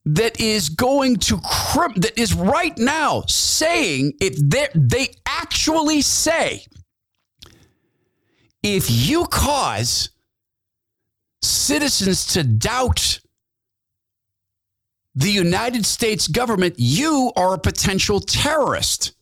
that 0.06 0.40
is 0.40 0.70
going 0.70 1.18
to 1.18 1.38
that 1.96 2.14
is 2.18 2.34
right 2.34 2.78
now 2.78 3.24
saying 3.28 4.14
if 4.20 4.36
they 4.38 4.68
they 4.74 5.10
actually 5.26 6.02
say 6.02 6.66
if 8.64 8.90
you 8.90 9.26
cause 9.26 10.10
citizens 11.42 12.26
to 12.34 12.44
doubt 12.44 13.20
the 15.16 15.32
United 15.32 15.86
States 15.86 16.28
government, 16.28 16.76
you 16.78 17.32
are 17.36 17.56
a 17.56 17.60
potential 17.60 18.20
terrorist. 18.20 19.14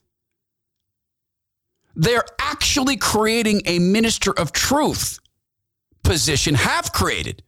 They're 1.96 2.26
actually 2.40 2.98
creating 2.98 3.62
a 3.66 3.80
minister 3.80 4.32
of 4.32 4.52
truth 4.52 5.20
position, 6.04 6.56
have 6.56 6.94
created 6.94 7.44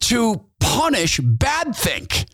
to 0.00 0.44
punish 0.60 1.18
bad 1.18 1.74
think. 1.74 2.26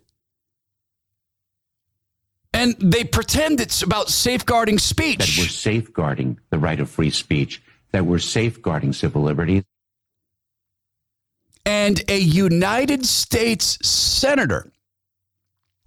And 2.55 2.77
they 2.79 3.03
pretend 3.03 3.61
it's 3.61 3.83
about 3.83 4.09
safeguarding 4.09 4.79
speech. 4.79 5.19
That 5.19 5.43
we're 5.43 5.49
safeguarding 5.49 6.39
the 6.51 6.59
right 6.59 6.79
of 6.79 6.89
free 6.89 7.11
speech, 7.11 7.61
that 7.91 8.07
we're 8.07 8.21
safeguarding 8.21 8.93
civil 8.93 9.23
liberties. 9.23 9.65
And 11.67 12.01
a 12.09 12.17
United 12.17 13.05
States 13.05 13.79
senator 13.87 14.71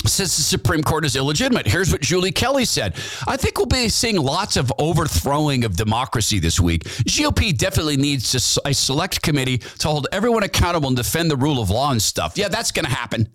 says 0.05 0.35
the 0.35 0.43
Supreme 0.43 0.83
Court 0.83 1.05
is 1.05 1.15
illegitimate. 1.15 1.67
Here's 1.67 1.91
what 1.91 2.01
Julie 2.01 2.31
Kelly 2.31 2.65
said. 2.65 2.95
I 3.27 3.37
think 3.37 3.57
we'll 3.57 3.67
be 3.67 3.87
seeing 3.87 4.17
lots 4.17 4.57
of 4.57 4.71
overthrowing 4.77 5.63
of 5.63 5.77
democracy 5.77 6.39
this 6.39 6.59
week. 6.59 6.83
GOP 6.83 7.57
definitely 7.57 7.97
needs 7.97 8.31
to, 8.31 8.61
a 8.65 8.73
select 8.73 9.21
committee 9.21 9.59
to 9.59 9.87
hold 9.87 10.07
everyone 10.11 10.43
accountable 10.43 10.87
and 10.87 10.97
defend 10.97 11.31
the 11.31 11.37
rule 11.37 11.61
of 11.61 11.69
law 11.69 11.91
and 11.91 12.01
stuff. 12.01 12.37
Yeah, 12.37 12.49
that's 12.49 12.71
going 12.71 12.85
to 12.85 12.91
happen. 12.91 13.29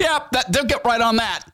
Yeah, 0.00 0.20
that, 0.32 0.52
they'll 0.52 0.64
get 0.64 0.84
right 0.84 1.00
on 1.00 1.16
that 1.16 1.44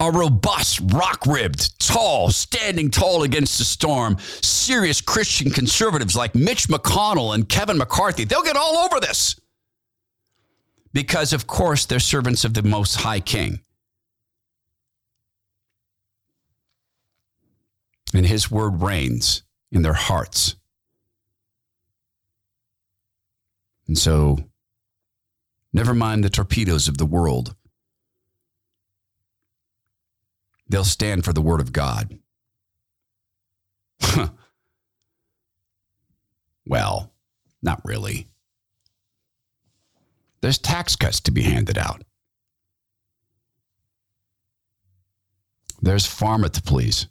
a 0.00 0.10
robust, 0.10 0.80
rock 0.92 1.26
ribbed, 1.26 1.78
tall, 1.78 2.30
standing 2.30 2.90
tall 2.90 3.22
against 3.22 3.58
the 3.58 3.64
storm, 3.64 4.16
serious 4.40 5.02
Christian 5.02 5.50
conservatives 5.50 6.16
like 6.16 6.34
Mitch 6.34 6.68
McConnell 6.68 7.34
and 7.34 7.46
Kevin 7.48 7.76
McCarthy. 7.76 8.24
They'll 8.24 8.42
get 8.42 8.56
all 8.56 8.78
over 8.78 8.98
this. 8.98 9.38
Because, 10.92 11.32
of 11.32 11.46
course, 11.46 11.84
they're 11.84 12.00
servants 12.00 12.44
of 12.44 12.54
the 12.54 12.62
Most 12.62 12.96
High 12.96 13.20
King. 13.20 13.60
And 18.12 18.26
his 18.26 18.50
word 18.50 18.82
reigns 18.82 19.42
in 19.70 19.82
their 19.82 19.92
hearts. 19.92 20.56
And 23.86 23.96
so, 23.96 24.38
never 25.72 25.94
mind 25.94 26.24
the 26.24 26.30
torpedoes 26.30 26.88
of 26.88 26.98
the 26.98 27.06
world 27.06 27.54
they'll 30.70 30.84
stand 30.84 31.24
for 31.24 31.32
the 31.32 31.42
word 31.42 31.60
of 31.60 31.72
God. 31.72 32.18
well, 36.66 37.12
not 37.60 37.82
really. 37.84 38.28
There's 40.40 40.58
tax 40.58 40.96
cuts 40.96 41.20
to 41.20 41.30
be 41.30 41.42
handed 41.42 41.76
out. 41.76 42.02
There's 45.82 46.06
pharma 46.06 46.50
to 46.50 46.62
please. 46.62 47.08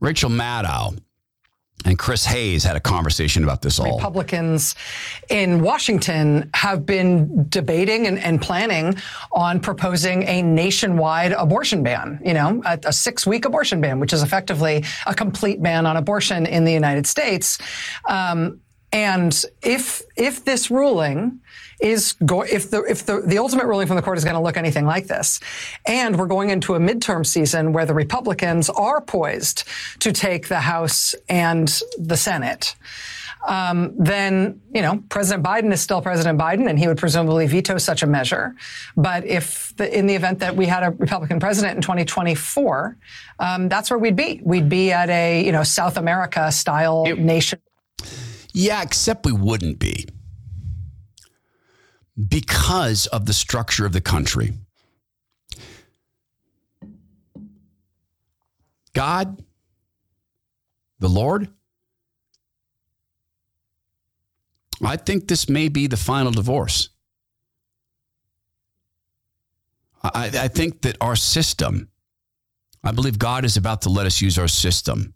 Rachel 0.00 0.30
Maddow 0.30 0.98
and 1.84 1.98
Chris 1.98 2.24
Hayes 2.24 2.64
had 2.64 2.76
a 2.76 2.80
conversation 2.80 3.44
about 3.44 3.60
this 3.60 3.78
all. 3.78 3.96
Republicans 3.96 4.74
in 5.28 5.60
Washington 5.60 6.50
have 6.54 6.86
been 6.86 7.46
debating 7.50 8.06
and, 8.06 8.18
and 8.18 8.40
planning 8.40 8.96
on 9.32 9.60
proposing 9.60 10.22
a 10.24 10.40
nationwide 10.42 11.32
abortion 11.32 11.82
ban, 11.82 12.20
you 12.24 12.32
know, 12.32 12.62
a, 12.64 12.78
a 12.84 12.92
six 12.92 13.26
week 13.26 13.44
abortion 13.44 13.80
ban, 13.80 14.00
which 14.00 14.12
is 14.12 14.22
effectively 14.22 14.82
a 15.06 15.14
complete 15.14 15.62
ban 15.62 15.84
on 15.84 15.96
abortion 15.96 16.46
in 16.46 16.64
the 16.64 16.72
United 16.72 17.06
States. 17.06 17.58
Um, 18.08 18.60
and 18.92 19.44
if 19.60 20.02
if 20.16 20.44
this 20.44 20.70
ruling 20.70 21.40
is 21.80 22.14
go- 22.24 22.42
if 22.42 22.70
the 22.70 22.82
if 22.84 23.06
the, 23.06 23.20
the 23.20 23.38
ultimate 23.38 23.66
ruling 23.66 23.86
from 23.86 23.96
the 23.96 24.02
court 24.02 24.18
is 24.18 24.24
going 24.24 24.34
to 24.36 24.42
look 24.42 24.56
anything 24.56 24.86
like 24.86 25.06
this, 25.06 25.40
and 25.86 26.18
we're 26.18 26.26
going 26.26 26.50
into 26.50 26.74
a 26.74 26.78
midterm 26.78 27.24
season 27.24 27.72
where 27.72 27.86
the 27.86 27.94
Republicans 27.94 28.70
are 28.70 29.00
poised 29.00 29.64
to 30.00 30.12
take 30.12 30.48
the 30.48 30.60
House 30.60 31.14
and 31.28 31.80
the 31.98 32.16
Senate. 32.16 32.76
Um, 33.46 33.92
then 33.98 34.60
you 34.72 34.80
know 34.80 35.02
President 35.08 35.44
Biden 35.44 35.72
is 35.72 35.80
still 35.80 36.00
President 36.00 36.38
Biden, 36.38 36.68
and 36.68 36.78
he 36.78 36.88
would 36.88 36.96
presumably 36.96 37.46
veto 37.46 37.78
such 37.78 38.02
a 38.02 38.06
measure. 38.06 38.54
But 38.96 39.26
if 39.26 39.74
the, 39.76 39.96
in 39.96 40.06
the 40.06 40.14
event 40.14 40.38
that 40.38 40.56
we 40.56 40.66
had 40.66 40.82
a 40.82 40.90
Republican 40.92 41.40
president 41.40 41.76
in 41.76 41.82
2024, 41.82 42.96
um, 43.38 43.68
that's 43.68 43.90
where 43.90 43.98
we'd 43.98 44.16
be. 44.16 44.40
We'd 44.42 44.68
be 44.68 44.92
at 44.92 45.10
a 45.10 45.44
you 45.44 45.52
know 45.52 45.62
South 45.62 45.96
America 45.98 46.50
style 46.52 47.04
it, 47.06 47.18
nation. 47.18 47.60
Yeah, 48.54 48.82
except 48.82 49.26
we 49.26 49.32
wouldn't 49.32 49.78
be 49.78 50.06
because 52.28 53.06
of 53.08 53.26
the 53.26 53.32
structure 53.32 53.86
of 53.86 53.92
the 53.92 54.00
country. 54.00 54.52
God, 58.92 59.42
the 61.00 61.08
Lord, 61.08 61.48
I 64.84 64.96
think 64.96 65.28
this 65.28 65.48
may 65.48 65.68
be 65.68 65.86
the 65.86 65.96
final 65.96 66.30
divorce. 66.30 66.90
I, 70.02 70.30
I 70.34 70.48
think 70.48 70.82
that 70.82 70.96
our 71.00 71.16
system, 71.16 71.88
I 72.82 72.92
believe 72.92 73.18
God 73.18 73.44
is 73.44 73.56
about 73.56 73.82
to 73.82 73.88
let 73.88 74.06
us 74.06 74.20
use 74.20 74.38
our 74.38 74.48
system 74.48 75.14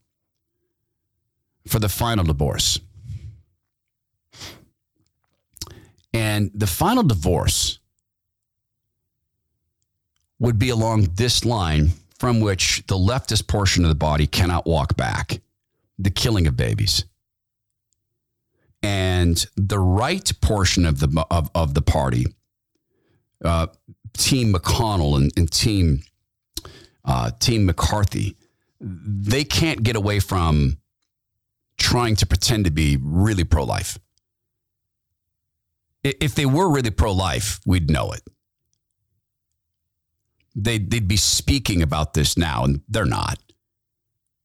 for 1.67 1.79
the 1.79 1.89
final 1.89 2.25
divorce. 2.25 2.81
And 6.13 6.51
the 6.55 6.67
final 6.67 7.03
divorce 7.03 7.79
would 10.39 10.59
be 10.59 10.71
along 10.71 11.09
this 11.15 11.45
line 11.45 11.91
from 12.19 12.41
which 12.41 12.85
the 12.87 12.97
leftist 12.97 13.47
portion 13.47 13.85
of 13.85 13.89
the 13.89 13.95
body 13.95 14.27
cannot 14.27 14.67
walk 14.67 14.97
back 14.97 15.41
the 15.99 16.11
killing 16.11 16.47
of 16.47 16.57
babies. 16.57 17.05
And 18.83 19.45
the 19.57 19.79
right 19.79 20.31
portion 20.41 20.87
of 20.87 21.01
the, 21.01 21.27
of, 21.31 21.51
of 21.55 21.75
the 21.75 21.83
party, 21.83 22.27
uh, 23.45 23.67
Team 24.13 24.53
McConnell 24.53 25.17
and, 25.17 25.33
and 25.37 25.51
Team, 25.51 26.03
uh, 27.05 27.33
Team 27.41 27.67
McCarthy, 27.67 28.37
they 28.81 29.43
can't 29.43 29.83
get 29.83 29.97
away 29.97 30.21
from 30.21 30.79
trying 31.77 32.15
to 32.17 32.27
pretend 32.27 32.65
to 32.67 32.71
be 32.71 32.99
really 33.01 33.45
pro 33.45 33.65
life. 33.65 33.99
If 36.03 36.35
they 36.35 36.47
were 36.47 36.71
really 36.71 36.91
pro 36.91 37.13
life, 37.13 37.61
we'd 37.67 37.91
know 37.91 38.13
it. 38.13 38.23
They'd, 40.55 40.91
they'd 40.91 41.09
be 41.09 41.17
speaking 41.17 41.83
about 41.83 42.15
this 42.15 42.37
now, 42.37 42.65
and 42.65 42.81
they're 42.89 43.05
not. 43.05 43.39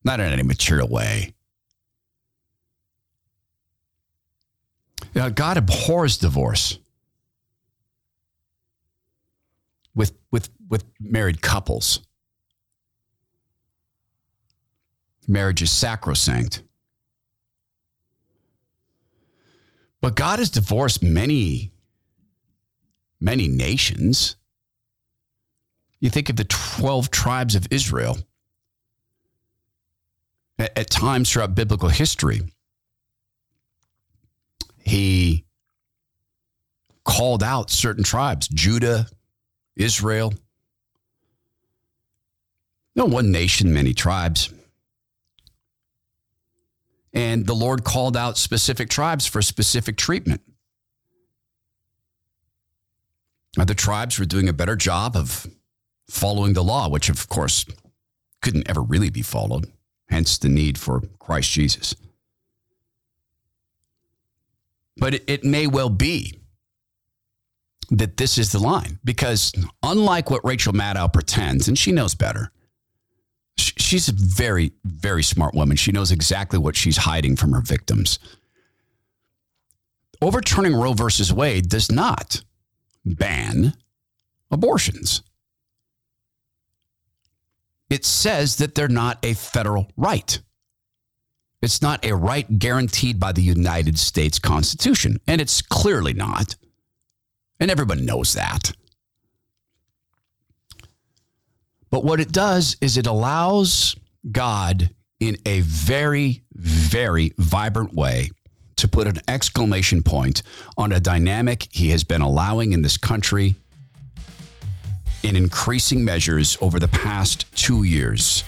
Not 0.03 0.19
in 0.19 0.31
any 0.31 0.43
material 0.43 0.87
way. 0.87 1.33
You 5.13 5.21
know, 5.21 5.29
God 5.29 5.57
abhors 5.57 6.17
divorce 6.17 6.79
with, 9.95 10.13
with, 10.31 10.49
with 10.69 10.85
married 10.99 11.41
couples. 11.41 11.99
Marriage 15.27 15.61
is 15.61 15.71
sacrosanct. 15.71 16.63
But 20.03 20.15
God 20.15 20.39
has 20.39 20.49
divorced 20.49 21.01
many, 21.01 21.71
many 23.21 23.47
nations. 23.47 24.35
You 26.01 26.09
think 26.09 26.29
of 26.29 26.35
the 26.35 26.43
12 26.43 27.09
tribes 27.09 27.55
of 27.55 27.67
Israel. 27.71 28.17
At, 30.59 30.77
at 30.77 30.89
times 30.89 31.31
throughout 31.31 31.55
biblical 31.55 31.87
history, 31.87 32.41
he 34.77 35.45
called 37.05 37.41
out 37.41 37.69
certain 37.69 38.03
tribes 38.03 38.49
Judah, 38.49 39.07
Israel. 39.77 40.33
No 42.93 43.05
one 43.05 43.31
nation, 43.31 43.71
many 43.71 43.93
tribes. 43.93 44.51
And 47.13 47.45
the 47.45 47.53
Lord 47.53 47.83
called 47.83 48.17
out 48.17 48.37
specific 48.37 48.89
tribes 48.89 49.25
for 49.25 49.41
specific 49.41 49.97
treatment. 49.97 50.41
Other 53.59 53.75
tribes 53.75 54.17
were 54.17 54.25
doing 54.25 54.49
a 54.49 54.53
better 54.53 54.75
job 54.75 55.15
of 55.15 55.45
following 56.09 56.53
the 56.53 56.63
law, 56.63 56.89
which 56.89 57.09
of 57.09 57.29
course 57.29 57.65
couldn't 58.41 58.69
ever 58.69 58.81
really 58.81 59.09
be 59.09 59.21
followed, 59.21 59.71
hence 60.09 60.37
the 60.37 60.49
need 60.49 60.77
for 60.77 61.01
Christ 61.19 61.51
Jesus. 61.51 61.95
But 64.97 65.21
it, 65.27 65.43
may 65.43 65.67
well 65.67 65.89
be 65.89 66.39
that 67.89 68.17
this 68.17 68.37
is 68.37 68.51
the 68.51 68.59
line 68.59 68.99
because 69.03 69.51
unlike 69.81 70.29
what 70.29 70.45
Rachel 70.45 70.73
Maddow 70.73 71.11
pretends, 71.11 71.67
and 71.67 71.77
she 71.77 71.91
knows 71.91 72.15
better, 72.15 72.51
she's 73.57 74.07
a 74.07 74.13
very, 74.13 74.71
very 74.83 75.23
smart 75.23 75.53
woman. 75.53 75.77
She 75.77 75.91
knows 75.91 76.11
exactly 76.11 76.59
what 76.59 76.75
she's 76.75 76.97
hiding 76.97 77.35
from 77.35 77.51
her 77.51 77.61
victims. 77.61 78.19
Overturning 80.21 80.75
Roe 80.75 80.93
versus 80.93 81.33
Wade 81.33 81.69
does 81.69 81.91
not 81.91 82.41
ban 83.05 83.73
abortions. 84.49 85.21
It 87.89 88.05
says 88.05 88.55
that 88.57 88.73
they're 88.73 88.87
not 88.87 89.23
a 89.23 89.33
federal 89.33 89.91
right. 89.97 90.39
It's 91.61 91.81
not 91.81 92.03
a 92.03 92.15
right 92.15 92.59
guaranteed 92.59 93.19
by 93.19 93.31
the 93.31 93.41
United 93.41 93.99
States 93.99 94.39
Constitution, 94.39 95.19
and 95.27 95.39
it's 95.39 95.61
clearly 95.61 96.13
not. 96.13 96.55
And 97.59 97.69
everyone 97.69 98.05
knows 98.05 98.33
that. 98.33 98.73
But 101.93 102.03
what 102.03 102.19
it 102.19 102.31
does 102.31 102.75
is 102.81 102.97
it 102.97 103.05
allows 103.05 103.95
God 104.31 104.89
in 105.19 105.37
a 105.45 105.59
very, 105.61 106.41
very 106.51 107.33
vibrant 107.37 107.93
way 107.93 108.31
to 108.77 108.87
put 108.87 109.05
an 109.05 109.17
exclamation 109.27 110.01
point 110.01 110.41
on 110.75 110.91
a 110.91 110.99
dynamic 110.99 111.67
he 111.69 111.91
has 111.91 112.03
been 112.03 112.21
allowing 112.21 112.71
in 112.71 112.81
this 112.81 112.97
country 112.97 113.53
in 115.21 115.35
increasing 115.35 116.03
measures 116.03 116.57
over 116.61 116.79
the 116.79 116.87
past 116.87 117.45
two 117.55 117.83
years. 117.83 118.43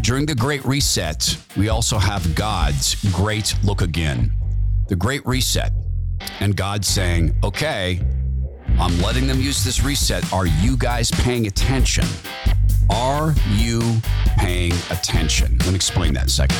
During 0.00 0.24
the 0.24 0.34
Great 0.34 0.64
Reset, 0.64 1.36
we 1.54 1.68
also 1.68 1.98
have 1.98 2.34
God's 2.34 2.94
Great 3.12 3.54
Look 3.62 3.82
Again. 3.82 4.32
The 4.88 4.96
Great 4.96 5.26
Reset, 5.26 5.70
and 6.40 6.56
God 6.56 6.82
saying, 6.82 7.36
okay, 7.44 8.00
I'm 8.78 9.00
letting 9.00 9.26
them 9.26 9.40
use 9.40 9.64
this 9.64 9.82
reset. 9.82 10.32
Are 10.32 10.46
you 10.46 10.76
guys 10.76 11.10
paying 11.10 11.46
attention? 11.46 12.04
Are 12.90 13.34
you 13.50 13.80
paying 14.36 14.72
attention? 14.90 15.56
Let 15.60 15.68
me 15.68 15.74
explain 15.76 16.14
that 16.14 16.22
in 16.22 16.26
a 16.26 16.30
second. 16.30 16.58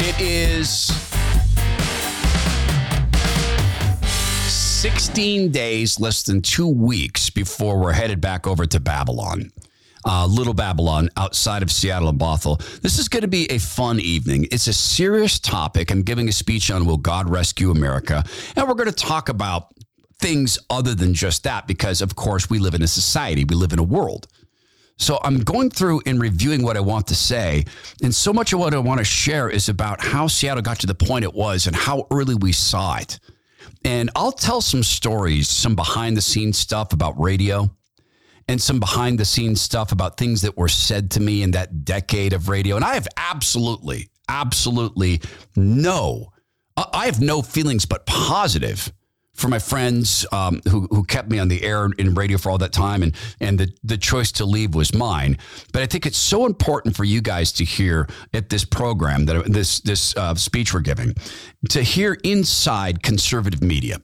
It 0.00 0.20
is 0.20 0.92
16 4.10 5.50
days, 5.50 5.98
less 5.98 6.22
than 6.22 6.42
two 6.42 6.68
weeks 6.68 7.30
before 7.30 7.78
we're 7.78 7.92
headed 7.92 8.20
back 8.20 8.46
over 8.46 8.66
to 8.66 8.80
Babylon 8.80 9.50
uh, 10.04 10.26
Little 10.26 10.54
Babylon 10.54 11.08
outside 11.16 11.62
of 11.62 11.70
Seattle 11.70 12.08
and 12.08 12.18
Bothell. 12.18 12.58
This 12.80 12.98
is 12.98 13.08
going 13.08 13.22
to 13.22 13.28
be 13.28 13.50
a 13.50 13.58
fun 13.58 14.00
evening. 14.00 14.46
It's 14.50 14.66
a 14.66 14.72
serious 14.72 15.38
topic. 15.38 15.90
I'm 15.90 16.02
giving 16.02 16.28
a 16.28 16.32
speech 16.32 16.70
on 16.70 16.84
Will 16.84 16.96
God 16.96 17.28
Rescue 17.28 17.70
America? 17.70 18.24
And 18.56 18.68
we're 18.68 18.74
going 18.74 18.90
to 18.90 18.92
talk 18.92 19.28
about 19.28 19.74
things 20.18 20.58
other 20.70 20.94
than 20.94 21.14
just 21.14 21.44
that 21.44 21.66
because, 21.66 22.00
of 22.00 22.16
course, 22.16 22.48
we 22.48 22.58
live 22.58 22.74
in 22.74 22.82
a 22.82 22.86
society, 22.86 23.44
we 23.44 23.54
live 23.54 23.72
in 23.72 23.78
a 23.78 23.84
world. 23.84 24.26
So 24.96 25.18
I'm 25.24 25.38
going 25.40 25.70
through 25.70 26.02
and 26.06 26.20
reviewing 26.20 26.62
what 26.62 26.76
I 26.76 26.80
want 26.80 27.08
to 27.08 27.16
say. 27.16 27.64
And 28.02 28.14
so 28.14 28.32
much 28.32 28.52
of 28.52 28.60
what 28.60 28.74
I 28.74 28.78
want 28.78 28.98
to 28.98 29.04
share 29.04 29.50
is 29.50 29.68
about 29.68 30.00
how 30.00 30.28
Seattle 30.28 30.62
got 30.62 30.78
to 30.80 30.86
the 30.86 30.94
point 30.94 31.24
it 31.24 31.34
was 31.34 31.66
and 31.66 31.74
how 31.74 32.06
early 32.12 32.36
we 32.36 32.52
saw 32.52 32.96
it. 32.96 33.18
And 33.84 34.08
I'll 34.14 34.32
tell 34.32 34.60
some 34.60 34.82
stories, 34.82 35.48
some 35.48 35.74
behind 35.74 36.16
the 36.16 36.22
scenes 36.22 36.58
stuff 36.58 36.92
about 36.92 37.20
radio 37.20 37.70
and 38.48 38.60
some 38.60 38.80
behind 38.80 39.18
the 39.18 39.24
scenes 39.24 39.60
stuff 39.60 39.92
about 39.92 40.16
things 40.16 40.42
that 40.42 40.56
were 40.56 40.68
said 40.68 41.10
to 41.12 41.20
me 41.20 41.42
in 41.42 41.52
that 41.52 41.84
decade 41.84 42.32
of 42.32 42.48
radio. 42.48 42.76
And 42.76 42.84
I 42.84 42.94
have 42.94 43.08
absolutely, 43.16 44.08
absolutely 44.28 45.20
no, 45.56 46.32
I 46.76 47.06
have 47.06 47.20
no 47.20 47.42
feelings 47.42 47.86
but 47.86 48.04
positive 48.06 48.92
for 49.34 49.48
my 49.48 49.58
friends 49.58 50.24
um, 50.32 50.60
who, 50.68 50.86
who 50.90 51.04
kept 51.04 51.28
me 51.28 51.38
on 51.38 51.48
the 51.48 51.62
air 51.64 51.88
in 51.98 52.14
radio 52.14 52.38
for 52.38 52.50
all 52.50 52.58
that 52.58 52.72
time 52.72 53.02
and, 53.02 53.14
and 53.40 53.58
the, 53.58 53.68
the 53.82 53.98
choice 53.98 54.30
to 54.32 54.44
leave 54.44 54.74
was 54.74 54.94
mine. 54.94 55.36
But 55.72 55.82
I 55.82 55.86
think 55.86 56.06
it's 56.06 56.16
so 56.16 56.46
important 56.46 56.96
for 56.96 57.04
you 57.04 57.20
guys 57.20 57.50
to 57.52 57.64
hear 57.64 58.08
at 58.32 58.48
this 58.48 58.64
program 58.64 59.26
that 59.26 59.52
this, 59.52 59.80
this 59.80 60.16
uh, 60.16 60.34
speech 60.36 60.72
we're 60.72 60.80
giving, 60.80 61.14
to 61.70 61.82
hear 61.82 62.16
inside 62.22 63.02
conservative 63.02 63.62
media 63.62 63.98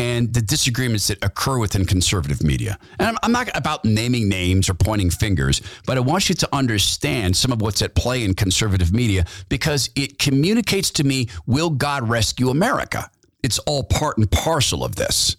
and 0.00 0.32
the 0.32 0.40
disagreements 0.40 1.08
that 1.08 1.22
occur 1.22 1.58
within 1.58 1.84
conservative 1.84 2.42
media. 2.42 2.78
And 2.98 3.08
I'm, 3.08 3.18
I'm, 3.22 3.32
not 3.32 3.54
about 3.54 3.84
naming 3.84 4.30
names 4.30 4.70
or 4.70 4.74
pointing 4.74 5.10
fingers, 5.10 5.60
but 5.86 5.98
I 5.98 6.00
want 6.00 6.30
you 6.30 6.34
to 6.36 6.48
understand 6.54 7.36
some 7.36 7.52
of 7.52 7.60
what's 7.60 7.82
at 7.82 7.94
play 7.94 8.24
in 8.24 8.32
conservative 8.32 8.94
media 8.94 9.26
because 9.50 9.90
it 9.94 10.18
communicates 10.18 10.90
to 10.92 11.04
me 11.04 11.28
will 11.46 11.68
God 11.68 12.08
rescue 12.08 12.48
America? 12.48 13.10
It's 13.42 13.58
all 13.60 13.84
part 13.84 14.16
and 14.16 14.30
parcel 14.30 14.84
of 14.84 14.96
this. 14.96 15.36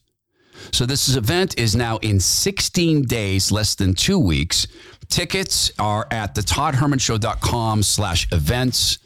So 0.72 0.86
this 0.86 1.16
event 1.16 1.58
is 1.58 1.76
now 1.76 1.98
in 1.98 2.20
16 2.20 3.02
days, 3.04 3.52
less 3.52 3.74
than 3.74 3.96
two 3.96 4.20
weeks, 4.20 4.68
Tickets 5.12 5.74
are 5.78 6.08
at 6.10 6.36
the 6.36 6.42
slash 7.84 8.32
events. 8.32 8.98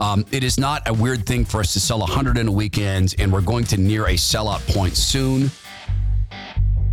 Um, 0.00 0.24
it 0.30 0.44
is 0.44 0.58
not 0.58 0.88
a 0.88 0.94
weird 0.94 1.26
thing 1.26 1.44
for 1.44 1.60
us 1.60 1.72
to 1.72 1.80
sell 1.80 1.98
100 2.00 2.38
in 2.38 2.48
a 2.48 2.52
weekend, 2.52 3.14
and 3.18 3.32
we're 3.32 3.40
going 3.40 3.64
to 3.64 3.76
near 3.76 4.06
a 4.06 4.14
sellout 4.14 4.66
point 4.72 4.96
soon. 4.96 5.50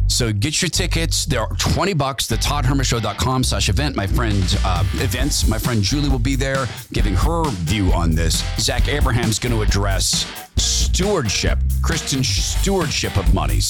So 0.08 0.32
get 0.32 0.62
your 0.62 0.70
tickets. 0.70 1.26
They're 1.26 1.46
20 1.46 1.94
bucks. 1.94 2.28
The 2.28 2.38
ToddHermanShow.com 2.38 3.44
slash 3.44 3.70
event. 3.70 3.96
My 3.96 4.08
friend, 4.08 4.58
uh, 4.64 4.84
events, 4.96 5.48
my 5.48 5.58
friend 5.58 5.82
Julie 5.82 6.10
will 6.10 6.20
be 6.20 6.36
there 6.36 6.68
giving 6.94 7.16
her 7.16 7.44
view 7.50 7.92
on 7.92 8.16
this. 8.16 8.44
Zach 8.58 8.88
Abraham's 8.88 9.40
going 9.40 9.54
to 9.54 9.62
address 9.62 10.26
stewardship, 10.56 11.60
Christian 11.82 12.24
stewardship 12.24 13.18
of 13.18 13.34
monies. 13.34 13.70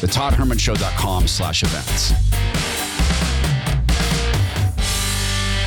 The 0.00 0.08
ToddHermanShow.com 0.08 1.26
slash 1.26 1.62
events. 1.62 2.12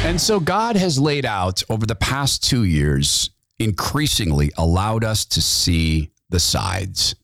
And 0.03 0.19
so 0.19 0.41
God 0.41 0.75
has 0.75 0.99
laid 0.99 1.25
out 1.25 1.63
over 1.69 1.85
the 1.85 1.95
past 1.95 2.43
two 2.43 2.65
years, 2.65 3.29
increasingly 3.57 4.51
allowed 4.57 5.05
us 5.05 5.23
to 5.25 5.41
see 5.41 6.11
the 6.29 6.41
sides. 6.41 7.15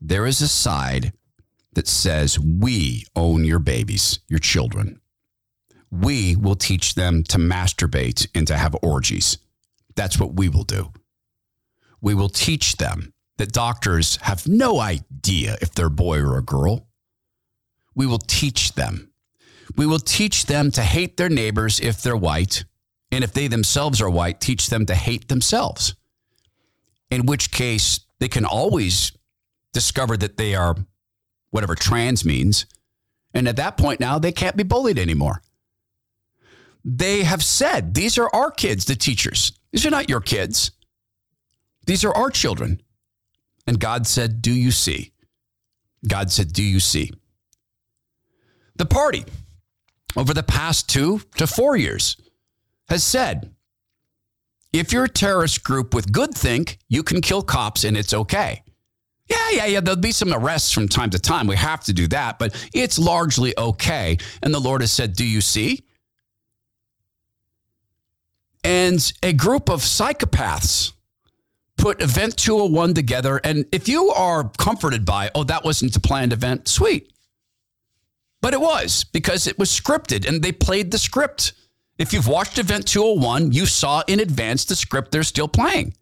There 0.00 0.26
is 0.26 0.40
a 0.40 0.48
side 0.48 1.12
that 1.74 1.88
says, 1.88 2.40
We 2.40 3.04
own 3.14 3.44
your 3.44 3.58
babies, 3.58 4.20
your 4.28 4.38
children. 4.38 4.98
We 5.90 6.36
will 6.36 6.56
teach 6.56 6.94
them 6.94 7.22
to 7.24 7.36
masturbate 7.36 8.26
and 8.34 8.46
to 8.46 8.56
have 8.56 8.74
orgies. 8.82 9.36
That's 9.94 10.18
what 10.18 10.36
we 10.36 10.48
will 10.48 10.64
do. 10.64 10.90
We 12.00 12.14
will 12.14 12.30
teach 12.30 12.78
them 12.78 13.12
that 13.36 13.52
doctors 13.52 14.16
have 14.22 14.48
no 14.48 14.80
idea 14.80 15.58
if 15.60 15.74
they're 15.74 15.86
a 15.86 15.90
boy 15.90 16.20
or 16.20 16.38
a 16.38 16.42
girl. 16.42 16.88
We 17.94 18.06
will 18.06 18.18
teach 18.18 18.72
them 18.72 19.05
we 19.74 19.86
will 19.86 19.98
teach 19.98 20.46
them 20.46 20.70
to 20.72 20.82
hate 20.82 21.16
their 21.16 21.28
neighbors 21.28 21.80
if 21.80 22.02
they're 22.02 22.16
white, 22.16 22.64
and 23.10 23.24
if 23.24 23.32
they 23.32 23.48
themselves 23.48 24.00
are 24.00 24.10
white, 24.10 24.40
teach 24.40 24.68
them 24.68 24.86
to 24.86 24.94
hate 24.94 25.28
themselves. 25.28 25.94
In 27.10 27.26
which 27.26 27.50
case, 27.50 28.00
they 28.18 28.28
can 28.28 28.44
always 28.44 29.12
discover 29.72 30.16
that 30.16 30.36
they 30.36 30.54
are 30.54 30.76
whatever 31.50 31.74
trans 31.74 32.24
means. 32.24 32.66
And 33.34 33.48
at 33.48 33.56
that 33.56 33.76
point 33.76 34.00
now, 34.00 34.18
they 34.18 34.32
can't 34.32 34.56
be 34.56 34.62
bullied 34.62 34.98
anymore. 34.98 35.42
They 36.84 37.24
have 37.24 37.42
said, 37.42 37.94
these 37.94 38.16
are 38.18 38.30
our 38.32 38.50
kids, 38.50 38.84
the 38.84 38.94
teachers. 38.94 39.52
These 39.72 39.84
are 39.84 39.90
not 39.90 40.08
your 40.08 40.20
kids. 40.20 40.70
These 41.86 42.04
are 42.04 42.14
our 42.14 42.30
children. 42.30 42.80
And 43.66 43.80
God 43.80 44.06
said, 44.06 44.42
Do 44.42 44.52
you 44.52 44.70
see? 44.70 45.12
God 46.06 46.30
said, 46.30 46.52
Do 46.52 46.62
you 46.62 46.80
see? 46.80 47.12
The 48.76 48.86
party 48.86 49.24
over 50.16 50.32
the 50.32 50.42
past 50.42 50.88
two 50.88 51.20
to 51.36 51.46
four 51.46 51.76
years 51.76 52.16
has 52.88 53.04
said 53.04 53.50
if 54.72 54.92
you're 54.92 55.04
a 55.04 55.08
terrorist 55.08 55.64
group 55.64 55.94
with 55.94 56.12
good 56.12 56.34
think, 56.34 56.78
you 56.88 57.02
can 57.02 57.20
kill 57.20 57.42
cops 57.42 57.84
and 57.84 57.96
it's 57.96 58.12
okay. 58.12 58.62
Yeah, 59.28 59.50
yeah, 59.52 59.66
yeah. 59.66 59.80
There'll 59.80 60.00
be 60.00 60.12
some 60.12 60.32
arrests 60.32 60.70
from 60.70 60.88
time 60.88 61.10
to 61.10 61.18
time. 61.18 61.46
We 61.46 61.56
have 61.56 61.82
to 61.84 61.92
do 61.92 62.06
that, 62.08 62.38
but 62.38 62.54
it's 62.72 62.98
largely 62.98 63.56
okay. 63.58 64.18
And 64.42 64.54
the 64.54 64.60
Lord 64.60 64.82
has 64.82 64.92
said, 64.92 65.14
Do 65.14 65.24
you 65.24 65.40
see? 65.40 65.84
And 68.62 69.12
a 69.22 69.32
group 69.32 69.68
of 69.68 69.80
psychopaths 69.80 70.92
put 71.76 72.02
Event 72.02 72.36
201 72.36 72.94
together. 72.94 73.40
And 73.42 73.64
if 73.72 73.88
you 73.88 74.10
are 74.10 74.50
comforted 74.58 75.04
by, 75.04 75.30
oh, 75.34 75.44
that 75.44 75.64
wasn't 75.64 75.94
a 75.96 76.00
planned 76.00 76.32
event, 76.32 76.68
sweet. 76.68 77.12
But 78.42 78.54
it 78.54 78.60
was 78.60 79.04
because 79.04 79.46
it 79.46 79.58
was 79.58 79.70
scripted 79.70 80.26
and 80.26 80.42
they 80.42 80.52
played 80.52 80.90
the 80.90 80.98
script. 80.98 81.52
If 81.98 82.12
you've 82.12 82.28
watched 82.28 82.58
Event 82.58 82.86
201, 82.86 83.52
you 83.52 83.66
saw 83.66 84.02
in 84.06 84.20
advance 84.20 84.64
the 84.64 84.76
script 84.76 85.10
they're 85.10 85.22
still 85.22 85.48
playing. 85.48 85.94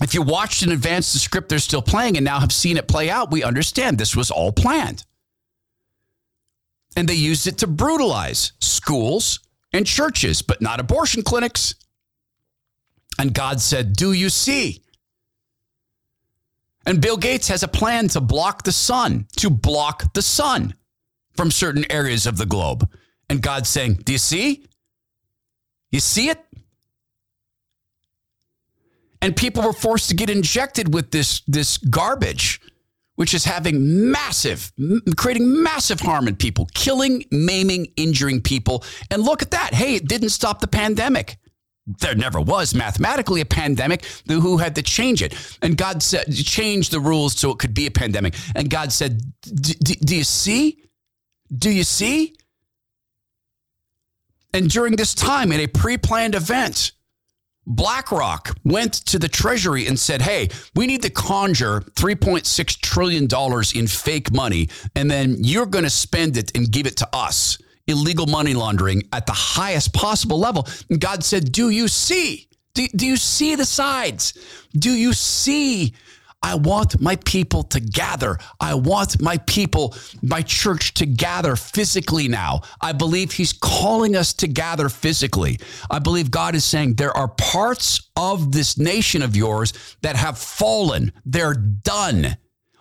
If 0.00 0.14
you 0.14 0.22
watched 0.22 0.62
in 0.62 0.70
advance 0.72 1.12
the 1.12 1.18
script 1.18 1.48
they're 1.48 1.58
still 1.58 1.82
playing 1.82 2.16
and 2.16 2.24
now 2.24 2.40
have 2.40 2.52
seen 2.52 2.76
it 2.76 2.86
play 2.86 3.10
out, 3.10 3.30
we 3.30 3.42
understand 3.42 3.98
this 3.98 4.14
was 4.14 4.30
all 4.30 4.52
planned. 4.52 5.04
And 6.96 7.08
they 7.08 7.14
used 7.14 7.46
it 7.46 7.58
to 7.58 7.66
brutalize 7.66 8.52
schools 8.60 9.40
and 9.72 9.86
churches, 9.86 10.42
but 10.42 10.62
not 10.62 10.80
abortion 10.80 11.22
clinics. 11.22 11.74
And 13.18 13.34
God 13.34 13.60
said, 13.60 13.94
Do 13.94 14.12
you 14.12 14.28
see? 14.28 14.82
And 16.86 17.02
Bill 17.02 17.16
Gates 17.16 17.48
has 17.48 17.64
a 17.64 17.68
plan 17.68 18.06
to 18.08 18.20
block 18.20 18.62
the 18.62 18.72
sun, 18.72 19.26
to 19.38 19.50
block 19.50 20.14
the 20.14 20.22
sun 20.22 20.74
from 21.36 21.50
certain 21.50 21.84
areas 21.90 22.26
of 22.26 22.38
the 22.38 22.46
globe. 22.46 22.88
And 23.28 23.42
God's 23.42 23.68
saying, 23.68 23.94
Do 24.04 24.12
you 24.12 24.18
see? 24.18 24.64
You 25.90 25.98
see 26.00 26.28
it? 26.28 26.40
And 29.20 29.34
people 29.34 29.64
were 29.64 29.72
forced 29.72 30.08
to 30.10 30.14
get 30.14 30.30
injected 30.30 30.94
with 30.94 31.10
this, 31.10 31.42
this 31.48 31.78
garbage, 31.78 32.60
which 33.16 33.34
is 33.34 33.44
having 33.44 34.10
massive, 34.12 34.72
creating 35.16 35.62
massive 35.62 36.00
harm 36.00 36.28
in 36.28 36.36
people, 36.36 36.68
killing, 36.74 37.24
maiming, 37.32 37.88
injuring 37.96 38.42
people. 38.42 38.84
And 39.10 39.22
look 39.22 39.42
at 39.42 39.50
that. 39.50 39.74
Hey, 39.74 39.96
it 39.96 40.06
didn't 40.06 40.28
stop 40.28 40.60
the 40.60 40.68
pandemic 40.68 41.38
there 41.86 42.14
never 42.14 42.40
was 42.40 42.74
mathematically 42.74 43.40
a 43.40 43.44
pandemic 43.44 44.04
who 44.26 44.56
had 44.56 44.74
to 44.74 44.82
change 44.82 45.22
it. 45.22 45.34
And 45.62 45.76
god 45.76 46.02
said 46.02 46.34
change 46.34 46.90
the 46.90 47.00
rules 47.00 47.38
so 47.38 47.50
it 47.50 47.58
could 47.58 47.74
be 47.74 47.86
a 47.86 47.90
pandemic. 47.90 48.34
And 48.54 48.68
god 48.68 48.92
said 48.92 49.22
do 49.42 50.16
you 50.16 50.24
see? 50.24 50.82
Do 51.56 51.70
you 51.70 51.84
see? 51.84 52.34
And 54.52 54.68
during 54.68 54.96
this 54.96 55.14
time 55.14 55.52
in 55.52 55.60
a 55.60 55.66
pre-planned 55.66 56.34
event 56.34 56.92
BlackRock 57.66 58.56
went 58.64 58.94
to 59.06 59.18
the 59.18 59.28
Treasury 59.28 59.86
and 59.88 59.98
said, 59.98 60.22
Hey, 60.22 60.48
we 60.74 60.86
need 60.86 61.02
to 61.02 61.10
conjure 61.10 61.80
$3.6 61.80 62.80
trillion 62.80 63.26
in 63.74 63.86
fake 63.88 64.32
money, 64.32 64.68
and 64.94 65.10
then 65.10 65.36
you're 65.40 65.66
going 65.66 65.84
to 65.84 65.90
spend 65.90 66.36
it 66.36 66.56
and 66.56 66.70
give 66.70 66.86
it 66.86 66.96
to 66.98 67.08
us 67.12 67.58
illegal 67.86 68.26
money 68.26 68.54
laundering 68.54 69.02
at 69.12 69.26
the 69.26 69.32
highest 69.32 69.92
possible 69.92 70.38
level. 70.38 70.66
And 70.90 71.00
God 71.00 71.24
said, 71.24 71.52
Do 71.52 71.70
you 71.70 71.88
see? 71.88 72.48
Do, 72.74 72.86
do 72.88 73.06
you 73.06 73.16
see 73.16 73.54
the 73.54 73.64
sides? 73.64 74.34
Do 74.74 74.90
you 74.90 75.12
see? 75.12 75.94
I 76.42 76.54
want 76.54 77.00
my 77.00 77.16
people 77.16 77.64
to 77.64 77.80
gather. 77.80 78.38
I 78.60 78.74
want 78.74 79.20
my 79.20 79.38
people, 79.38 79.96
my 80.22 80.42
church 80.42 80.94
to 80.94 81.06
gather 81.06 81.56
physically 81.56 82.28
now. 82.28 82.60
I 82.80 82.92
believe 82.92 83.32
He's 83.32 83.52
calling 83.52 84.14
us 84.14 84.32
to 84.34 84.46
gather 84.46 84.88
physically. 84.88 85.58
I 85.90 85.98
believe 85.98 86.30
God 86.30 86.54
is 86.54 86.64
saying 86.64 86.94
there 86.94 87.16
are 87.16 87.28
parts 87.28 88.10
of 88.16 88.52
this 88.52 88.78
nation 88.78 89.22
of 89.22 89.34
yours 89.34 89.72
that 90.02 90.14
have 90.16 90.38
fallen, 90.38 91.12
they're 91.24 91.54
done. 91.54 92.36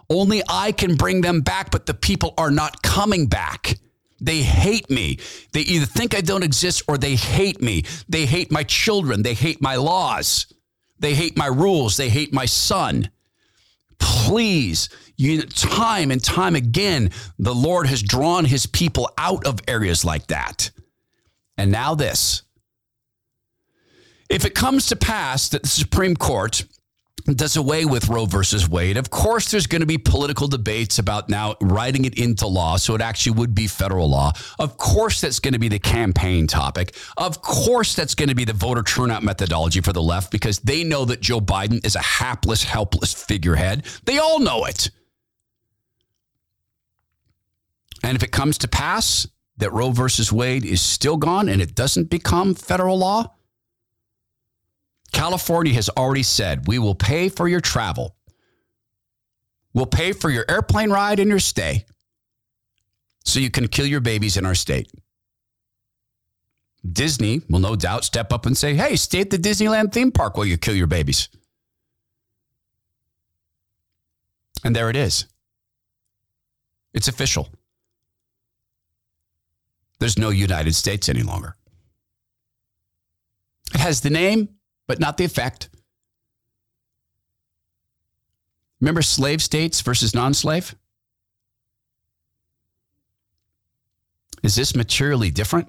Only 0.10 0.44
I 0.48 0.72
can 0.72 0.96
bring 0.96 1.22
them 1.22 1.42
back, 1.42 1.72
but 1.72 1.88
the 1.88 1.96
people 1.96 2.36
are 2.38 2.52
not 2.52 2.84
coming 2.84 3.26
back. 3.26 3.80
They 4.26 4.42
hate 4.42 4.90
me. 4.90 5.20
They 5.54 5.62
either 5.62 5.86
think 5.86 6.16
I 6.16 6.22
don't 6.22 6.44
exist 6.44 6.82
or 6.88 6.98
they 6.98 7.16
hate 7.16 7.62
me. 7.62 7.84
They 8.10 8.26
hate 8.26 8.52
my 8.52 8.64
children. 8.64 9.22
They 9.22 9.36
hate 9.36 9.62
my 9.62 9.76
laws. 9.76 10.52
They 10.98 11.14
hate 11.14 11.38
my 11.38 11.46
rules. 11.46 11.96
They 11.96 12.10
hate 12.10 12.34
my 12.34 12.48
son. 12.48 13.12
Please, 14.00 14.90
you, 15.16 15.44
time 15.44 16.10
and 16.10 16.24
time 16.24 16.56
again, 16.56 17.12
the 17.38 17.54
Lord 17.54 17.86
has 17.86 18.02
drawn 18.02 18.46
his 18.46 18.66
people 18.66 19.12
out 19.16 19.46
of 19.46 19.60
areas 19.68 20.04
like 20.04 20.26
that. 20.28 20.72
And 21.56 21.72
now, 21.72 21.94
this. 21.94 22.42
If 24.28 24.44
it 24.44 24.56
comes 24.56 24.88
to 24.88 24.96
pass 24.96 25.50
that 25.50 25.62
the 25.62 25.70
Supreme 25.70 26.16
Court 26.16 26.66
does 27.34 27.58
away 27.58 27.86
with 27.86 28.08
Roe 28.08 28.26
versus 28.26 28.70
Wade. 28.70 28.98
Of 28.98 29.10
course, 29.10 29.50
there's 29.50 29.66
going 29.66 29.82
to 29.82 29.88
be 29.88 29.98
political 29.98 30.48
debates 30.48 31.00
about 31.00 31.28
now 31.28 31.56
writing 31.60 32.06
it 32.06 32.20
into 32.20 32.46
law 32.46 32.78
so 32.78 32.94
it 32.94 33.02
actually 33.02 33.34
would 33.38 33.56
be 33.56 33.68
federal 33.68 34.10
law. 34.10 34.32
Of 34.60 34.78
course, 34.78 35.22
that's 35.22 35.40
going 35.40 35.54
to 35.54 35.60
be 35.60 35.68
the 35.68 35.80
campaign 35.80 36.46
topic. 36.46 36.96
Of 37.18 37.42
course, 37.42 37.96
that's 37.96 38.14
going 38.14 38.30
to 38.30 38.36
be 38.36 38.46
the 38.46 38.54
voter 38.54 38.84
turnout 38.84 39.24
methodology 39.24 39.82
for 39.82 39.92
the 39.92 40.04
left 40.04 40.32
because 40.32 40.60
they 40.60 40.84
know 40.84 41.06
that 41.06 41.22
Joe 41.22 41.40
Biden 41.40 41.84
is 41.84 41.96
a 41.96 42.02
hapless, 42.02 42.64
helpless 42.64 43.14
figurehead. 43.14 43.86
They 44.06 44.20
all 44.20 44.40
know 44.40 44.66
it. 44.66 44.92
And 48.04 48.16
if 48.16 48.22
it 48.22 48.32
comes 48.32 48.60
to 48.60 48.68
pass 48.68 49.26
that 49.58 49.74
Roe 49.74 49.90
versus 49.90 50.32
Wade 50.32 50.66
is 50.66 50.82
still 50.82 51.18
gone 51.18 51.50
and 51.50 51.60
it 51.60 51.74
doesn't 51.74 52.10
become 52.10 52.54
federal 52.54 53.00
law, 53.00 53.35
California 55.16 55.74
has 55.74 55.88
already 55.88 56.24
said 56.24 56.68
we 56.68 56.78
will 56.78 56.94
pay 56.94 57.30
for 57.30 57.48
your 57.48 57.62
travel. 57.62 58.18
We'll 59.74 59.86
pay 59.86 60.12
for 60.12 60.30
your 60.30 60.44
airplane 60.50 60.92
ride 60.92 61.20
and 61.20 61.30
your 61.30 61.40
stay 61.40 61.86
so 63.24 63.40
you 63.40 63.50
can 63.50 63.70
kill 63.70 63.86
your 63.86 64.02
babies 64.02 64.36
in 64.36 64.46
our 64.46 64.54
state. 64.54 64.92
Disney 66.86 67.42
will 67.50 67.60
no 67.60 67.78
doubt 67.78 68.04
step 68.04 68.34
up 68.34 68.46
and 68.46 68.58
say, 68.58 68.76
hey, 68.76 68.98
stay 68.98 69.22
at 69.22 69.30
the 69.30 69.38
Disneyland 69.38 69.94
theme 69.94 70.12
park 70.12 70.36
while 70.36 70.46
you 70.46 70.58
kill 70.58 70.76
your 70.76 70.86
babies. 70.86 71.30
And 74.66 74.76
there 74.76 74.90
it 74.90 74.98
is. 74.98 75.28
It's 76.94 77.08
official. 77.08 77.48
There's 80.00 80.20
no 80.20 80.30
United 80.30 80.76
States 80.76 81.08
any 81.08 81.24
longer. 81.24 81.56
It 83.74 83.80
has 83.80 84.02
the 84.02 84.10
name, 84.10 84.50
but 84.88 85.00
not 85.00 85.18
the 85.18 85.26
effect. 85.26 85.70
Remember 88.80 89.02
slave 89.02 89.42
states 89.42 89.82
versus 89.82 90.14
non 90.14 90.34
slave? 90.34 90.76
Is 94.44 94.56
this 94.56 94.76
materially 94.76 95.32
different? 95.32 95.68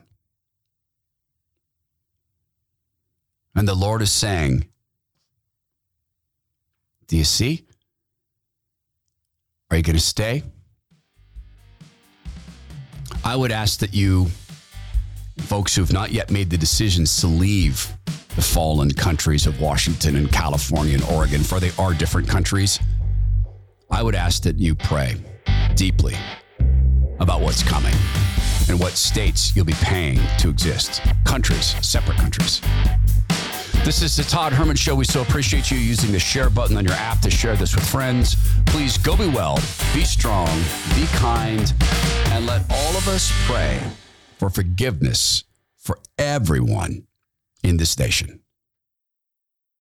And 3.54 3.66
the 3.66 3.74
Lord 3.74 4.02
is 4.02 4.12
saying, 4.12 4.66
Do 7.06 7.16
you 7.16 7.24
see? 7.24 7.64
Are 9.70 9.76
you 9.76 9.82
going 9.82 9.96
to 9.96 10.02
stay? 10.02 10.42
I 13.24 13.34
would 13.34 13.50
ask 13.50 13.80
that 13.80 13.94
you, 13.94 14.26
folks 15.38 15.74
who 15.74 15.80
have 15.80 15.92
not 15.92 16.12
yet 16.12 16.30
made 16.30 16.50
the 16.50 16.58
decisions 16.58 17.16
to 17.20 17.26
leave 17.26 17.92
the 18.36 18.42
fallen 18.42 18.90
countries 18.90 19.46
of 19.46 19.60
Washington 19.62 20.16
and 20.16 20.30
California 20.30 20.94
and 20.94 21.04
Oregon, 21.04 21.42
for 21.42 21.58
they 21.58 21.70
are 21.78 21.94
different 21.94 22.28
countries, 22.28 22.78
I 23.90 24.02
would 24.02 24.14
ask 24.14 24.42
that 24.42 24.58
you 24.58 24.74
pray 24.74 25.16
deeply 25.74 26.14
about 27.18 27.40
what's 27.40 27.62
coming 27.62 27.94
and 28.68 28.78
what 28.78 28.92
states 28.92 29.56
you'll 29.56 29.64
be 29.64 29.72
paying 29.74 30.20
to 30.38 30.50
exist. 30.50 31.00
Countries, 31.24 31.74
separate 31.80 32.18
countries. 32.18 32.60
This 33.84 34.02
is 34.02 34.14
the 34.16 34.24
Todd 34.24 34.52
Herman 34.52 34.76
Show. 34.76 34.94
We 34.94 35.06
so 35.06 35.22
appreciate 35.22 35.70
you 35.70 35.78
using 35.78 36.12
the 36.12 36.18
share 36.18 36.50
button 36.50 36.76
on 36.76 36.84
your 36.84 36.94
app 36.94 37.20
to 37.20 37.30
share 37.30 37.56
this 37.56 37.74
with 37.74 37.88
friends. 37.88 38.36
Please 38.66 38.98
go 38.98 39.16
be 39.16 39.28
well, 39.28 39.56
be 39.94 40.04
strong, 40.04 40.48
be 40.94 41.06
kind, 41.14 41.72
and 42.26 42.44
let 42.44 42.70
all 42.70 42.96
of 42.96 43.08
us 43.08 43.32
pray 43.46 43.80
for 44.38 44.50
forgiveness 44.50 45.44
for 45.78 45.98
everyone 46.18 47.05
in 47.66 47.76
this 47.76 47.98
nation. 47.98 48.40